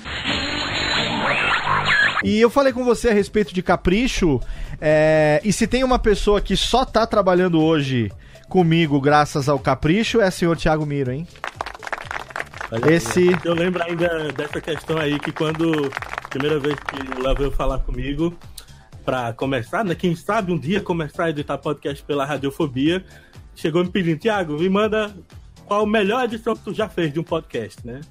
E 2.26 2.42
eu 2.42 2.50
falei 2.50 2.74
com 2.74 2.84
você 2.84 3.08
a 3.08 3.14
respeito 3.14 3.54
de 3.54 3.64
capricho. 3.64 4.42
é, 4.82 5.40
e 5.46 5.54
se 5.54 5.66
tem 5.66 5.82
uma 5.82 5.98
pessoa 5.98 6.42
que 6.42 6.58
só 6.58 6.84
tá 6.84 7.08
trabalhando 7.08 7.62
hoje 7.62 8.12
comigo 8.50 9.00
graças 9.00 9.48
ao 9.48 9.58
capricho, 9.58 10.20
é 10.20 10.28
o 10.28 10.32
senhor 10.32 10.58
Thiago 10.58 10.86
Miro, 10.86 11.14
hein? 11.14 11.26
Esse-? 12.88 13.30
Eu 13.44 13.54
lembro 13.54 13.84
ainda 13.84 14.32
dessa 14.32 14.60
questão 14.62 14.98
aí 14.98 15.20
que 15.20 15.32
quando 15.32 15.72
primeira 16.30 16.60
vez 16.60 16.76
que 16.80 17.20
o 17.20 17.24
Léo 17.24 17.36
veio 17.36 17.52
falar 17.52 17.80
comigo 17.80 18.34
pra 19.06 19.34
começar, 19.34 19.84
né? 19.84 19.94
Quem 19.96 20.16
sabe 20.16 20.52
um 20.52 20.58
dia 20.58 20.80
começar 20.82 21.26
a 21.26 21.30
editar 21.30 21.58
podcast 21.58 22.04
pela 22.04 22.26
Radiofobia, 22.26 23.04
chegou 23.56 23.84
me 23.84 23.90
pedindo, 23.90 24.20
Thiago, 24.20 24.58
me 24.58 24.70
manda 24.70 25.14
qual 25.66 25.84
a 25.84 25.88
melhor 25.88 26.24
edição 26.24 26.56
que 26.56 26.64
tu 26.64 26.74
já 26.74 26.88
fez 26.90 27.12
de 27.14 27.20
um 27.20 27.24
podcast, 27.24 27.86
né? 27.86 28.02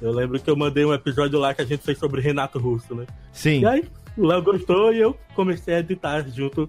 Eu 0.00 0.12
lembro 0.12 0.40
que 0.40 0.48
eu 0.50 0.56
mandei 0.56 0.84
um 0.84 0.94
episódio 0.94 1.38
lá 1.38 1.52
que 1.52 1.60
a 1.60 1.64
gente 1.66 1.82
fez 1.84 1.98
sobre 1.98 2.20
Renato 2.22 2.58
Russo, 2.58 2.94
né? 2.94 3.04
Sim. 3.32 3.60
E 3.60 3.66
aí, 3.66 3.84
o 4.16 4.26
Léo 4.26 4.42
gostou 4.42 4.92
e 4.94 4.98
eu 4.98 5.14
comecei 5.34 5.74
a 5.74 5.80
editar 5.80 6.24
junto 6.28 6.68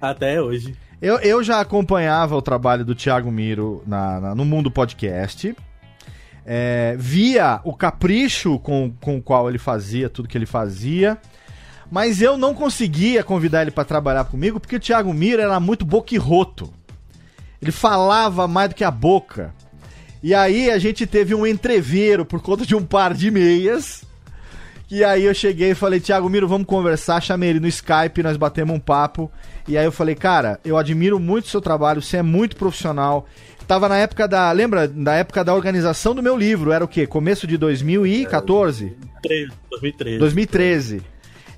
até 0.00 0.42
hoje. 0.42 0.74
Eu, 1.00 1.16
eu 1.20 1.42
já 1.44 1.60
acompanhava 1.60 2.34
o 2.34 2.42
trabalho 2.42 2.84
do 2.84 2.94
Thiago 2.94 3.30
Miro 3.30 3.82
na, 3.86 4.20
na- 4.20 4.34
no 4.34 4.44
mundo 4.44 4.70
podcast. 4.70 5.54
É, 6.48 6.94
via 6.96 7.60
o 7.64 7.74
capricho 7.74 8.58
com, 8.60 8.92
com 9.00 9.16
o 9.16 9.22
qual 9.22 9.48
ele 9.48 9.58
fazia 9.58 10.08
tudo 10.08 10.28
que 10.28 10.38
ele 10.38 10.46
fazia. 10.46 11.18
Mas 11.90 12.22
eu 12.22 12.36
não 12.36 12.54
conseguia 12.54 13.24
convidar 13.24 13.62
ele 13.62 13.70
para 13.70 13.84
trabalhar 13.84 14.24
comigo 14.24 14.60
porque 14.60 14.76
o 14.76 14.80
Thiago 14.80 15.12
Miro 15.12 15.42
era 15.42 15.58
muito 15.58 15.84
boquirroto. 15.84 16.72
Ele 17.60 17.72
falava 17.72 18.46
mais 18.46 18.68
do 18.68 18.74
que 18.74 18.84
a 18.84 18.90
boca. 18.90 19.52
E 20.22 20.34
aí 20.34 20.70
a 20.70 20.78
gente 20.78 21.06
teve 21.06 21.34
um 21.34 21.46
entreveiro 21.46 22.24
por 22.24 22.40
conta 22.40 22.66
de 22.66 22.74
um 22.74 22.84
par 22.84 23.14
de 23.14 23.30
meias. 23.30 24.04
E 24.88 25.02
aí 25.02 25.24
eu 25.24 25.34
cheguei 25.34 25.70
e 25.72 25.74
falei, 25.74 25.98
Thiago 25.98 26.28
Miro, 26.28 26.46
vamos 26.46 26.66
conversar. 26.66 27.20
Chamei 27.20 27.50
ele 27.50 27.60
no 27.60 27.66
Skype, 27.66 28.22
nós 28.22 28.36
batemos 28.36 28.74
um 28.74 28.80
papo. 28.80 29.30
E 29.66 29.76
aí 29.76 29.84
eu 29.84 29.92
falei, 29.92 30.14
cara, 30.14 30.60
eu 30.64 30.76
admiro 30.76 31.18
muito 31.18 31.46
o 31.46 31.48
seu 31.48 31.60
trabalho, 31.60 32.00
você 32.00 32.18
é 32.18 32.22
muito 32.22 32.56
profissional. 32.56 33.26
Tava 33.66 33.88
na 33.88 33.96
época 33.96 34.28
da. 34.28 34.50
Lembra? 34.52 34.86
Da 34.86 35.14
época 35.14 35.42
da 35.42 35.54
organização 35.54 36.14
do 36.14 36.22
meu 36.22 36.36
livro. 36.36 36.70
Era 36.70 36.84
o 36.84 36.88
quê? 36.88 37.06
Começo 37.06 37.46
de 37.46 37.56
2014? 37.56 38.96
2013. 39.70 40.18
2013. 40.18 41.02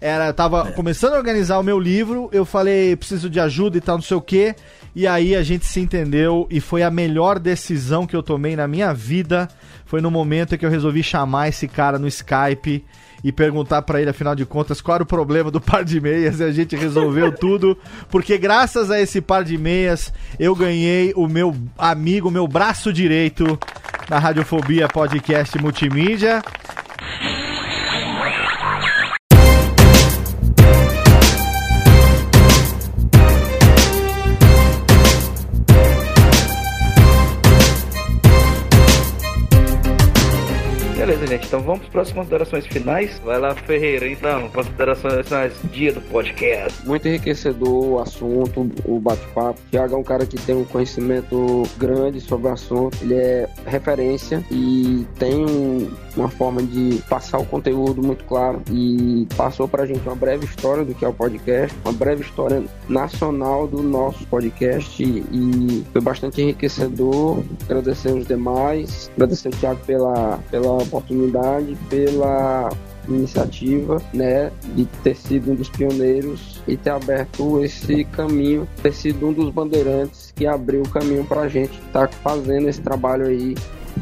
Era, 0.00 0.32
tava 0.32 0.70
começando 0.72 1.14
a 1.14 1.18
organizar 1.18 1.59
o 1.59 1.62
meu 1.62 1.78
livro, 1.78 2.28
eu 2.32 2.44
falei, 2.44 2.94
preciso 2.94 3.28
de 3.28 3.40
ajuda 3.40 3.78
e 3.78 3.80
tal, 3.80 3.96
não 3.96 4.02
sei 4.02 4.16
o 4.16 4.20
quê. 4.20 4.54
E 4.94 5.09
aí 5.09 5.34
a 5.34 5.42
gente 5.42 5.66
se 5.66 5.80
entendeu 5.80 6.46
e 6.50 6.61
foi 6.61 6.84
a 6.84 6.90
melhor 6.90 7.38
decisão 7.38 8.06
que 8.06 8.14
eu 8.14 8.22
tomei 8.22 8.54
na 8.54 8.68
minha 8.68 8.94
vida. 8.94 9.48
Foi 9.84 10.00
no 10.00 10.11
momento 10.11 10.54
em 10.54 10.59
que 10.59 10.64
eu 10.64 10.70
resolvi 10.70 11.02
chamar 11.02 11.48
esse 11.48 11.66
cara 11.66 11.98
no 11.98 12.06
Skype 12.06 12.84
e 13.22 13.32
perguntar 13.32 13.82
pra 13.82 14.00
ele, 14.00 14.10
afinal 14.10 14.34
de 14.34 14.46
contas, 14.46 14.80
qual 14.80 14.96
era 14.96 15.02
o 15.02 15.06
problema 15.06 15.50
do 15.50 15.60
par 15.60 15.84
de 15.84 16.00
meias 16.00 16.40
e 16.40 16.44
a 16.44 16.52
gente 16.52 16.76
resolveu 16.76 17.32
tudo, 17.36 17.76
porque 18.10 18.38
graças 18.38 18.90
a 18.90 19.00
esse 19.00 19.20
par 19.20 19.44
de 19.44 19.58
meias 19.58 20.12
eu 20.38 20.54
ganhei 20.54 21.12
o 21.16 21.26
meu 21.26 21.54
amigo, 21.76 22.28
o 22.28 22.32
meu 22.32 22.46
braço 22.46 22.92
direito 22.92 23.58
na 24.08 24.18
Radiofobia 24.18 24.88
Podcast 24.88 25.60
Multimídia. 25.60 26.42
Então 41.49 41.61
vamos 41.62 41.86
para 41.88 42.03
as 42.03 42.12
considerações 42.12 42.66
finais. 42.66 43.18
Vai 43.24 43.40
lá, 43.40 43.55
Ferreira. 43.55 44.07
Então, 44.07 44.51
considerações 44.51 45.26
finais. 45.26 45.55
Dia 45.72 45.94
do 45.94 46.01
podcast. 46.03 46.86
Muito 46.86 47.09
enriquecedor 47.09 47.68
o 47.92 47.99
assunto, 48.01 48.70
o 48.84 49.01
bate-papo. 49.01 49.59
Thiago 49.70 49.94
é 49.94 49.99
um 49.99 50.03
cara 50.03 50.26
que 50.26 50.36
tem 50.36 50.55
um 50.55 50.64
conhecimento 50.64 51.62
grande 51.78 52.20
sobre 52.20 52.49
o 52.49 52.53
assunto. 52.53 52.99
Ele 53.01 53.14
é 53.14 53.49
referência 53.66 54.44
e 54.51 55.07
tem 55.18 55.42
um- 55.46 55.90
uma 56.14 56.28
forma 56.28 56.62
de 56.62 57.01
passar 57.09 57.38
o 57.38 57.46
conteúdo 57.46 58.03
muito 58.03 58.24
claro. 58.24 58.61
E 58.70 59.26
passou 59.34 59.66
pra 59.66 59.86
gente 59.86 60.01
uma 60.07 60.16
breve 60.16 60.44
história 60.44 60.84
do 60.84 60.94
que 60.94 61.03
é 61.05 61.09
o 61.09 61.14
podcast, 61.14 61.74
uma 61.82 61.92
breve 61.94 62.22
história 62.22 62.62
nacional 62.88 63.66
do 63.66 63.82
nosso 63.82 64.26
podcast. 64.26 65.03
E 65.03 65.82
foi 65.92 66.01
bastante 66.03 66.42
enriquecedor. 66.42 67.42
Agradecer 67.64 68.12
os 68.12 68.26
demais, 68.26 69.11
agradecer 69.14 69.49
o 69.49 69.53
Thiago 69.53 69.80
pela, 69.86 70.38
pela 70.51 70.72
oportunidade, 70.72 71.38
pela 71.89 72.70
iniciativa, 73.09 74.03
né, 74.12 74.51
de 74.74 74.84
ter 75.03 75.16
sido 75.16 75.53
um 75.53 75.55
dos 75.55 75.68
pioneiros 75.70 76.61
e 76.68 76.76
ter 76.76 76.91
aberto 76.91 77.64
esse 77.64 78.05
caminho, 78.05 78.68
ter 78.82 78.93
sido 78.93 79.28
um 79.28 79.32
dos 79.32 79.51
bandeirantes 79.51 80.32
que 80.36 80.47
abriu 80.47 80.82
o 80.82 80.89
caminho 80.89 81.24
para 81.24 81.43
a 81.43 81.49
gente 81.49 81.78
estar 81.80 82.09
fazendo 82.09 82.68
esse 82.68 82.80
trabalho 82.80 83.26
aí 83.26 83.55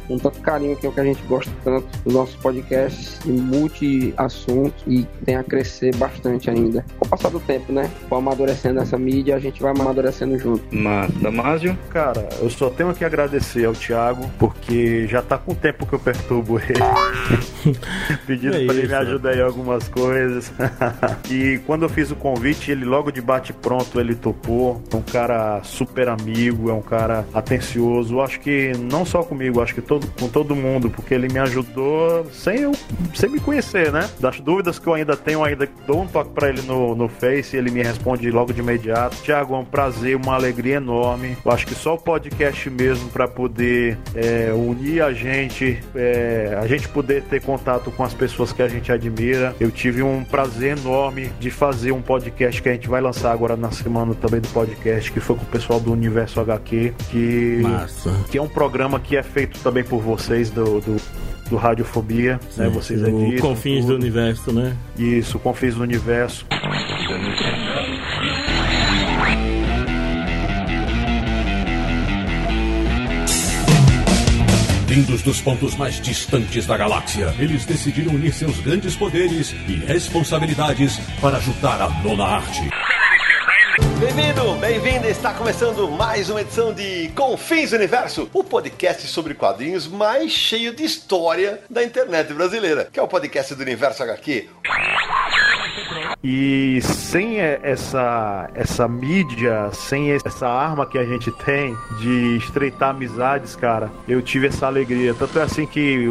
com 0.06 0.18
tanto 0.18 0.40
carinho, 0.40 0.76
que 0.76 0.86
é 0.86 0.88
o 0.88 0.92
que 0.92 1.00
a 1.00 1.04
gente 1.04 1.22
gosta 1.24 1.50
tanto 1.64 1.86
dos 2.04 2.14
nossos 2.14 2.36
podcasts 2.36 3.18
de 3.24 3.32
multi-assuntos 3.32 4.82
e 4.86 5.04
tem 5.24 5.36
a 5.36 5.44
crescer 5.44 5.94
bastante 5.96 6.50
ainda. 6.50 6.84
Com 6.98 7.06
o 7.06 7.08
passar 7.08 7.30
do 7.30 7.40
tempo, 7.40 7.72
né, 7.72 7.90
for 8.08 8.16
amadurecendo 8.16 8.80
essa 8.80 8.98
mídia, 8.98 9.36
a 9.36 9.38
gente 9.38 9.62
vai 9.62 9.72
amadurecendo 9.72 10.38
junto. 10.38 10.62
Mas, 10.70 11.10
Damásio? 11.14 11.76
Cara, 11.90 12.28
eu 12.40 12.50
só 12.50 12.70
tenho 12.70 12.92
que 12.94 13.04
agradecer 13.04 13.64
ao 13.64 13.72
Thiago, 13.72 14.28
porque 14.38 15.06
já 15.06 15.22
tá 15.22 15.38
com 15.38 15.54
tempo 15.54 15.86
que 15.86 15.94
eu 15.94 15.98
perturbo 15.98 16.58
ele. 16.58 16.74
Pedindo 18.26 18.56
É 18.56 18.64
pra 18.64 18.74
ele 18.74 18.88
me 18.88 18.94
ajudar 18.94 19.36
em 19.36 19.42
algumas 19.42 19.88
coisas. 19.88 20.52
e 21.30 21.60
quando 21.66 21.84
eu 21.84 21.88
fiz 21.88 22.10
o 22.10 22.16
convite, 22.16 22.70
ele 22.70 22.84
logo 22.84 23.10
de 23.10 23.20
bate 23.20 23.52
pronto, 23.52 24.00
ele 24.00 24.14
topou. 24.14 24.82
É 24.92 24.96
um 24.96 25.02
cara 25.02 25.60
super 25.62 26.08
amigo, 26.08 26.70
é 26.70 26.72
um 26.72 26.82
cara 26.82 27.24
atencioso. 27.32 28.20
Acho 28.20 28.40
que 28.40 28.72
não 28.78 29.04
só 29.04 29.22
comigo, 29.22 29.60
acho 29.60 29.74
que 29.74 29.80
todo 29.80 29.95
todo, 29.98 30.12
com 30.18 30.28
todo 30.28 30.54
mundo, 30.54 30.90
porque 30.90 31.14
ele 31.14 31.28
me 31.28 31.38
ajudou 31.38 32.26
sem 32.32 32.60
eu 32.60 32.72
sem 33.14 33.30
me 33.30 33.40
conhecer, 33.40 33.90
né? 33.92 34.08
Das 34.20 34.40
dúvidas 34.40 34.78
que 34.78 34.86
eu 34.86 34.94
ainda 34.94 35.16
tenho, 35.16 35.42
ainda 35.42 35.68
dou 35.86 36.02
um 36.02 36.06
toque 36.06 36.30
pra 36.30 36.48
ele 36.48 36.62
no, 36.62 36.94
no 36.94 37.08
Face 37.08 37.56
e 37.56 37.58
ele 37.58 37.70
me 37.70 37.82
responde 37.82 38.30
logo 38.30 38.52
de 38.52 38.60
imediato. 38.60 39.16
Tiago, 39.22 39.54
é 39.54 39.58
um 39.58 39.64
prazer, 39.64 40.16
uma 40.16 40.34
alegria 40.34 40.76
enorme. 40.76 41.36
Eu 41.44 41.50
acho 41.50 41.66
que 41.66 41.74
só 41.74 41.94
o 41.94 41.98
podcast 41.98 42.68
mesmo 42.68 43.08
para 43.08 43.26
poder 43.26 43.98
é, 44.14 44.52
unir 44.52 45.02
a 45.02 45.12
gente, 45.12 45.82
é, 45.94 46.58
a 46.60 46.66
gente 46.66 46.88
poder 46.88 47.22
ter 47.22 47.42
contato 47.42 47.90
com 47.90 48.04
as 48.04 48.12
pessoas 48.12 48.52
que 48.52 48.62
a 48.62 48.68
gente 48.68 48.92
admira. 48.92 49.54
Eu 49.58 49.70
tive 49.70 50.02
um 50.02 50.24
prazer 50.24 50.76
enorme 50.78 51.30
de 51.40 51.50
fazer 51.50 51.92
um 51.92 52.02
podcast 52.02 52.60
que 52.60 52.68
a 52.68 52.72
gente 52.72 52.88
vai 52.88 53.00
lançar 53.00 53.32
agora 53.32 53.56
na 53.56 53.70
semana 53.70 54.14
também 54.14 54.40
do 54.40 54.48
podcast, 54.48 55.10
que 55.10 55.20
foi 55.20 55.36
com 55.36 55.42
o 55.42 55.46
pessoal 55.46 55.80
do 55.80 55.92
Universo 55.92 56.40
HQ, 56.40 56.94
que, 57.10 57.60
Massa. 57.62 58.24
que 58.30 58.38
é 58.38 58.42
um 58.42 58.48
programa 58.48 59.00
que 59.00 59.16
é 59.16 59.22
feito 59.22 59.58
também 59.60 59.84
por 59.86 60.00
vocês 60.00 60.50
do, 60.50 60.80
do 60.80 61.00
do 61.48 61.56
Radiofobia, 61.56 62.40
né? 62.56 62.68
Vocês 62.68 63.02
o 63.02 63.06
editam. 63.06 63.50
Confins 63.50 63.80
tudo. 63.80 63.92
do 63.92 63.94
Universo, 64.02 64.52
né? 64.52 64.76
Isso, 64.98 65.38
Confins 65.38 65.74
do 65.74 65.82
Universo. 65.82 66.46
Vindos 74.86 75.22
dos 75.22 75.40
pontos 75.40 75.76
mais 75.76 76.00
distantes 76.00 76.64
da 76.64 76.76
galáxia, 76.76 77.34
eles 77.38 77.66
decidiram 77.66 78.14
unir 78.14 78.32
seus 78.32 78.58
grandes 78.60 78.96
poderes 78.96 79.54
e 79.68 79.74
responsabilidades 79.74 80.98
para 81.20 81.36
ajudar 81.36 81.82
a 81.82 81.90
nona 82.02 82.24
arte. 82.24 82.68
Bem-vindo, 83.78 84.54
bem-vinda! 84.54 85.06
Está 85.06 85.34
começando 85.34 85.86
mais 85.86 86.30
uma 86.30 86.40
edição 86.40 86.72
de 86.72 87.10
Confins 87.14 87.72
Universo, 87.72 88.26
o 88.32 88.42
podcast 88.42 89.06
sobre 89.06 89.34
quadrinhos 89.34 89.86
mais 89.86 90.32
cheio 90.32 90.74
de 90.74 90.82
história 90.82 91.60
da 91.68 91.84
internet 91.84 92.32
brasileira, 92.32 92.88
que 92.90 92.98
é 92.98 93.02
o 93.02 93.08
podcast 93.08 93.54
do 93.54 93.60
Universo 93.60 94.02
HQ. 94.02 94.48
E 96.24 96.80
sem 96.82 97.38
essa, 97.38 98.50
essa 98.54 98.88
mídia, 98.88 99.70
sem 99.72 100.10
essa 100.10 100.48
arma 100.48 100.84
que 100.86 100.98
a 100.98 101.04
gente 101.04 101.30
tem 101.30 101.76
de 102.00 102.36
estreitar 102.38 102.90
amizades, 102.90 103.54
cara, 103.54 103.90
eu 104.08 104.20
tive 104.20 104.48
essa 104.48 104.66
alegria. 104.66 105.14
Tanto 105.14 105.38
é 105.38 105.42
assim 105.42 105.66
que 105.66 106.06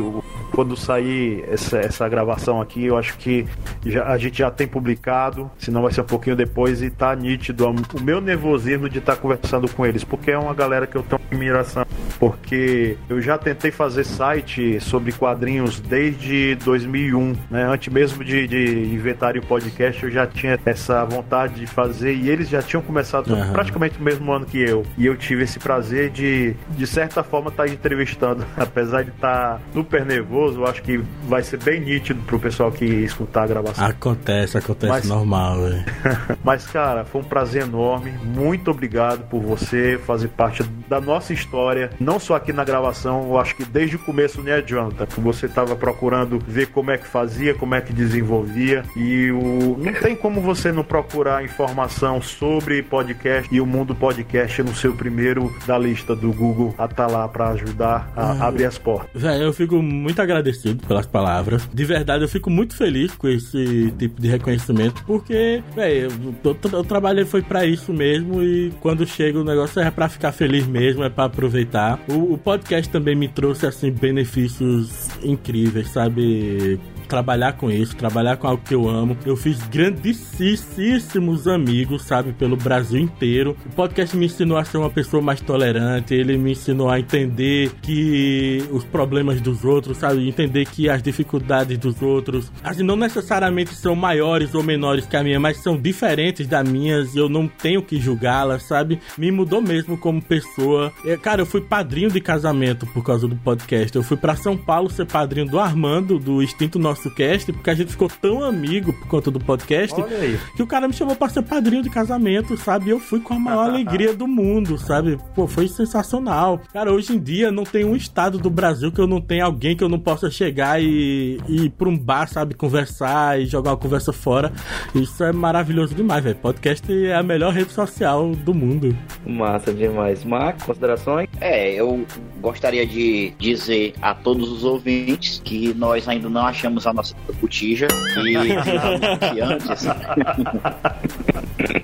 quando 0.51 0.78
sair 0.78 1.43
essa, 1.51 1.78
essa 1.80 2.08
gravação 2.08 2.62
aqui, 2.62 2.86
eu 2.86 2.97
acho 2.97 3.18
que 3.18 3.45
já- 3.86 4.06
a 4.06 4.18
gente 4.18 4.38
já 4.38 4.49
tem 4.49 4.66
publicado, 4.68 5.51
senão 5.58 5.82
vai 5.82 5.91
ser 5.91 6.01
um 6.01 6.06
pouquinho 6.06 6.36
depois 6.36 6.82
e 6.82 6.89
tá 6.89 7.14
nítido 7.14 7.68
o 7.68 8.01
meu 8.01 8.22
nervosismo 8.22 8.88
de 8.89 8.99
estar 8.99 9.18
conversando 9.18 9.68
com 9.70 9.86
eles, 9.86 10.03
porque 10.06 10.32
é 10.32 10.38
uma 10.38 10.53
galera 10.53 10.88
que 10.88 10.95
eu 10.95 11.03
tenho 11.03 11.20
admiração. 11.30 11.86
Porque 12.18 12.95
eu 13.10 13.20
já 13.22 13.38
tentei 13.38 13.72
fazer 13.72 14.06
site 14.06 14.80
sobre 14.80 15.12
quadrinhos 15.12 15.82
desde 15.82 16.56
2001, 16.64 17.36
né? 17.51 17.66
Antes 17.66 17.91
mesmo 17.93 18.24
de, 18.24 18.47
de 18.47 18.93
inventarem 18.93 19.41
o 19.41 19.45
podcast, 19.45 19.95
eu 20.04 20.12
já 20.12 20.26
tinha 20.28 20.60
essa 20.66 21.04
vontade 21.06 21.56
de 21.56 21.68
fazer 21.68 22.14
e 22.14 22.30
eles 22.30 22.50
já 22.50 22.62
tinham 22.62 22.82
começado 22.82 23.34
Aham. 23.34 23.52
praticamente 23.54 24.00
o 24.00 24.02
mesmo 24.04 24.32
ano 24.32 24.46
que 24.46 24.60
eu. 24.60 24.84
E 24.98 25.06
eu 25.06 25.16
tive 25.16 25.43
esse 25.43 25.60
prazer 25.60 26.10
de, 26.10 26.56
de 26.70 26.88
certa 26.88 27.24
forma, 27.24 27.50
estar 27.50 27.68
entrevistando. 27.68 28.46
Apesar 28.58 29.04
de 29.04 29.12
estar 29.12 29.60
super 29.74 30.06
nervoso, 30.06 30.62
eu 30.62 30.68
acho 30.68 30.82
que 30.82 30.98
vai 31.28 31.43
ser 31.43 31.62
bem 31.64 31.80
nítido 31.80 32.22
pro 32.24 32.39
pessoal 32.39 32.72
que 32.72 32.86
escutar 32.86 33.43
a 33.43 33.48
gravação. 33.48 33.86
Acontece, 33.86 34.58
acontece 34.58 34.91
Mas- 34.91 35.06
normal. 35.08 35.58
Mas, 36.43 36.66
cara, 36.68 37.06
foi 37.06 37.22
um 37.22 37.24
prazer 37.24 37.64
enorme. 37.64 38.12
Muito 38.24 38.72
obrigado 38.72 39.28
por 39.30 39.41
você 39.41 40.00
fazer 40.06 40.28
parte 40.30 40.64
da 40.88 41.00
nossa 41.02 41.34
história. 41.34 41.90
Não 42.00 42.20
só 42.20 42.36
aqui 42.36 42.52
na 42.54 42.64
gravação, 42.64 43.24
eu 43.24 43.38
acho 43.38 43.56
que 43.56 43.66
desde 43.66 43.96
o 43.96 44.00
começo 44.00 44.42
nem 44.42 44.54
adianta. 44.54 45.08
Você 45.18 45.46
estava 45.46 45.76
procurando 45.76 46.40
ver 46.48 46.68
como 46.68 46.92
é 46.92 46.98
que 46.98 47.08
fazia, 47.08 47.54
como 47.54 47.76
é 47.76 47.82
que 47.82 47.94
desenvolvia. 47.94 48.84
E 48.96 49.32
o... 49.32 49.78
não 49.80 49.94
tem 49.94 50.16
como 50.16 50.42
você 50.42 50.72
não 50.72 50.84
procurar 50.84 51.44
informação 51.44 52.22
sobre 52.22 52.82
podcast 52.84 53.54
e 53.54 53.60
o 53.62 53.66
mundo 53.66 53.96
podcast 53.96 54.62
no 54.64 54.76
seu 54.76 54.94
primeiro 54.94 55.54
da 55.66 55.78
lista 55.78 56.16
do 56.16 56.32
Google 56.32 56.74
a 56.78 56.88
tá 56.88 57.08
lá 57.08 57.28
para 57.28 57.50
ajudar 57.50 58.12
a 58.16 58.32
Ah. 58.32 58.48
abrir 58.48 58.66
as 58.66 58.78
portas. 58.78 59.22
Véi, 59.22 59.44
eu 59.44 59.54
fico 59.54 59.82
muito 59.82 60.22
agradecido 60.22 60.86
pelas 60.88 61.06
palavras. 61.06 61.68
De 61.74 61.86
verdade, 61.86 62.24
eu 62.24 62.28
fico 62.28 62.50
muito 62.50 62.76
feliz 62.76 63.14
com 63.14 63.28
esse 63.28 63.94
tipo 63.98 64.22
de 64.22 64.28
reconhecimento, 64.28 65.04
porque, 65.06 65.62
velho, 65.76 66.10
eu, 66.44 66.84
trabalhei 66.84 67.26
foi 67.26 67.42
pra 67.42 67.66
isso 67.66 67.94
mesmo 67.94 68.42
e 68.42 68.72
quando 68.82 69.06
chega 69.06 69.40
o 69.40 69.44
negócio 69.44 69.80
é 69.82 69.92
pra 69.92 70.10
ficar 70.10 70.32
feliz 70.32 70.66
mesmo, 70.66 70.75
é 71.04 71.10
pra 71.10 71.26
aproveitar. 71.26 72.00
O, 72.08 72.34
o 72.34 72.38
podcast 72.38 72.92
também 72.92 73.16
me 73.16 73.28
trouxe, 73.28 73.66
assim, 73.66 73.92
benefícios 73.92 75.10
incríveis, 75.24 75.90
sabe? 75.90 76.80
Trabalhar 77.06 77.53
com 77.53 77.70
isso, 77.70 77.95
trabalhar 77.95 78.38
com 78.38 78.47
algo 78.47 78.64
que 78.64 78.74
eu 78.74 78.88
amo. 78.89 79.18
Eu 79.26 79.36
fiz 79.36 79.60
grandíssimos 79.68 81.47
amigos, 81.47 82.03
sabe, 82.03 82.34
pelo 82.34 82.56
Brasil 82.56 82.99
inteiro. 82.99 83.56
O 83.66 83.76
podcast 83.76 84.16
me 84.16 84.26
ensinou 84.26 84.58
a 84.58 84.66
ser 84.66 84.78
uma 84.78 84.89
pessoa 84.89 85.22
mais 85.22 85.41
tolerante, 85.41 86.14
ele 86.14 86.38
me 86.38 86.51
ensinou 86.51 86.89
a 86.89 86.99
entender 86.99 87.72
que 87.82 88.64
os 88.72 88.84
problemas 88.84 89.41
dos 89.41 89.64
outros, 89.66 89.97
sabe, 89.97 90.28
entender 90.28 90.66
que 90.66 90.89
as 90.89 91.01
dificuldades 91.01 91.78
dos 91.78 92.01
outros, 92.01 92.51
assim, 92.64 92.84
não 92.84 92.95
necessariamente 92.95 93.74
são 93.76 93.95
maiores 93.95 94.56
ou 94.56 94.64
menores 94.64 95.06
que 95.06 95.18
a 95.18 95.24
minha, 95.24 95.39
mas 95.39 95.58
são 95.58 95.78
diferentes 95.78 96.47
das 96.47 96.68
minhas 96.68 97.14
e 97.16 97.18
eu 97.18 97.28
não 97.28 97.47
tenho 97.47 97.82
que 97.82 97.99
julgá-las, 97.99 98.64
sabe? 98.64 98.99
Me 99.18 99.32
mudou 99.32 99.62
mesmo 99.62 99.97
como 99.97 100.22
pessoa. 100.22 100.91
É, 101.06 101.18
Cara, 101.18 101.41
eu 101.41 101.45
fui 101.45 101.62
padrinho 101.62 102.10
de 102.10 102.22
casamento 102.22 102.86
por 102.88 103.03
causa 103.03 103.28
do 103.28 103.36
podcast. 103.36 103.95
Eu 103.95 104.03
fui 104.03 104.16
pra 104.16 104.36
São 104.36 104.56
Paulo 104.56 104.89
ser 104.89 105.06
padrinho 105.06 105.47
do 105.47 105.60
Armando, 105.60 106.20
do 106.20 106.41
Instinto 106.41 106.78
Nosso 106.78 106.95
Cast, 107.12 107.52
porque 107.52 107.70
a 107.70 107.76
gente 107.76 107.91
ficou 107.91 108.10
tão 108.10 108.43
amigo 108.43 108.93
por 108.93 109.08
conta 109.08 109.32
do 109.32 109.39
podcast 109.39 110.00
Olha 110.00 110.18
aí. 110.18 110.39
que 110.56 110.64
o 110.64 110.68
cara 110.68 110.88
me 110.88 110.93
chamou 110.93 111.16
pra 111.16 111.30
ser 111.30 111.41
padrinho 111.41 111.84
de 111.84 111.89
casamento, 111.89 112.58
sabe? 112.58 112.88
E 112.88 112.89
eu 112.89 113.00
fui 113.00 113.20
com 113.20 113.34
a 113.34 113.39
maior 113.39 113.70
alegria 113.70 114.14
do 114.14 114.28
mundo, 114.28 114.78
sabe? 114.78 115.18
Pô, 115.34 115.48
foi 115.48 115.68
sensacional. 115.68 116.62
Cara, 116.74 116.91
hoje 116.91 117.14
em 117.14 117.20
dia 117.20 117.52
não 117.52 117.64
tem 117.64 117.86
um 117.86 117.96
estado 117.96 118.38
do 118.38 118.50
Brasil 118.50 118.91
que 118.91 119.00
eu 119.00 119.08
não 119.08 119.22
tenha 119.22 119.46
alguém 119.46 119.76
que 119.76 119.84
eu 119.84 119.89
não 119.89 120.00
possa 120.00 120.30
chegar 120.30 120.82
e, 120.82 121.39
e 121.48 121.66
ir 121.66 121.70
pra 121.72 121.89
um 121.89 121.98
bar, 121.98 122.28
sabe? 122.28 122.54
Conversar 122.54 123.39
e 123.39 123.46
jogar 123.46 123.72
uma 123.72 123.78
conversa 123.78 124.14
fora. 124.14 124.52
Isso 124.93 125.24
é 125.24 125.32
maravilhoso 125.32 125.93
demais, 125.96 126.24
velho. 126.24 126.36
Podcast 126.36 126.91
é 126.91 127.16
a 127.16 127.24
melhor 127.24 127.54
rede 127.54 127.72
social 127.72 128.32
do 128.36 128.54
mundo. 128.54 128.96
Massa 129.26 129.74
demais. 129.74 130.24
Marco, 130.24 130.66
considerações? 130.66 131.30
É, 131.39 131.74
eu 131.74 132.06
gostaria 132.41 132.86
de 132.86 133.34
dizer 133.39 133.93
a 134.02 134.14
todos 134.14 134.52
os 134.52 134.64
ouvintes 134.64 135.41
que 135.43 135.74
nós 135.74 136.08
ainda 136.08 136.30
não 136.30 136.46
achamos 136.46 136.85
a 136.86 136.94
nossa 136.94 137.16
botija 137.40 137.88
e 138.18 138.42
que 138.42 138.58
os 138.58 138.68
anunciantes 138.84 139.88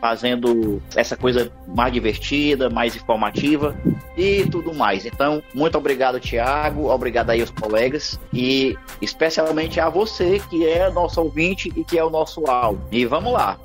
fazendo 0.00 0.82
essa 0.94 1.16
coisa 1.16 1.50
mais 1.66 1.92
divertida, 1.92 2.70
mais 2.70 2.94
informativa 2.96 3.76
e 4.16 4.44
tudo 4.46 4.74
mais. 4.74 5.04
Então, 5.04 5.42
muito 5.54 5.76
obrigado, 5.76 6.20
Tiago, 6.20 6.90
obrigado 6.90 7.30
aí 7.30 7.40
aos 7.40 7.50
colegas 7.50 8.18
e 8.32 8.76
especialmente 9.00 9.80
a 9.80 9.88
você 9.88 10.40
que 10.50 10.66
é 10.66 10.90
nosso 10.90 11.20
ouvinte 11.20 11.72
e 11.76 11.84
que 11.84 11.98
é 11.98 12.04
o 12.04 12.10
nosso 12.10 12.46
áudio. 12.46 12.82
E 12.90 13.04
vamos 13.04 13.32
lá. 13.32 13.58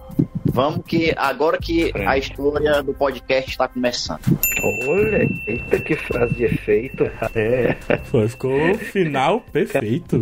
Vamos 0.54 0.84
que 0.86 1.14
agora 1.16 1.58
que 1.58 1.92
a 2.06 2.18
história 2.18 2.84
do 2.84 2.94
podcast 2.94 3.50
está 3.52 3.68
começando. 3.68 4.20
Olha, 4.88 5.28
eita 5.48 5.80
que 5.80 5.96
frase 5.96 6.34
de 6.36 6.44
efeito. 6.46 7.10
É. 7.36 7.76
Pô, 8.12 8.28
ficou 8.28 8.72
o 8.72 8.78
final 8.78 9.42
perfeito. 9.52 10.22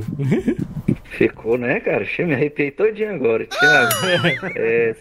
Ficou, 1.05 1.57
né, 1.57 1.79
cara? 1.79 2.05
Eu 2.17 2.27
me 2.27 2.35
arrepiei 2.35 2.69
todinho 2.71 3.13
agora, 3.15 3.45
Thiago. 3.45 3.89
É, 4.55 4.95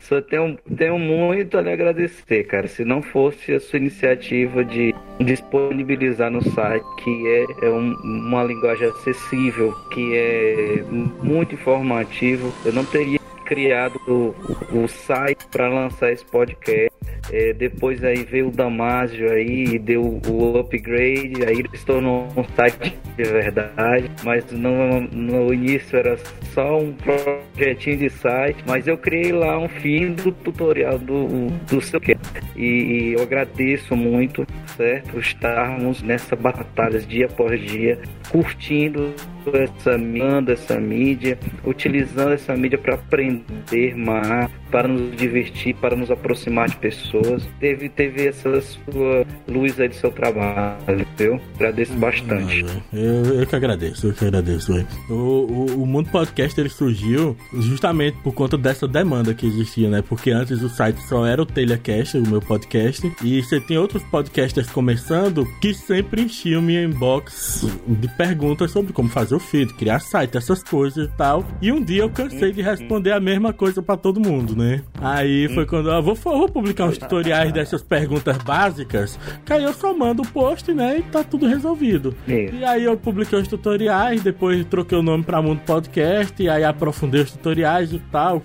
só 0.00 0.20
tenho, 0.20 0.58
tenho 0.76 0.98
muito 0.98 1.56
a 1.56 1.62
lhe 1.62 1.70
agradecer, 1.72 2.44
cara. 2.44 2.66
Se 2.66 2.84
não 2.84 3.00
fosse 3.02 3.52
a 3.54 3.60
sua 3.60 3.78
iniciativa 3.78 4.64
de 4.64 4.94
disponibilizar 5.20 6.30
no 6.30 6.42
site, 6.50 6.84
que 7.04 7.26
é, 7.28 7.66
é 7.66 7.70
um- 7.70 7.94
uma 8.02 8.42
linguagem 8.44 8.88
acessível, 8.88 9.72
que 9.92 10.14
é 10.16 10.82
muito 11.22 11.54
informativo, 11.54 12.52
eu 12.64 12.72
não 12.72 12.84
teria 12.84 13.18
criado 13.46 13.98
o, 14.06 14.34
o 14.76 14.88
site 14.88 15.46
para 15.50 15.68
lançar 15.68 16.12
esse 16.12 16.24
podcast. 16.24 16.94
É, 17.32 17.52
depois 17.52 18.04
aí 18.04 18.24
veio 18.24 18.48
o 18.48 18.50
Damásio 18.50 19.30
aí 19.32 19.64
e 19.74 19.78
deu 19.78 20.20
o 20.28 20.58
upgrade, 20.58 21.44
aí 21.44 21.58
ele 21.58 21.68
se 21.74 21.84
tornou 21.84 22.28
um 22.36 22.44
site 22.54 22.96
de 23.16 23.24
verdade, 23.24 24.10
mas 24.22 24.44
no, 24.52 25.00
no 25.00 25.52
início 25.52 25.98
era 25.98 26.16
só 26.52 26.78
um 26.78 26.92
projetinho 26.92 27.96
de 27.98 28.10
site, 28.10 28.62
mas 28.66 28.86
eu 28.86 28.96
criei 28.96 29.32
lá 29.32 29.58
um 29.58 29.68
fim 29.68 30.12
do 30.12 30.30
tutorial 30.30 30.98
do, 30.98 31.48
do 31.68 31.80
seu 31.80 32.00
que 32.00 32.16
e, 32.54 32.64
e 32.64 33.12
eu 33.14 33.22
agradeço 33.22 33.96
muito, 33.96 34.46
certo? 34.76 35.18
Estarmos 35.18 36.02
nessa 36.02 36.36
batalha 36.36 37.00
dia 37.00 37.26
após 37.26 37.60
dia, 37.60 37.98
curtindo 38.30 39.12
essa 39.54 39.98
manda 39.98 40.52
essa 40.52 40.78
mídia, 40.80 41.38
utilizando 41.64 42.32
essa 42.32 42.56
mídia 42.56 42.78
para 42.78 42.94
aprender 42.94 43.96
mais, 43.96 44.50
para 44.70 44.88
nos 44.88 45.16
divertir, 45.16 45.74
para 45.76 45.96
nos 45.96 46.10
aproximar 46.10 46.68
de 46.68 46.76
pessoas. 46.76 47.48
Teve, 47.60 47.88
teve 47.88 48.26
essa 48.26 48.60
sua 48.60 49.24
luz 49.48 49.78
aí 49.78 49.88
do 49.88 49.94
seu 49.94 50.10
trabalho, 50.10 51.06
viu? 51.16 51.40
Agradeço 51.54 51.92
bastante. 51.94 52.64
Eu, 52.92 53.40
eu 53.40 53.46
que 53.46 53.56
agradeço, 53.56 54.08
eu 54.08 54.14
que 54.14 54.24
agradeço. 54.24 54.72
O, 55.08 55.14
o, 55.14 55.82
o 55.82 55.86
Mundo 55.86 56.10
Podcast 56.10 56.58
ele 56.60 56.68
surgiu 56.68 57.36
justamente 57.54 58.16
por 58.22 58.34
conta 58.34 58.58
dessa 58.58 58.88
demanda 58.88 59.34
que 59.34 59.46
existia, 59.46 59.88
né? 59.88 60.02
Porque 60.02 60.30
antes 60.30 60.62
o 60.62 60.68
site 60.68 61.00
só 61.02 61.26
era 61.26 61.40
o 61.40 61.46
Telecast, 61.46 62.18
o 62.18 62.28
meu 62.28 62.40
podcast, 62.40 63.10
e 63.22 63.42
você 63.42 63.60
tem 63.60 63.78
outros 63.78 64.02
podcasters 64.04 64.68
começando 64.70 65.46
que 65.60 65.72
sempre 65.74 66.22
enchiam 66.22 66.62
minha 66.62 66.82
inbox 66.82 67.66
de 67.86 68.08
perguntas 68.16 68.70
sobre 68.70 68.92
como 68.92 69.08
fazer 69.08 69.35
o 69.36 69.40
feed, 69.40 69.74
criar 69.74 70.00
site, 70.00 70.36
essas 70.36 70.62
coisas 70.62 71.06
e 71.06 71.16
tal. 71.16 71.44
E 71.60 71.70
um 71.70 71.82
dia 71.82 72.02
eu 72.02 72.10
cansei 72.10 72.52
de 72.52 72.62
responder 72.62 73.12
a 73.12 73.20
mesma 73.20 73.52
coisa 73.52 73.82
pra 73.82 73.96
todo 73.96 74.20
mundo, 74.20 74.56
né? 74.56 74.82
Aí 75.00 75.48
foi 75.54 75.66
quando 75.66 75.90
eu 75.90 76.02
vou, 76.02 76.14
vou 76.14 76.48
publicar 76.48 76.86
uns 76.86 76.98
tutoriais 76.98 77.52
dessas 77.52 77.82
perguntas 77.82 78.36
básicas, 78.38 79.18
que 79.44 79.52
aí 79.52 79.62
eu 79.62 79.72
só 79.72 79.94
mando 79.94 80.22
o 80.22 80.26
post, 80.26 80.72
né? 80.72 80.98
E 80.98 81.02
tá 81.02 81.22
tudo 81.22 81.46
resolvido. 81.46 82.14
E 82.26 82.64
aí 82.64 82.84
eu 82.84 82.96
publiquei 82.96 83.38
os 83.38 83.48
tutoriais, 83.48 84.22
depois 84.22 84.64
troquei 84.66 84.98
o 84.98 85.02
nome 85.02 85.24
pra 85.24 85.42
Mundo 85.42 85.60
Podcast, 85.64 86.42
e 86.42 86.48
aí 86.48 86.64
aprofundei 86.64 87.22
os 87.22 87.30
tutoriais 87.30 87.92
e 87.92 87.98
tal. 88.10 88.42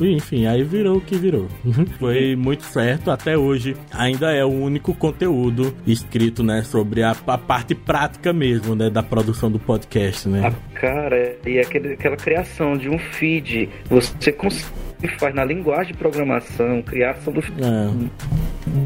Enfim, 0.00 0.46
aí 0.46 0.62
virou 0.62 0.96
o 0.96 1.00
que 1.00 1.16
virou. 1.16 1.48
Foi 1.98 2.34
muito 2.36 2.64
certo. 2.64 3.10
Até 3.10 3.36
hoje 3.36 3.76
ainda 3.92 4.32
é 4.32 4.44
o 4.44 4.50
único 4.50 4.94
conteúdo 4.94 5.74
escrito, 5.86 6.42
né, 6.42 6.62
sobre 6.62 7.02
a, 7.02 7.14
a 7.26 7.38
parte 7.38 7.74
prática 7.74 8.32
mesmo, 8.32 8.74
né, 8.74 8.90
da 8.90 9.02
produção 9.02 9.50
do 9.50 9.58
podcast, 9.58 10.28
né? 10.28 10.52
Cara, 10.74 11.36
e 11.46 11.58
aquele, 11.58 11.94
aquela 11.94 12.16
criação 12.16 12.76
de 12.76 12.88
um 12.88 12.98
feed, 12.98 13.68
você 13.88 14.32
consegue 14.32 14.91
faz 15.08 15.34
na 15.34 15.44
linguagem 15.44 15.92
de 15.92 15.98
programação, 15.98 16.82
criação 16.82 17.32
do 17.32 17.40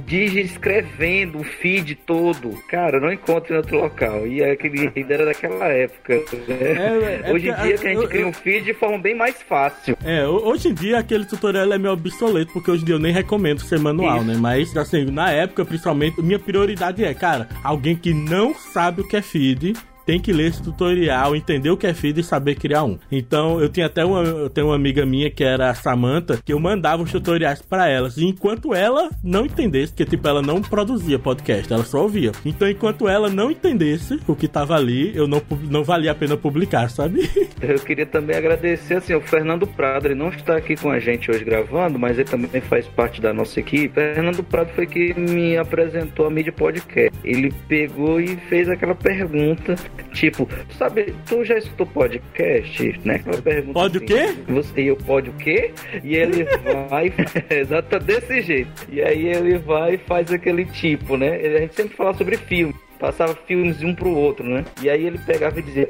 Digi 0.06 0.40
escrevendo 0.40 1.38
o 1.38 1.44
feed 1.44 1.94
todo. 2.06 2.50
Cara, 2.68 2.98
não 3.00 3.12
encontro 3.12 3.54
em 3.54 3.56
outro 3.58 3.76
local. 3.78 4.26
E 4.26 4.40
é 4.42 4.52
aquele 4.52 4.90
ainda 4.94 5.14
era 5.14 5.24
daquela 5.26 5.66
época. 5.66 6.14
Né? 6.48 7.22
é 7.28 7.32
Hoje 7.32 7.48
em 7.50 7.54
dia 7.54 7.78
que 7.78 7.86
a 7.86 7.90
gente 7.90 8.02
eu- 8.02 8.08
cria 8.08 8.26
um 8.26 8.32
feed 8.32 8.64
de 8.64 8.74
forma 8.74 8.98
bem 8.98 9.14
mais 9.14 9.40
fácil. 9.42 9.96
É, 10.04 10.26
ho- 10.26 10.44
hoje 10.48 10.68
em 10.68 10.74
dia 10.74 10.98
aquele 10.98 11.24
tutorial 11.26 11.70
é 11.72 11.78
meio 11.78 11.92
obsoleto, 11.92 12.52
porque 12.52 12.70
hoje 12.70 12.82
em 12.82 12.86
dia 12.86 12.94
eu 12.94 12.98
nem 12.98 13.12
recomendo 13.12 13.60
ser 13.60 13.78
manual, 13.78 14.18
Isso. 14.18 14.26
né? 14.26 14.36
Mas, 14.40 14.76
assim, 14.76 15.04
na 15.06 15.30
época, 15.30 15.64
principalmente, 15.64 16.20
minha 16.22 16.38
prioridade 16.38 17.04
é, 17.04 17.12
cara, 17.14 17.48
alguém 17.62 17.94
que 17.96 18.12
não 18.14 18.54
sabe 18.54 19.02
o 19.02 19.08
que 19.08 19.16
é 19.16 19.22
feed. 19.22 19.74
Tem 20.06 20.20
que 20.20 20.32
ler 20.32 20.46
esse 20.46 20.62
tutorial, 20.62 21.34
entender 21.34 21.68
o 21.68 21.76
que 21.76 21.86
é 21.86 21.92
feed 21.92 22.20
e 22.20 22.22
saber 22.22 22.54
criar 22.54 22.84
um. 22.84 22.98
Então, 23.10 23.60
eu 23.60 23.68
tinha 23.68 23.86
até 23.86 24.04
uma, 24.04 24.22
eu 24.22 24.48
tenho 24.48 24.68
uma 24.68 24.76
amiga 24.76 25.04
minha 25.04 25.30
que 25.30 25.42
era 25.42 25.68
a 25.68 25.74
Samantha, 25.74 26.38
que 26.44 26.52
eu 26.52 26.60
mandava 26.60 27.02
os 27.02 27.10
tutoriais 27.10 27.60
pra 27.60 27.88
elas. 27.88 28.16
E 28.16 28.24
enquanto 28.24 28.72
ela 28.72 29.10
não 29.22 29.44
entendesse, 29.44 29.92
porque 29.92 30.04
tipo, 30.04 30.26
ela 30.28 30.40
não 30.40 30.62
produzia 30.62 31.18
podcast, 31.18 31.72
ela 31.72 31.84
só 31.84 32.02
ouvia. 32.02 32.32
Então, 32.44 32.68
enquanto 32.68 33.08
ela 33.08 33.28
não 33.28 33.50
entendesse 33.50 34.20
o 34.28 34.36
que 34.36 34.46
tava 34.46 34.76
ali, 34.76 35.14
eu 35.16 35.26
não, 35.26 35.42
não 35.68 35.82
valia 35.82 36.12
a 36.12 36.14
pena 36.14 36.36
publicar, 36.36 36.88
sabe? 36.88 37.28
Eu 37.60 37.80
queria 37.80 38.06
também 38.06 38.36
agradecer 38.36 38.94
assim, 38.94 39.14
o 39.14 39.20
Fernando 39.20 39.66
Prado, 39.66 40.06
ele 40.06 40.14
não 40.14 40.28
está 40.28 40.56
aqui 40.56 40.76
com 40.76 40.90
a 40.90 41.00
gente 41.00 41.30
hoje 41.30 41.42
gravando, 41.44 41.98
mas 41.98 42.18
ele 42.18 42.28
também 42.28 42.60
faz 42.60 42.86
parte 42.86 43.20
da 43.20 43.32
nossa 43.32 43.58
equipe. 43.58 43.94
Fernando 43.94 44.44
Prado 44.44 44.70
foi 44.74 44.86
que 44.86 45.14
me 45.14 45.56
apresentou 45.56 46.26
a 46.26 46.30
mídia 46.30 46.52
podcast. 46.52 47.18
Ele 47.24 47.52
pegou 47.66 48.20
e 48.20 48.36
fez 48.48 48.68
aquela 48.68 48.94
pergunta, 48.94 49.74
tipo, 50.12 50.48
sabe, 50.78 51.14
tu 51.26 51.44
já 51.44 51.58
escutou 51.58 51.86
podcast, 51.86 53.00
né? 53.04 53.16
Aquela 53.16 53.42
pergunta 53.42 53.72
Pode 53.72 53.98
o 53.98 54.00
quê? 54.00 54.34
Você, 54.48 54.82
e 54.82 54.86
eu 54.88 54.96
pode 54.96 55.30
o 55.30 55.32
quê? 55.34 55.72
E 56.02 56.14
ele 56.16 56.44
vai, 56.88 57.12
exato 57.50 57.98
desse 57.98 58.42
jeito. 58.42 58.70
E 58.90 59.02
aí 59.02 59.26
ele 59.26 59.58
vai 59.58 59.94
e 59.94 59.98
faz 59.98 60.30
aquele 60.32 60.64
tipo, 60.66 61.16
né? 61.16 61.36
A 61.36 61.60
gente 61.60 61.74
sempre 61.74 61.96
fala 61.96 62.14
sobre 62.14 62.36
filme. 62.36 62.74
Passava 62.98 63.34
filmes 63.34 63.78
de 63.78 63.86
um 63.86 63.94
pro 63.94 64.10
outro, 64.10 64.46
né? 64.46 64.64
E 64.82 64.88
aí 64.88 65.06
ele 65.06 65.18
pegava 65.18 65.58
e 65.58 65.62
dizia, 65.62 65.88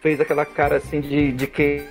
fez 0.00 0.20
aquela 0.20 0.44
cara 0.44 0.76
assim 0.76 1.00
de, 1.00 1.32
de 1.32 1.46
quem, 1.46 1.82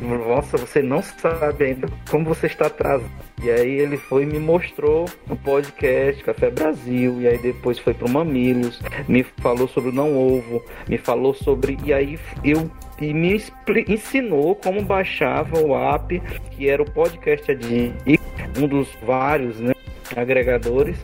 nossa, 0.00 0.56
você 0.56 0.82
não 0.82 1.02
sabe 1.02 1.64
ainda 1.64 1.88
como 2.10 2.24
você 2.24 2.46
está 2.46 2.66
atrasado. 2.66 3.10
E 3.42 3.50
aí 3.50 3.78
ele 3.78 3.96
foi 3.96 4.22
e 4.22 4.26
me 4.26 4.38
mostrou 4.38 5.04
o 5.28 5.36
podcast 5.36 6.24
Café 6.24 6.50
Brasil, 6.50 7.20
e 7.20 7.28
aí 7.28 7.38
depois 7.38 7.78
foi 7.78 7.92
pro 7.94 8.08
Mamilos, 8.08 8.80
me 9.06 9.22
falou 9.22 9.68
sobre 9.68 9.90
o 9.90 9.92
Não 9.92 10.16
Ovo, 10.16 10.64
me 10.88 10.98
falou 10.98 11.34
sobre. 11.34 11.76
E 11.84 11.92
aí 11.92 12.18
eu 12.42 12.70
e 12.98 13.12
me 13.12 13.40
ensinou 13.88 14.54
como 14.56 14.82
baixava 14.82 15.60
o 15.60 15.76
app, 15.76 16.18
que 16.52 16.68
era 16.68 16.82
o 16.82 16.90
Podcast 16.90 17.50
Addict, 17.50 18.18
um 18.58 18.66
dos 18.66 18.88
vários, 19.02 19.60
né? 19.60 19.74
agregadores 20.14 20.98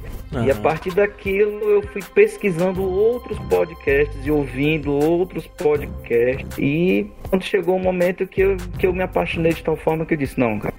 e 0.44 0.50
a 0.50 0.54
partir 0.54 0.94
daquilo 0.94 1.60
eu 1.70 1.82
fui 1.82 2.02
pesquisando 2.14 2.82
outros 2.82 3.38
podcasts 3.50 4.26
e 4.26 4.30
ouvindo 4.30 4.92
outros 4.92 5.46
podcasts 5.46 6.58
e 6.58 7.06
quando 7.28 7.42
chegou 7.44 7.76
o 7.76 7.80
momento 7.80 8.26
que 8.26 8.40
eu, 8.42 8.56
que 8.78 8.86
eu 8.86 8.92
me 8.92 9.02
apaixonei 9.02 9.52
de 9.52 9.62
tal 9.62 9.76
forma 9.76 10.04
que 10.06 10.14
eu 10.14 10.18
disse 10.18 10.38
não 10.38 10.58
cara, 10.58 10.74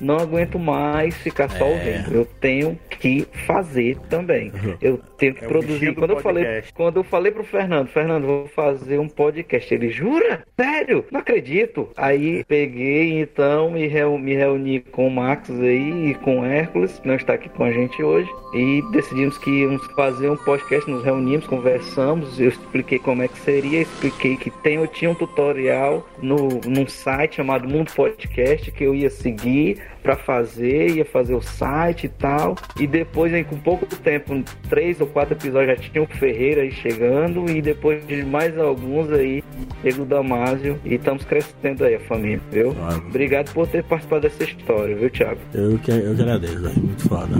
não 0.00 0.16
aguento 0.16 0.58
mais 0.58 1.14
ficar 1.16 1.48
só 1.50 1.64
É. 1.66 1.70
ouvindo 1.70 2.14
eu 2.14 2.24
tenho 2.40 2.78
que 2.90 3.26
fazer 3.46 3.96
também 4.08 4.52
eu 4.80 4.98
tenho 5.18 5.34
que 5.34 5.44
É 5.44 5.48
produzir 5.48 5.94
quando 5.94 6.10
eu 6.10 6.20
falei 6.20 6.62
quando 6.74 6.96
eu 6.98 7.04
falei 7.04 7.32
pro 7.32 7.44
Fernando, 7.44 7.88
Fernando, 7.88 8.26
vou 8.26 8.46
fazer 8.48 8.98
um 8.98 9.08
podcast. 9.08 9.72
Ele, 9.72 9.88
jura? 9.90 10.44
Sério? 10.58 11.04
Não 11.10 11.20
acredito. 11.20 11.88
Aí 11.96 12.44
peguei, 12.44 13.20
então, 13.20 13.70
me, 13.70 13.86
reu- 13.86 14.18
me 14.18 14.34
reuni 14.34 14.80
com 14.80 15.06
o 15.06 15.10
Max 15.10 15.50
aí 15.50 16.10
e 16.10 16.14
com 16.14 16.40
o 16.40 16.44
Hércules, 16.44 16.98
que 16.98 17.06
não 17.08 17.14
está 17.14 17.34
aqui 17.34 17.48
com 17.48 17.64
a 17.64 17.72
gente 17.72 18.02
hoje, 18.02 18.28
e 18.54 18.81
decidimos 18.90 19.38
que 19.38 19.50
íamos 19.50 19.84
fazer 19.94 20.30
um 20.30 20.36
podcast, 20.36 20.90
nos 20.90 21.04
reunimos, 21.04 21.46
conversamos, 21.46 22.40
eu 22.40 22.48
expliquei 22.48 22.98
como 22.98 23.22
é 23.22 23.28
que 23.28 23.38
seria, 23.38 23.82
expliquei 23.82 24.36
que 24.36 24.50
tem, 24.50 24.76
eu 24.76 24.86
tinha 24.86 25.10
um 25.10 25.14
tutorial 25.14 26.06
no, 26.20 26.60
num 26.66 26.86
site 26.86 27.36
chamado 27.36 27.68
Mundo 27.68 27.92
Podcast 27.92 28.70
que 28.70 28.84
eu 28.84 28.94
ia 28.94 29.10
seguir 29.10 29.80
para 30.02 30.16
fazer, 30.16 30.90
ia 30.90 31.04
fazer 31.04 31.34
o 31.34 31.40
site 31.40 32.04
e 32.04 32.08
tal. 32.08 32.56
E 32.78 32.86
depois, 32.86 33.32
aí, 33.32 33.44
com 33.44 33.56
pouco 33.56 33.86
tempo, 33.86 34.42
três 34.68 35.00
ou 35.00 35.06
quatro 35.06 35.34
episódios, 35.34 35.78
já 35.78 35.90
tinha 35.90 36.02
o 36.02 36.06
Ferreira 36.06 36.62
aí 36.62 36.72
chegando. 36.72 37.48
E 37.48 37.62
depois 37.62 38.04
de 38.06 38.24
mais 38.24 38.58
alguns 38.58 39.10
aí, 39.12 39.42
chega 39.82 40.02
o 40.02 40.04
Damásio. 40.04 40.78
E 40.84 40.94
estamos 40.94 41.24
crescendo 41.24 41.84
aí 41.84 41.94
a 41.94 42.00
família, 42.00 42.40
viu? 42.50 42.74
Obrigado 43.08 43.52
por 43.52 43.66
ter 43.68 43.84
participado 43.84 44.22
dessa 44.22 44.42
história, 44.44 44.96
viu, 44.96 45.10
Thiago? 45.10 45.40
Eu 45.54 45.78
que, 45.78 45.90
eu 45.90 46.14
que 46.14 46.22
agradeço, 46.22 46.60
velho. 46.60 46.82
Muito 46.82 47.08
foda. 47.08 47.38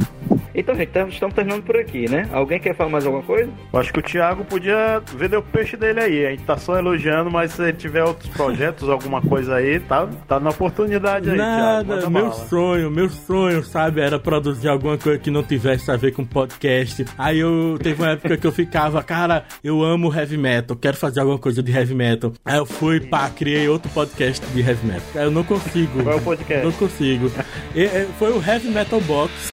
Então, 0.54 0.74
gente, 0.74 0.90
tam- 0.90 1.08
estamos 1.08 1.34
terminando 1.34 1.62
por 1.62 1.76
aqui, 1.76 2.08
né? 2.10 2.28
Alguém 2.32 2.60
quer 2.60 2.74
falar 2.74 2.90
mais 2.90 3.06
alguma 3.06 3.22
coisa? 3.22 3.50
Eu 3.72 3.78
acho 3.80 3.92
que 3.92 3.98
o 3.98 4.02
Thiago 4.02 4.44
podia 4.44 5.02
vender 5.16 5.36
o 5.36 5.42
peixe 5.42 5.76
dele 5.76 6.00
aí. 6.00 6.26
A 6.26 6.30
gente 6.30 6.42
tá 6.44 6.56
só 6.58 6.78
elogiando, 6.78 7.30
mas 7.30 7.52
se 7.52 7.62
ele 7.62 7.72
tiver 7.72 8.04
outros 8.04 8.28
projetos, 8.30 8.88
alguma 8.88 9.22
coisa 9.22 9.54
aí, 9.56 9.80
tá, 9.80 10.06
tá 10.28 10.38
na 10.38 10.50
oportunidade 10.50 11.30
aí, 11.30 11.36
Thiago. 11.36 11.52
Nada, 11.52 11.94
Manda 11.96 12.10
meu 12.10 12.22
bala. 12.30 12.34
sonho, 12.48 12.90
meu 12.90 13.08
sonho, 13.08 13.62
sabe, 13.64 14.00
era 14.00 14.18
produzir 14.18 14.68
alguma 14.68 14.98
coisa 14.98 15.18
que 15.18 15.30
não 15.30 15.42
tivesse 15.42 15.90
a 15.90 15.96
ver 15.96 16.12
com 16.12 16.24
podcast. 16.24 17.04
Aí 17.16 17.38
eu 17.38 17.78
teve 17.82 18.02
uma 18.02 18.10
época 18.10 18.36
que 18.36 18.46
eu 18.46 18.52
ficava, 18.52 19.02
cara, 19.02 19.44
eu 19.64 19.82
amo 19.82 20.12
heavy 20.14 20.36
metal, 20.36 20.76
quero 20.76 20.96
fazer 20.96 21.20
alguma 21.20 21.38
coisa 21.38 21.62
de 21.62 21.72
heavy 21.72 21.94
metal. 21.94 22.32
Aí 22.44 22.58
eu 22.58 22.66
fui, 22.66 23.00
pá, 23.00 23.30
criei 23.30 23.68
outro 23.68 23.90
podcast 23.92 24.44
de 24.46 24.60
heavy 24.60 24.86
metal. 24.86 25.02
Aí 25.14 25.24
eu 25.24 25.30
não 25.30 25.44
consigo. 25.44 26.02
Qual 26.02 26.14
é 26.14 26.18
o 26.18 26.22
podcast? 26.22 26.64
Não 26.64 26.72
consigo. 26.72 27.30
E, 27.74 27.86
foi 28.18 28.30
o 28.32 28.42
Heavy 28.46 28.68
Metal 28.68 29.00
Box. 29.00 29.48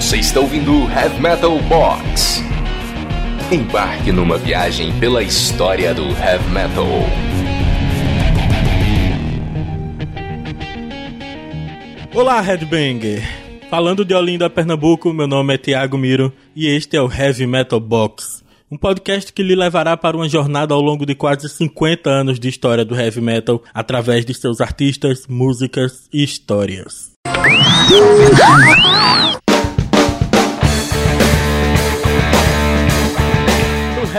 Você 0.00 0.16
está 0.16 0.40
ouvindo 0.40 0.72
Heavy 0.90 1.20
Metal 1.20 1.58
Box. 1.68 2.42
Embarque 3.52 4.10
numa 4.10 4.38
viagem 4.38 4.98
pela 4.98 5.22
história 5.22 5.92
do 5.92 6.04
Heavy 6.04 6.48
Metal. 6.48 6.86
Olá, 12.14 12.40
Headbanger! 12.40 13.22
Falando 13.68 14.02
de 14.02 14.14
Olinda, 14.14 14.48
Pernambuco, 14.48 15.12
meu 15.12 15.26
nome 15.26 15.52
é 15.52 15.58
Thiago 15.58 15.98
Miro 15.98 16.32
e 16.56 16.66
este 16.66 16.96
é 16.96 17.02
o 17.02 17.12
Heavy 17.12 17.46
Metal 17.46 17.78
Box. 17.78 18.42
Um 18.70 18.78
podcast 18.78 19.30
que 19.34 19.42
lhe 19.42 19.54
levará 19.54 19.98
para 19.98 20.16
uma 20.16 20.30
jornada 20.30 20.72
ao 20.72 20.80
longo 20.80 21.04
de 21.04 21.14
quase 21.14 21.46
50 21.46 22.08
anos 22.08 22.40
de 22.40 22.48
história 22.48 22.86
do 22.86 22.98
heavy 22.98 23.20
metal 23.20 23.62
através 23.74 24.24
de 24.24 24.32
seus 24.32 24.62
artistas, 24.62 25.26
músicas 25.28 26.08
e 26.10 26.24
histórias. 26.24 27.10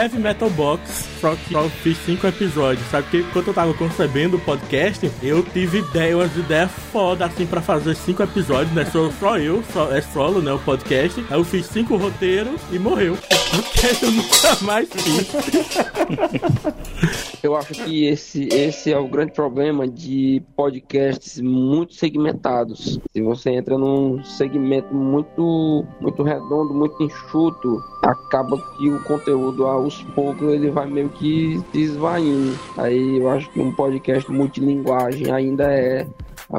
Heavy 0.02 0.18
Metal 0.18 0.50
Box 0.50 1.11
que 1.30 1.52
só 1.52 1.68
fiz 1.68 1.96
cinco 2.04 2.26
episódios, 2.26 2.86
sabe? 2.88 3.04
Porque 3.04 3.24
quando 3.32 3.48
eu 3.48 3.54
tava 3.54 3.72
concebendo 3.74 4.36
o 4.36 4.40
podcast, 4.40 5.10
eu 5.22 5.42
tive 5.42 5.78
ideia, 5.78 6.16
umas 6.16 6.36
ideias 6.36 6.70
foda 6.92 7.24
assim 7.24 7.46
pra 7.46 7.62
fazer 7.62 7.94
cinco 7.94 8.22
episódios, 8.22 8.74
né? 8.74 8.84
Sou 8.84 9.10
só 9.12 9.38
eu, 9.38 9.62
só, 9.72 9.92
é 9.92 10.00
solo, 10.00 10.42
né? 10.42 10.52
O 10.52 10.58
podcast. 10.58 11.24
Aí 11.30 11.38
eu 11.38 11.44
fiz 11.44 11.66
cinco 11.66 11.96
roteiros 11.96 12.60
e 12.70 12.78
morreu. 12.78 13.16
Porque 13.52 14.04
eu 14.04 14.10
nunca 14.10 14.56
mais 14.62 14.88
fiz. 14.90 15.32
Eu 17.42 17.56
acho 17.56 17.74
que 17.74 18.06
esse, 18.06 18.46
esse 18.52 18.92
é 18.92 18.98
o 18.98 19.08
grande 19.08 19.32
problema 19.32 19.88
de 19.88 20.40
podcasts 20.54 21.40
muito 21.40 21.92
segmentados. 21.92 23.00
Se 23.12 23.20
você 23.20 23.50
entra 23.50 23.76
num 23.76 24.22
segmento 24.22 24.94
muito, 24.94 25.84
muito 26.00 26.22
redondo, 26.22 26.72
muito 26.72 27.02
enxuto, 27.02 27.82
acaba 28.00 28.56
que 28.76 28.88
o 28.88 29.02
conteúdo 29.02 29.66
aos 29.66 30.02
poucos 30.14 30.52
ele 30.52 30.70
vai 30.70 30.86
meio 30.86 31.08
que 31.18 31.60
se 31.72 31.80
esvaindo. 31.80 32.58
Aí 32.76 33.18
eu 33.18 33.28
acho 33.28 33.50
que 33.50 33.60
um 33.60 33.72
podcast 33.72 34.30
multilinguagem 34.30 35.30
ainda 35.30 35.64
é 35.72 36.06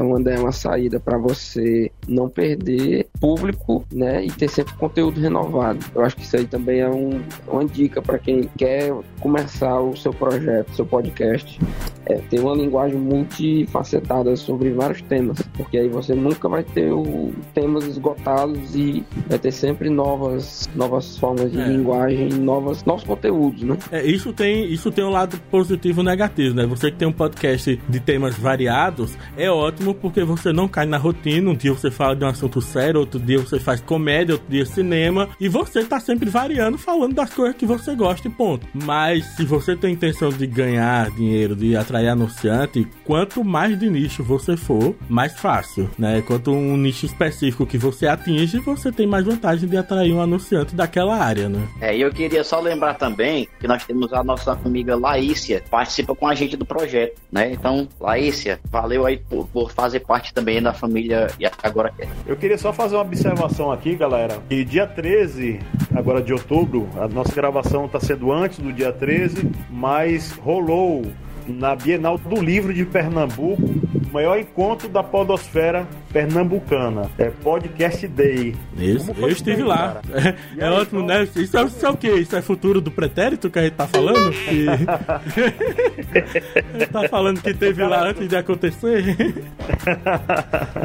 onde 0.01 0.31
é 0.31 0.39
uma 0.39 0.51
saída 0.51 0.99
para 0.99 1.17
você 1.17 1.91
não 2.07 2.29
perder 2.29 3.07
público, 3.19 3.85
né, 3.91 4.25
e 4.25 4.31
ter 4.31 4.49
sempre 4.49 4.73
conteúdo 4.73 5.19
renovado. 5.19 5.79
Eu 5.93 6.03
acho 6.03 6.15
que 6.15 6.23
isso 6.23 6.35
aí 6.35 6.45
também 6.45 6.79
é 6.79 6.89
um, 6.89 7.21
uma 7.47 7.65
dica 7.65 8.01
para 8.01 8.17
quem 8.17 8.49
quer 8.57 8.93
começar 9.19 9.79
o 9.79 9.95
seu 9.95 10.13
projeto, 10.13 10.75
seu 10.75 10.85
podcast. 10.85 11.59
É, 12.05 12.15
ter 12.15 12.41
uma 12.41 12.53
linguagem 12.53 12.99
multifacetada 12.99 14.35
sobre 14.35 14.71
vários 14.71 15.01
temas, 15.03 15.41
porque 15.53 15.77
aí 15.77 15.87
você 15.87 16.13
nunca 16.13 16.49
vai 16.49 16.61
ter 16.61 16.91
o, 16.91 17.33
temas 17.53 17.85
esgotados 17.85 18.75
e 18.75 19.05
vai 19.29 19.39
ter 19.39 19.53
sempre 19.53 19.89
novas, 19.89 20.69
novas 20.75 21.17
formas 21.17 21.49
de 21.49 21.61
é. 21.61 21.65
linguagem, 21.65 22.27
novas, 22.33 22.83
novos 22.83 23.05
conteúdos, 23.05 23.63
né? 23.63 23.77
É, 23.89 24.05
isso 24.05 24.33
tem, 24.33 24.65
isso 24.65 24.91
tem 24.91 25.05
um 25.05 25.11
lado 25.11 25.39
positivo 25.49 26.01
e 26.01 26.03
negativo, 26.03 26.53
né? 26.53 26.65
Você 26.65 26.91
que 26.91 26.97
tem 26.97 27.07
um 27.07 27.13
podcast 27.13 27.79
de 27.87 27.99
temas 28.01 28.35
variados, 28.35 29.17
é 29.37 29.49
ótimo 29.49 29.82
porque 29.91 30.23
você 30.23 30.53
não 30.53 30.67
cai 30.67 30.85
na 30.85 30.97
rotina. 30.97 31.49
Um 31.49 31.55
dia 31.55 31.73
você 31.73 31.89
fala 31.89 32.15
de 32.15 32.23
um 32.23 32.27
assunto 32.27 32.61
sério, 32.61 32.99
outro 32.99 33.19
dia 33.19 33.39
você 33.39 33.59
faz 33.59 33.81
comédia, 33.81 34.35
outro 34.35 34.47
dia 34.47 34.65
cinema, 34.67 35.29
e 35.39 35.49
você 35.49 35.83
tá 35.83 35.99
sempre 35.99 36.29
variando, 36.29 36.77
falando 36.77 37.15
das 37.15 37.33
coisas 37.33 37.55
que 37.55 37.65
você 37.65 37.95
gosta 37.95 38.27
e 38.27 38.31
ponto. 38.31 38.67
Mas 38.73 39.25
se 39.35 39.43
você 39.43 39.75
tem 39.75 39.93
intenção 39.93 40.29
de 40.29 40.45
ganhar 40.45 41.09
dinheiro, 41.11 41.55
de 41.55 41.75
atrair 41.75 42.09
anunciante, 42.09 42.87
quanto 43.03 43.43
mais 43.43 43.79
de 43.79 43.89
nicho 43.89 44.23
você 44.23 44.55
for, 44.55 44.95
mais 45.09 45.33
fácil, 45.39 45.89
né? 45.97 46.21
Quanto 46.21 46.51
um 46.51 46.77
nicho 46.77 47.05
específico 47.05 47.65
que 47.65 47.77
você 47.77 48.05
atinge, 48.05 48.59
você 48.59 48.91
tem 48.91 49.07
mais 49.07 49.25
vantagem 49.25 49.67
de 49.67 49.77
atrair 49.77 50.13
um 50.13 50.21
anunciante 50.21 50.75
daquela 50.75 51.17
área, 51.17 51.49
né? 51.49 51.67
É, 51.81 51.95
e 51.95 52.01
eu 52.01 52.11
queria 52.11 52.43
só 52.43 52.59
lembrar 52.59 52.95
também 52.95 53.47
que 53.59 53.67
nós 53.67 53.85
temos 53.85 54.13
a 54.13 54.23
nossa 54.23 54.51
amiga 54.53 54.95
Laícia, 54.95 55.63
participa 55.69 56.13
com 56.15 56.27
a 56.27 56.35
gente 56.35 56.55
do 56.57 56.65
projeto, 56.65 57.19
né? 57.31 57.51
Então, 57.51 57.87
Laícia, 57.99 58.59
valeu 58.69 59.05
aí 59.05 59.17
por, 59.17 59.47
por 59.47 59.72
fazer 59.73 60.01
parte 60.01 60.33
também 60.33 60.61
da 60.61 60.73
família 60.73 61.27
e 61.39 61.45
agora 61.61 61.91
quer. 61.91 62.07
Eu 62.25 62.35
queria 62.35 62.57
só 62.57 62.71
fazer 62.71 62.95
uma 62.95 63.01
observação 63.01 63.71
aqui, 63.71 63.95
galera, 63.95 64.37
que 64.47 64.63
dia 64.63 64.87
13, 64.87 65.59
agora 65.95 66.21
de 66.21 66.33
outubro, 66.33 66.89
a 66.97 67.07
nossa 67.07 67.33
gravação 67.33 67.85
está 67.85 67.99
sendo 67.99 68.31
antes 68.31 68.59
do 68.59 68.71
dia 68.71 68.91
13, 68.91 69.49
mas 69.69 70.31
rolou 70.31 71.03
na 71.47 71.75
Bienal 71.75 72.17
do 72.17 72.41
Livro 72.41 72.73
de 72.73 72.85
Pernambuco, 72.85 73.63
o 73.63 74.13
maior 74.13 74.39
encontro 74.39 74.87
da 74.87 75.03
podosfera 75.03 75.87
pernambucana. 76.13 77.09
É 77.17 77.31
Podcast 77.31 78.07
Day. 78.07 78.55
Isso, 78.77 79.11
eu 79.17 79.29
estive 79.29 79.57
day, 79.57 79.65
lá. 79.65 80.01
É, 80.13 80.35
é 80.59 80.67
aí, 80.67 80.71
ótimo, 80.71 81.01
né? 81.01 81.23
Isso 81.23 81.57
é, 81.57 81.63
isso 81.63 81.85
é, 81.85 81.89
o 81.89 81.97
quê? 81.97 82.13
Isso 82.13 82.35
é 82.35 82.41
futuro 82.41 82.79
do 82.79 82.91
pretérito 82.91 83.49
que 83.49 83.57
a 83.57 83.63
gente 83.63 83.73
tá 83.73 83.87
falando? 83.87 84.31
Que... 84.31 84.67
tá 86.93 87.09
falando 87.09 87.41
que 87.41 87.53
teve 87.53 87.83
lá 87.83 88.09
antes 88.09 88.29
de 88.29 88.35
acontecer? 88.35 89.15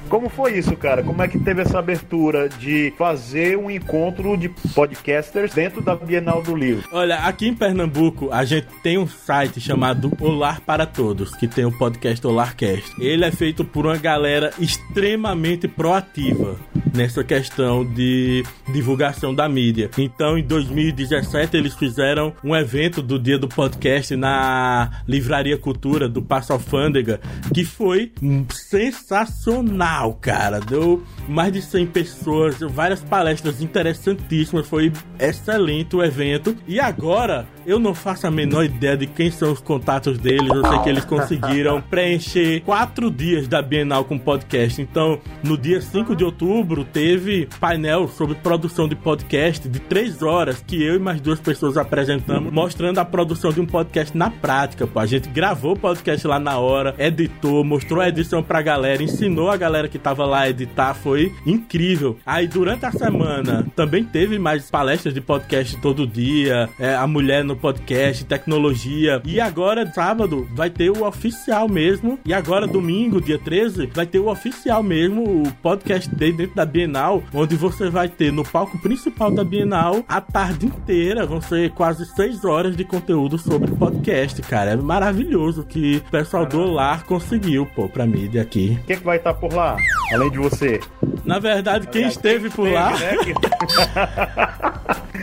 Como 0.09 0.31
foi 0.31 0.59
isso, 0.59 0.75
cara? 0.77 1.03
Como 1.03 1.23
é 1.23 1.29
que 1.29 1.39
teve 1.39 1.61
essa 1.61 1.79
abertura 1.79 2.49
de 2.49 2.95
fazer 2.97 3.59
um 3.59 3.71
encontro 3.71 4.35
de 4.37 4.49
podcasters 4.75 5.53
dentro 5.53 5.83
da 5.83 5.95
Bienal 5.95 6.43
do 6.43 6.57
Livro? 6.57 6.89
Olha, 6.91 7.19
aqui 7.19 7.49
em 7.49 7.55
Pernambuco 7.55 8.31
a 8.33 8.45
gente 8.45 8.69
tem 8.83 8.97
um 8.97 9.07
site 9.07 9.61
chamado 9.61 10.11
Olar 10.19 10.63
para 10.63 10.87
Todos, 10.87 11.37
que 11.37 11.47
tem 11.47 11.67
o 11.67 11.77
podcast 11.77 12.27
Olarcast. 12.27 12.95
Ele 12.99 13.27
é 13.27 13.31
feito 13.31 13.65
por 13.65 13.85
uma 13.85 13.99
galera 13.99 14.53
extremamente 14.59 15.18
extremamente 15.19 15.67
proativa 15.67 16.57
nessa 16.95 17.23
questão 17.23 17.85
de 17.85 18.45
divulgação 18.73 19.35
da 19.35 19.49
mídia. 19.49 19.91
Então, 19.99 20.39
em 20.39 20.43
2017, 20.43 21.57
eles 21.57 21.75
fizeram 21.75 22.33
um 22.43 22.57
evento 22.57 23.03
do 23.03 23.19
Dia 23.19 23.39
do 23.39 23.49
Podcast 23.49 24.15
na 24.17 25.03
Livraria 25.07 25.59
Cultura 25.59 26.09
do 26.09 26.23
Passo 26.23 26.53
Alfândega, 26.53 27.21
que 27.53 27.65
foi 27.65 28.13
sensacional, 28.51 30.15
cara. 30.15 30.61
Deu 30.61 31.03
mais 31.29 31.53
de 31.53 31.63
100 31.63 31.87
pessoas, 31.87 32.59
várias 32.61 33.01
palestras 33.01 33.61
interessantíssimas, 33.61 34.67
foi 34.67 34.93
excelente 35.19 35.95
o 35.95 36.03
evento. 36.03 36.57
E 36.67 36.81
agora, 36.81 37.47
eu 37.67 37.79
não 37.79 37.95
faço 37.95 38.27
a 38.27 38.31
menor 38.31 38.65
ideia 38.65 38.97
de 38.97 39.07
quem 39.07 39.31
são 39.31 39.53
os 39.53 39.61
contatos 39.61 40.19
deles. 40.19 40.49
Eu 40.49 40.67
sei 40.67 40.79
que 40.81 40.89
eles 40.89 41.05
conseguiram 41.05 41.81
preencher 41.89 42.61
quatro 42.63 43.11
dias 43.11 43.47
da 43.47 43.61
Bienal 43.61 44.05
com 44.05 44.19
podcast. 44.19 44.81
Então, 44.81 45.08
no 45.43 45.57
dia 45.57 45.81
5 45.81 46.15
de 46.15 46.25
outubro, 46.25 46.85
teve 46.85 47.49
painel 47.61 48.09
sobre 48.09 48.35
produção 48.35 48.89
de 48.89 48.97
podcast 48.97 49.69
de 49.69 49.79
três 49.79 50.23
horas 50.23 50.63
que 50.67 50.83
eu 50.83 50.97
e 50.97 50.99
mais 50.99 51.21
duas 51.21 51.41
pessoas 51.41 51.77
apresentamos, 51.77 52.53
mostrando 52.53 52.99
a 52.99 53.05
produção 53.05 53.51
de 53.51 53.61
um 53.61 53.67
podcast 53.67 54.17
na 54.17 54.31
prática. 54.31 54.87
Pô. 54.87 54.99
A 54.99 55.07
gente 55.07 55.29
gravou 55.29 55.73
o 55.73 55.79
podcast 55.79 56.27
lá 56.27 56.39
na 56.39 56.59
hora, 56.59 56.95
editou, 56.99 57.65
mostrou 57.65 58.01
a 58.01 58.09
edição 58.09 58.43
pra 58.43 58.61
galera, 58.63 59.03
ensinou 59.03 59.51
a 59.51 59.57
galera 59.57 59.89
que 59.89 59.99
tava 59.99 60.25
lá 60.25 60.41
a 60.41 60.51
editar. 60.51 60.95
Foi 60.95 61.33
incrível. 61.47 62.19
Aí, 62.27 62.47
durante 62.47 62.85
a 62.85 62.93
semana, 62.93 63.67
também 63.77 64.05
teve 64.05 64.39
mais 64.39 64.71
palestras 64.71 65.15
de 65.15 65.21
podcast 65.21 65.77
todo 65.81 66.07
dia. 66.07 66.69
É, 66.79 66.95
a 66.95 67.07
mulher 67.07 67.45
no 67.45 67.57
podcast, 67.57 68.25
tecnologia. 68.25 69.21
E 69.25 69.41
agora, 69.41 69.87
sábado, 69.93 70.49
vai 70.55 70.71
ter 70.71 70.91
o 70.91 71.07
oficial 71.07 71.69
mesmo. 71.69 72.19
E 72.25 72.33
agora, 72.33 72.67
domingo, 72.67 73.21
dia 73.21 73.39
13, 73.39 73.87
vai 73.95 74.07
ter 74.07 74.19
o 74.19 74.29
oficial 74.29 74.83
mesmo, 74.83 74.98
o 75.07 75.45
podcast 75.63 76.13
dentro 76.15 76.55
da 76.55 76.67
Bienal, 76.67 77.23
onde 77.33 77.55
você 77.55 77.89
vai 77.89 78.09
ter 78.09 78.33
no 78.33 78.45
palco 78.45 78.77
principal 78.79 79.31
da 79.31 79.45
Bienal 79.45 80.05
a 80.09 80.21
tarde 80.21 80.67
inteira. 80.67 81.25
Vão 81.25 81.41
ser 81.41 81.71
quase 81.71 82.05
seis 82.17 82.45
horas 82.45 82.77
de 82.77 82.85
conteúdo 82.85 83.39
sobre 83.39 83.71
podcast, 83.71 84.43
cara. 84.43 84.73
É 84.73 84.77
maravilhoso 84.77 85.65
que 85.65 86.03
o 86.09 86.11
pessoal 86.11 86.45
do 86.45 86.61
Olar 86.61 87.05
conseguiu, 87.05 87.67
pô, 87.67 87.89
pra 87.89 88.07
mídia 88.07 88.43
aqui. 88.43 88.79
Quem 88.87 88.97
é 88.97 88.99
que 88.99 89.05
vai 89.05 89.19
estar 89.19 89.35
por 89.35 89.53
lá? 89.53 89.77
Além 90.13 90.31
de 90.31 90.39
você? 90.39 90.81
Na 91.25 91.39
verdade, 91.39 91.87
quem 91.87 92.09
esteve 92.09 92.51
por 92.51 92.69
lá. 92.69 92.93
Né? 92.99 93.17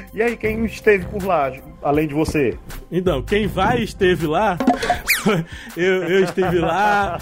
e 0.14 0.22
aí, 0.22 0.38
quem 0.38 0.66
esteve 0.66 1.06
por 1.06 1.24
lá? 1.24 1.52
Além 1.86 2.08
de 2.08 2.16
você? 2.16 2.58
Então, 2.92 3.22
quem 3.22 3.46
vai 3.46 3.84
esteve 3.84 4.26
lá. 4.26 4.58
eu, 5.78 6.04
eu 6.04 6.24
esteve 6.24 6.58
lá. 6.60 7.20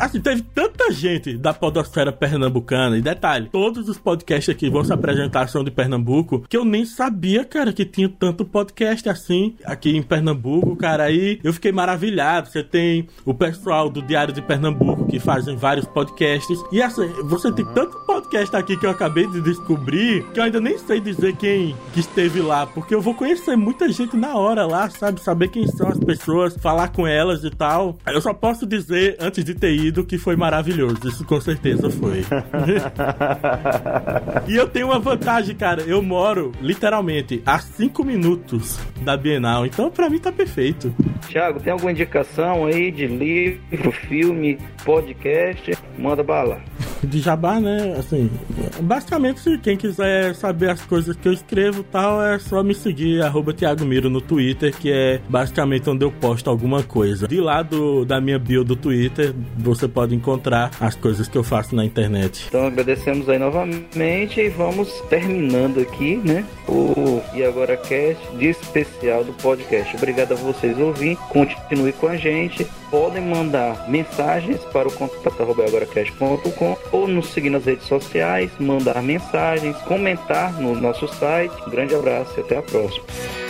Assim, 0.00 0.20
teve 0.20 0.42
tanta 0.42 0.90
gente 0.90 1.36
da 1.36 1.52
podosfera 1.52 2.10
pernambucana. 2.10 2.96
E 2.96 3.02
detalhe, 3.02 3.48
todos 3.50 3.88
os 3.88 3.98
podcasts 3.98 4.48
aqui 4.48 4.70
vão 4.70 4.82
se 4.82 4.92
apresentar 4.92 5.48
são 5.48 5.62
de 5.62 5.70
Pernambuco, 5.70 6.44
que 6.48 6.56
eu 6.56 6.64
nem 6.64 6.84
sabia, 6.84 7.44
cara, 7.44 7.72
que 7.72 7.84
tinha 7.84 8.08
tanto 8.08 8.44
podcast 8.44 9.08
assim 9.08 9.56
aqui 9.64 9.96
em 9.96 10.02
Pernambuco, 10.02 10.74
cara. 10.76 11.04
Aí 11.04 11.38
eu 11.44 11.52
fiquei 11.52 11.70
maravilhado. 11.70 12.48
Você 12.48 12.62
tem 12.62 13.06
o 13.24 13.34
pessoal 13.34 13.90
do 13.90 14.00
Diário 14.00 14.32
de 14.32 14.40
Pernambuco 14.40 15.06
que 15.06 15.18
fazem 15.18 15.56
vários 15.56 15.86
podcasts. 15.86 16.58
E 16.72 16.80
assim, 16.80 17.08
você 17.24 17.52
tem 17.52 17.64
tanto 17.74 17.98
podcast 18.06 18.54
aqui 18.56 18.76
que 18.76 18.86
eu 18.86 18.90
acabei 18.90 19.26
de 19.26 19.40
descobrir 19.42 20.24
que 20.32 20.40
eu 20.40 20.44
ainda 20.44 20.60
nem 20.60 20.78
sei 20.78 21.00
dizer 21.00 21.36
quem 21.36 21.76
que 21.92 22.00
esteve 22.00 22.40
lá, 22.40 22.66
porque 22.66 22.94
eu 22.94 23.00
vou 23.00 23.14
conhecer 23.14 23.56
muita 23.56 23.90
gente 23.90 23.97
gente 23.98 24.16
na 24.16 24.36
hora 24.36 24.64
lá, 24.64 24.88
sabe? 24.88 25.20
Saber 25.20 25.48
quem 25.48 25.66
são 25.66 25.88
as 25.88 25.98
pessoas, 25.98 26.56
falar 26.56 26.88
com 26.88 27.06
elas 27.06 27.42
e 27.42 27.50
tal. 27.50 27.96
Eu 28.06 28.20
só 28.20 28.32
posso 28.32 28.66
dizer, 28.66 29.16
antes 29.20 29.44
de 29.44 29.54
ter 29.54 29.74
ido, 29.74 30.04
que 30.04 30.16
foi 30.16 30.36
maravilhoso. 30.36 31.08
Isso 31.08 31.24
com 31.24 31.40
certeza 31.40 31.90
foi. 31.90 32.24
e 34.46 34.54
eu 34.54 34.68
tenho 34.68 34.86
uma 34.86 34.98
vantagem, 34.98 35.56
cara. 35.56 35.82
Eu 35.82 36.02
moro, 36.02 36.52
literalmente, 36.60 37.42
a 37.44 37.58
5 37.58 38.04
minutos 38.04 38.78
da 39.02 39.16
Bienal. 39.16 39.66
Então, 39.66 39.90
pra 39.90 40.08
mim, 40.08 40.18
tá 40.18 40.30
perfeito. 40.30 40.94
Thiago, 41.28 41.60
tem 41.60 41.72
alguma 41.72 41.90
indicação 41.90 42.66
aí 42.66 42.90
de 42.90 43.06
livro, 43.06 43.90
filme, 43.90 44.58
podcast? 44.84 45.72
Manda 45.98 46.22
bala. 46.22 46.62
de 47.02 47.20
jabá, 47.20 47.60
né? 47.60 47.94
Assim, 47.98 48.30
basicamente, 48.80 49.40
se 49.40 49.58
quem 49.58 49.76
quiser 49.76 50.34
saber 50.34 50.70
as 50.70 50.82
coisas 50.82 51.16
que 51.16 51.28
eu 51.28 51.32
escrevo 51.32 51.82
tal, 51.82 52.22
é 52.22 52.38
só 52.38 52.62
me 52.62 52.74
seguir, 52.74 53.22
arroba 53.22 53.52
Thiago 53.52 53.84
Miro 53.88 54.10
no 54.10 54.20
Twitter, 54.20 54.74
que 54.76 54.92
é 54.92 55.20
basicamente 55.28 55.88
onde 55.88 56.04
eu 56.04 56.12
posto 56.12 56.50
alguma 56.50 56.82
coisa. 56.82 57.26
De 57.26 57.40
lá 57.40 57.62
do, 57.62 58.04
da 58.04 58.20
minha 58.20 58.38
bio 58.38 58.62
do 58.62 58.76
Twitter, 58.76 59.34
você 59.56 59.88
pode 59.88 60.14
encontrar 60.14 60.70
as 60.80 60.94
coisas 60.94 61.26
que 61.26 61.36
eu 61.36 61.42
faço 61.42 61.74
na 61.74 61.84
internet. 61.84 62.46
Então 62.48 62.66
agradecemos 62.66 63.28
aí 63.28 63.38
novamente 63.38 64.40
e 64.40 64.48
vamos 64.48 64.88
terminando 65.08 65.80
aqui, 65.80 66.16
né? 66.16 66.44
O 66.68 67.22
E 67.34 67.42
Agora 67.42 67.76
Cast 67.76 68.36
de 68.36 68.46
especial 68.46 69.24
do 69.24 69.32
podcast. 69.34 69.96
Obrigado 69.96 70.32
a 70.32 70.36
vocês 70.36 70.78
ouvirem. 70.78 71.16
Continue 71.28 71.92
com 71.92 72.08
a 72.08 72.16
gente. 72.16 72.66
Podem 72.90 73.22
mandar 73.22 73.88
mensagens 73.88 74.60
para 74.72 74.88
o 74.88 74.92
contato.agoracast.com 74.92 76.76
ou 76.92 77.08
nos 77.08 77.28
seguir 77.28 77.50
nas 77.50 77.64
redes 77.64 77.86
sociais, 77.86 78.50
mandar 78.58 79.02
mensagens, 79.02 79.76
comentar 79.78 80.52
no 80.60 80.74
nosso 80.74 81.06
site. 81.08 81.54
Um 81.66 81.70
grande 81.70 81.94
abraço 81.94 82.32
e 82.36 82.40
até 82.40 82.58
a 82.58 82.62
próxima. 82.62 83.47